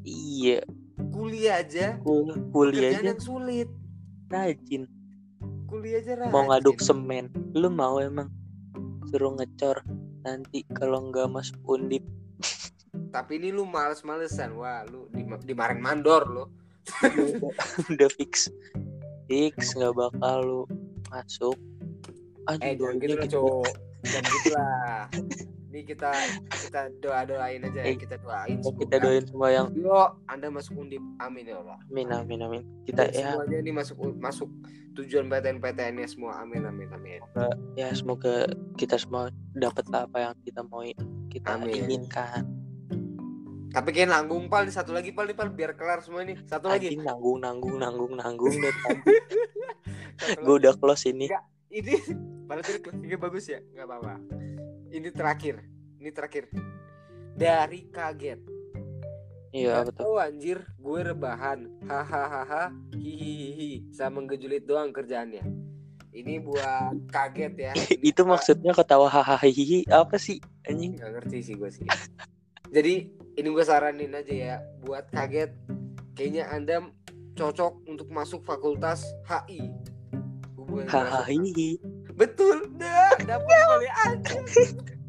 Iya, 0.03 0.67
kuliah 1.15 1.61
aja 1.63 2.01
kul 2.01 2.33
kuliah 2.51 2.91
aja 2.97 3.13
yang 3.15 3.21
sulit 3.23 3.69
rajin. 4.33 4.89
kuliah 5.69 6.01
aja 6.01 6.29
Mau 6.33 6.49
ngaduk 6.49 6.81
rajin. 6.81 6.87
semen. 6.89 7.25
Lu 7.53 7.69
mau 7.69 8.01
emang 8.01 8.29
suruh 9.13 9.37
ngecor 9.37 9.85
nanti 10.25 10.65
kalau 10.73 11.11
nggak 11.13 11.29
masuk 11.29 11.59
undip 11.69 12.03
tapi 13.13 13.37
ini 13.37 13.53
lu 13.53 13.63
males-malesan. 13.63 14.57
Wah 14.57 14.83
lu 14.85 15.07
di 15.09 15.21
dimarahin 15.45 15.79
mandor 15.79 16.25
lo 16.25 16.45
udah, 17.93 18.11
fix. 18.11 18.51
Fix 19.29 19.77
nggak 19.77 19.95
bakal 19.95 20.37
lu 20.41 20.61
masuk. 21.07 21.55
Aduh 22.45 22.59
eh 22.61 22.75
jangan 22.75 22.97
gitu 22.99 23.15
lah 23.15 23.29
cowok. 23.29 23.71
jangan 24.03 24.25
gitu 24.27 24.49
lah. 24.51 24.99
Ini 25.73 25.81
kita 25.87 26.11
kita 26.51 26.81
doa 27.01 27.25
doain 27.25 27.63
aja 27.63 27.81
Eh, 27.81 27.97
kita 27.97 28.19
doain 28.19 28.61
Ya, 28.61 28.69
kita 28.77 28.93
semoga- 28.93 29.01
doain 29.01 29.25
semua 29.25 29.49
yang 29.49 29.67
yo 29.73 29.95
anda 30.27 30.51
masuk 30.51 30.75
undip. 30.77 31.01
Amin 31.17 31.47
ya 31.47 31.57
Allah. 31.57 31.79
Amin 31.87 32.09
amin. 32.11 32.41
amin 32.43 32.63
kita 32.85 33.09
Dan 33.09 33.15
ya. 33.15 33.29
semuanya 33.33 33.59
ini 33.59 33.71
masuk 33.73 33.97
masuk 34.19 34.49
tujuan 34.93 35.31
PTN 35.31 35.63
PTN 35.63 35.95
nya 35.97 36.07
semua. 36.07 36.43
Amin 36.43 36.67
amin 36.67 36.91
amin. 36.91 37.21
Ya 37.73 37.89
semoga 37.95 38.45
kita 38.75 38.99
semua 38.99 39.31
dapat 39.55 39.87
apa 39.89 40.17
yang 40.21 40.35
kita 40.43 40.61
mau 40.61 40.85
kita 41.31 41.57
Amin. 41.57 41.73
inginkan 41.79 42.45
tapi 43.73 43.89
kayak 43.97 44.13
nanggung 44.13 44.53
pal 44.53 44.69
nih 44.69 44.75
satu 44.77 44.93
lagi 44.93 45.17
pal 45.17 45.25
nih 45.25 45.37
pal 45.37 45.49
biar 45.49 45.73
kelar 45.73 46.05
semua 46.05 46.21
ini. 46.29 46.37
Satu 46.45 46.69
lagi. 46.69 46.93
Nanggung 47.01 47.41
nanggung 47.41 47.81
nanggung 47.81 48.13
nanggung 48.21 48.53
Satu 50.21 50.45
gue 50.45 50.55
udah 50.61 50.77
close 50.77 51.09
ini. 51.09 51.27
Enggak, 51.27 51.45
ini 51.73 51.95
padahal 52.49 52.65
tadi 52.69 52.79
closingnya 52.85 53.19
bagus 53.19 53.45
ya? 53.49 53.59
Nggak 53.73 53.87
apa-apa. 53.89 54.15
Ini 54.93 55.09
terakhir. 55.09 55.55
Ini 55.99 56.11
terakhir. 56.13 56.45
Dari 57.33 57.81
kaget. 57.89 58.41
Iya 59.53 59.85
Gak 59.85 59.97
betul. 59.97 60.01
tahu 60.05 60.15
anjir. 60.21 60.59
Gue 60.77 61.01
rebahan. 61.01 61.61
Hahaha. 61.89 62.73
Hihihi 62.93 63.89
sama 63.93 64.21
ngejulit 64.25 64.69
doang 64.69 64.93
kerjaannya. 64.93 65.45
Ini 66.13 66.45
buat 66.45 67.09
kaget 67.09 67.55
ya. 67.57 67.73
Ini 67.73 68.05
itu 68.13 68.23
maksudnya 68.29 68.77
ketawa 68.77 69.09
hahaha 69.09 69.49
hihi 69.49 69.89
apa 69.89 70.21
sih 70.21 70.45
anjing? 70.69 71.01
Nggak 71.01 71.25
ngerti 71.25 71.37
sih 71.41 71.55
gue 71.57 71.71
sih. 71.73 71.89
Jadi 72.69 73.09
ini 73.37 73.49
gue 73.49 73.65
saranin 73.65 74.13
aja 74.17 74.35
ya 74.35 74.57
buat 74.85 75.09
kaget 75.13 75.53
kayaknya 76.17 76.49
anda 76.53 76.89
cocok 77.37 77.85
untuk 77.89 78.13
masuk 78.13 78.45
fakultas 78.45 79.05
HI 79.25 79.73
hubungan 80.57 80.89
hihi 81.25 81.81
betul 82.13 82.69
dah. 82.77 83.17
Dapat 83.25 83.49
kali 83.49 83.89
aja. 83.89 84.37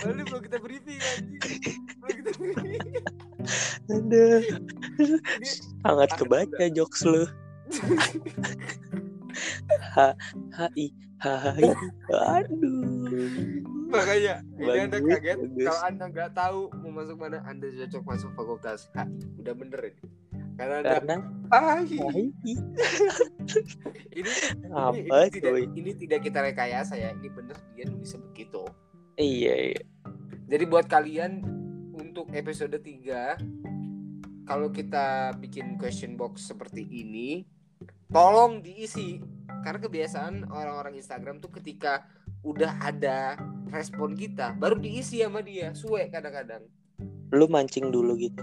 Lalu 0.04 0.22
belum 0.28 0.42
kita 0.44 0.58
briefing 0.60 1.00
anjing. 1.00 1.80
Belum 2.00 2.16
kita 2.20 2.32
briefing. 2.40 2.82
Aduh. 3.92 4.42
Ini 5.40 5.50
sangat 5.84 6.10
kebaca 6.16 6.66
jokes 6.72 7.04
lu. 7.04 7.24
Ha 9.94 10.14
hi 10.54 10.94
ha 11.22 11.54
hi 11.58 11.70
aduh 12.14 13.83
makanya 13.94 14.36
ini 14.58 14.80
anda 14.90 14.98
kaget 14.98 15.38
kalau 15.38 15.82
anda 15.86 16.06
nggak 16.10 16.32
tahu 16.34 16.60
mau 16.82 16.92
masuk 16.98 17.16
mana 17.22 17.40
anda 17.46 17.68
cocok 17.70 18.04
masuk 18.04 18.30
fakultas. 18.34 18.90
HI 18.98 19.26
udah 19.40 19.54
bener 19.54 19.80
ini. 19.94 20.06
Karena 20.58 20.76
anda 20.82 20.98
karena 21.00 21.16
HI 21.86 21.98
hi 22.02 22.24
ini 24.20 24.32
ini, 24.58 24.70
apa 24.74 24.98
ini 24.98 25.30
tidak, 25.30 25.52
coy 25.54 25.64
ini 25.78 25.92
tidak 25.98 26.20
kita 26.26 26.40
rekayasa 26.42 26.94
ya 26.98 27.14
ini 27.14 27.30
bener 27.30 27.58
dia 27.78 27.86
nulisnya 27.86 28.20
begitu. 28.34 28.66
Iya 29.22 29.54
iya. 29.74 29.82
Jadi 30.50 30.64
buat 30.66 30.90
kalian 30.90 31.46
untuk 31.94 32.34
episode 32.34 32.76
3 32.78 34.50
kalau 34.50 34.74
kita 34.74 35.38
bikin 35.40 35.80
question 35.80 36.20
box 36.20 36.50
seperti 36.50 36.84
ini 36.90 37.46
tolong 38.10 38.62
diisi. 38.62 39.22
Karena 39.64 39.80
kebiasaan 39.80 40.52
orang-orang 40.52 41.00
Instagram 41.00 41.40
tuh 41.40 41.48
ketika 41.56 42.04
udah 42.44 42.76
ada 42.84 43.40
respon 43.72 44.18
kita 44.18 44.56
baru 44.58 44.80
diisi 44.80 45.24
sama 45.24 45.40
dia 45.46 45.72
suwe 45.78 46.10
kadang-kadang. 46.10 46.66
Lu 47.34 47.46
mancing 47.50 47.90
dulu 47.90 48.18
gitu. 48.20 48.42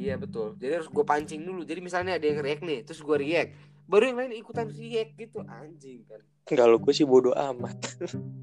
Iya 0.00 0.16
betul. 0.16 0.56
Jadi 0.56 0.80
harus 0.80 0.88
gue 0.88 1.04
pancing 1.04 1.44
dulu. 1.44 1.60
Jadi 1.60 1.80
misalnya 1.84 2.16
ada 2.16 2.24
yang 2.24 2.40
react 2.40 2.64
nih 2.64 2.80
terus 2.88 3.04
gue 3.04 3.16
react. 3.20 3.52
Baru 3.84 4.08
yang 4.08 4.18
lain 4.22 4.32
ikutan 4.40 4.72
react 4.72 5.12
gitu. 5.20 5.44
Anjing 5.44 6.08
kan. 6.08 6.20
Kalau 6.48 6.80
gue 6.80 6.92
sih 6.96 7.04
bodoh 7.04 7.36
amat. 7.36 7.76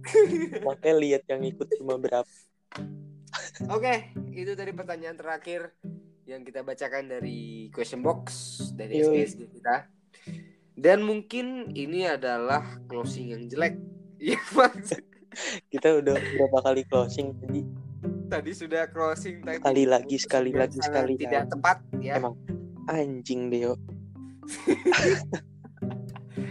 Makanya 0.68 0.95
lihat 1.01 1.24
yang 1.26 1.41
ikut 1.41 1.68
cuma 1.82 1.97
berapa. 1.97 2.30
Oke, 3.74 4.14
itu 4.38 4.53
tadi 4.53 4.72
pertanyaan 4.72 5.18
terakhir 5.18 5.74
yang 6.30 6.45
kita 6.45 6.62
bacakan 6.62 7.10
dari 7.10 7.74
question 7.74 8.05
box 8.05 8.28
dari. 8.78 9.01
SPSD 9.01 9.49
kita. 9.49 9.89
Dan 10.78 11.01
mungkin 11.01 11.74
ini 11.74 12.05
adalah 12.05 12.78
closing 12.86 13.34
yang 13.34 13.49
jelek. 13.49 13.76
Iya, 14.18 14.41
maksud 14.58 15.16
kita 15.73 16.01
udah 16.03 16.15
berapa 16.17 16.57
kali 16.63 16.81
closing 16.88 17.33
tadi? 17.41 17.61
Tadi 18.27 18.51
sudah 18.51 18.91
closing 18.91 19.39
time. 19.41 19.59
Sekali 19.63 19.83
lagi, 19.88 20.17
sekali 20.19 20.51
Sudah 20.51 20.61
lagi, 20.67 20.79
sekali 20.83 21.13
tidak 21.15 21.43
lagi. 21.47 21.51
tepat 21.55 21.77
ya. 22.03 22.13
Emang. 22.19 22.35
anjing 22.88 23.51
Deo. 23.51 23.75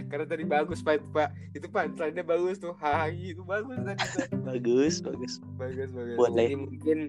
Karena 0.07 0.25
tadi 0.27 0.43
bagus 0.47 0.79
pak. 0.85 1.01
Itu 1.01 1.09
pak. 1.11 1.29
Itu 1.53 1.67
punchline-nya 1.67 2.23
bagus 2.23 2.57
tuh. 2.61 2.73
Hai 2.77 3.33
itu 3.33 3.43
bagus 3.43 3.77
tadi 3.81 3.99
bagus 4.47 5.01
bagus. 5.03 5.33
Bagus 5.57 5.89
bagus. 5.91 6.15
Boleh. 6.15 6.53
jadi 6.53 6.55
mungkin 6.57 6.99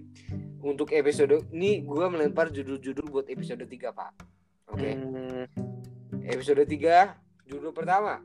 untuk 0.64 0.90
episode 0.96 1.44
ini 1.54 1.84
gua 1.86 2.10
melempar 2.10 2.50
judul-judul 2.50 3.06
buat 3.12 3.26
episode 3.30 3.62
3 3.62 3.92
pak. 3.94 4.12
Oke. 4.72 4.90
Hmm, 4.96 5.44
episode 6.26 6.64
3 6.64 7.14
judul 7.48 7.72
pertama 7.72 8.20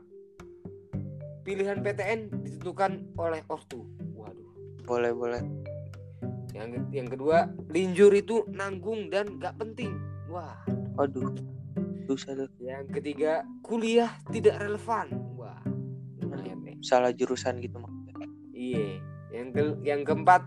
pilihan 1.44 1.78
PTN 1.84 2.32
ditentukan 2.42 3.14
oleh 3.20 3.44
ortu 3.52 3.84
waduh. 4.16 4.50
Boleh 4.88 5.12
boleh. 5.12 5.42
Yang 6.56 6.86
yang 6.90 7.08
kedua 7.12 7.52
linjur 7.68 8.10
itu 8.16 8.48
nanggung 8.50 9.12
dan 9.12 9.36
gak 9.36 9.60
penting. 9.60 9.94
Wah. 10.32 10.56
Aduh 10.96 11.30
susah 12.08 12.36
tuh. 12.36 12.48
Yang 12.60 13.00
ketiga 13.00 13.44
kuliah 13.60 14.10
tidak 14.32 14.60
relevan. 14.64 15.12
Wah. 15.36 15.60
Lumayan 16.20 16.64
nih. 16.64 16.76
Salah 16.80 17.12
jurusan 17.12 17.60
gitu 17.60 17.76
maksudnya. 17.76 18.16
Iya. 18.56 19.00
Yang 19.30 19.48
ke 19.52 19.62
yang 19.84 20.00
keempat 20.02 20.42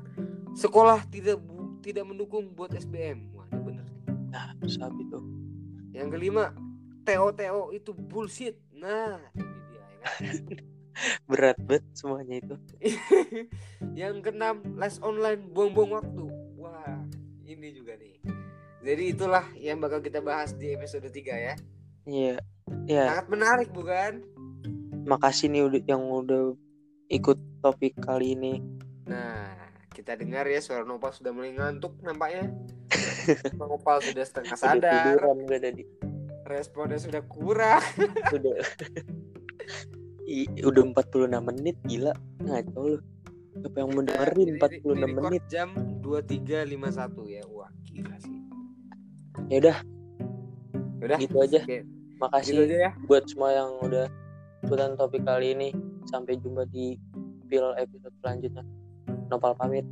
sekolah 0.58 1.06
tidak 1.14 1.38
bu- 1.38 1.78
tidak 1.86 2.04
mendukung 2.10 2.50
buat 2.58 2.74
SBM 2.74 3.30
wah 3.38 3.46
ini 3.54 3.62
bener. 3.62 3.86
Nah 4.34 4.58
sabi 4.66 5.06
tuh 5.08 5.22
yang 5.94 6.10
kelima 6.10 6.50
TO 7.06 7.30
TO 7.32 7.72
itu 7.72 7.94
bullshit. 7.94 8.58
Nah 8.74 9.22
ini 9.38 9.60
dia 9.70 9.78
ya 9.78 9.86
kan 10.02 10.12
berat 11.30 11.58
banget 11.62 11.86
semuanya 11.94 12.36
itu. 12.42 12.56
Yang 14.00 14.16
keenam 14.30 14.62
les 14.78 14.98
online 15.02 15.42
buang-buang 15.54 16.02
waktu. 16.02 16.26
Wah 16.58 17.02
ini 17.46 17.74
juga 17.74 17.96
nih. 17.98 18.18
Jadi 18.88 19.04
itulah 19.12 19.44
yang 19.58 19.84
bakal 19.84 20.00
kita 20.00 20.24
bahas 20.24 20.56
di 20.56 20.72
episode 20.72 21.10
3 21.12 21.18
ya. 21.34 21.56
Iya 22.08 22.38
ya 22.88 23.04
sangat 23.12 23.28
menarik 23.28 23.70
bukan? 23.76 24.24
Makasih 25.08 25.52
nih 25.52 25.62
udah 25.68 25.82
yang 25.88 26.04
udah 26.08 26.56
ikut 27.12 27.40
topik 27.64 28.00
kali 28.00 28.36
ini. 28.36 28.64
Nah 29.08 29.56
kita 29.92 30.16
dengar 30.16 30.46
ya 30.48 30.62
suara 30.62 30.84
Nopal 30.86 31.12
sudah 31.16 31.32
mulai 31.36 31.56
ngantuk 31.56 32.00
nampaknya. 32.04 32.52
Nopal 33.60 34.04
sudah 34.04 34.24
setengah 34.24 34.56
sadar. 34.56 35.16
tiduran 35.16 35.38
gue 35.48 35.60
tadi. 35.60 35.84
Responnya 36.48 37.00
sudah 37.00 37.22
kurang. 37.28 37.84
Udah 38.32 38.56
I- 40.28 40.52
udah 40.60 40.84
46 40.92 41.40
menit 41.40 41.78
gila. 41.88 42.12
Ngaco 42.44 42.80
lu. 42.84 43.00
Siapa 43.58 43.78
yang 43.80 43.90
ini- 43.96 44.60
46 44.60 45.08
ini 45.08 45.14
record 45.16 45.24
menit? 45.32 45.44
jam 45.50 45.70
23.51 46.04 47.26
ya. 47.26 47.44
Wah 47.48 47.72
gila 47.88 48.16
sih. 48.20 48.38
Ya 49.48 49.58
udah. 49.64 49.78
Udah 51.02 51.18
gitu 51.18 51.38
aja. 51.42 51.60
Oke, 51.64 51.80
makasih 52.20 52.54
gitu 52.54 52.62
aja 52.68 52.78
ya. 52.78 52.92
buat 53.08 53.24
semua 53.26 53.50
yang 53.56 53.70
udah 53.82 54.06
ikutan 54.68 54.94
topik 55.00 55.24
kali 55.24 55.56
ini. 55.56 55.70
Sampai 56.06 56.36
jumpa 56.38 56.68
di 56.70 57.00
pil 57.48 57.64
episode 57.80 58.14
selanjutnya. 58.20 58.64
Nopal 59.32 59.56
pamit. 59.56 59.88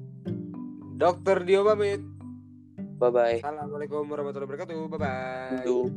Dokter 1.00 1.44
Dio 1.48 1.64
pamit. 1.64 2.04
Bye 2.96 3.12
bye 3.12 3.40
Assalamualaikum 3.44 4.08
warahmatullahi 4.08 4.48
wabarakatuh. 4.48 4.78
Bye 4.92 5.00
bye 5.00 5.64
dul. 5.64 5.92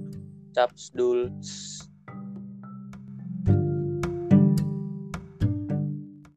Caps 0.55 0.91
dul 0.91 1.31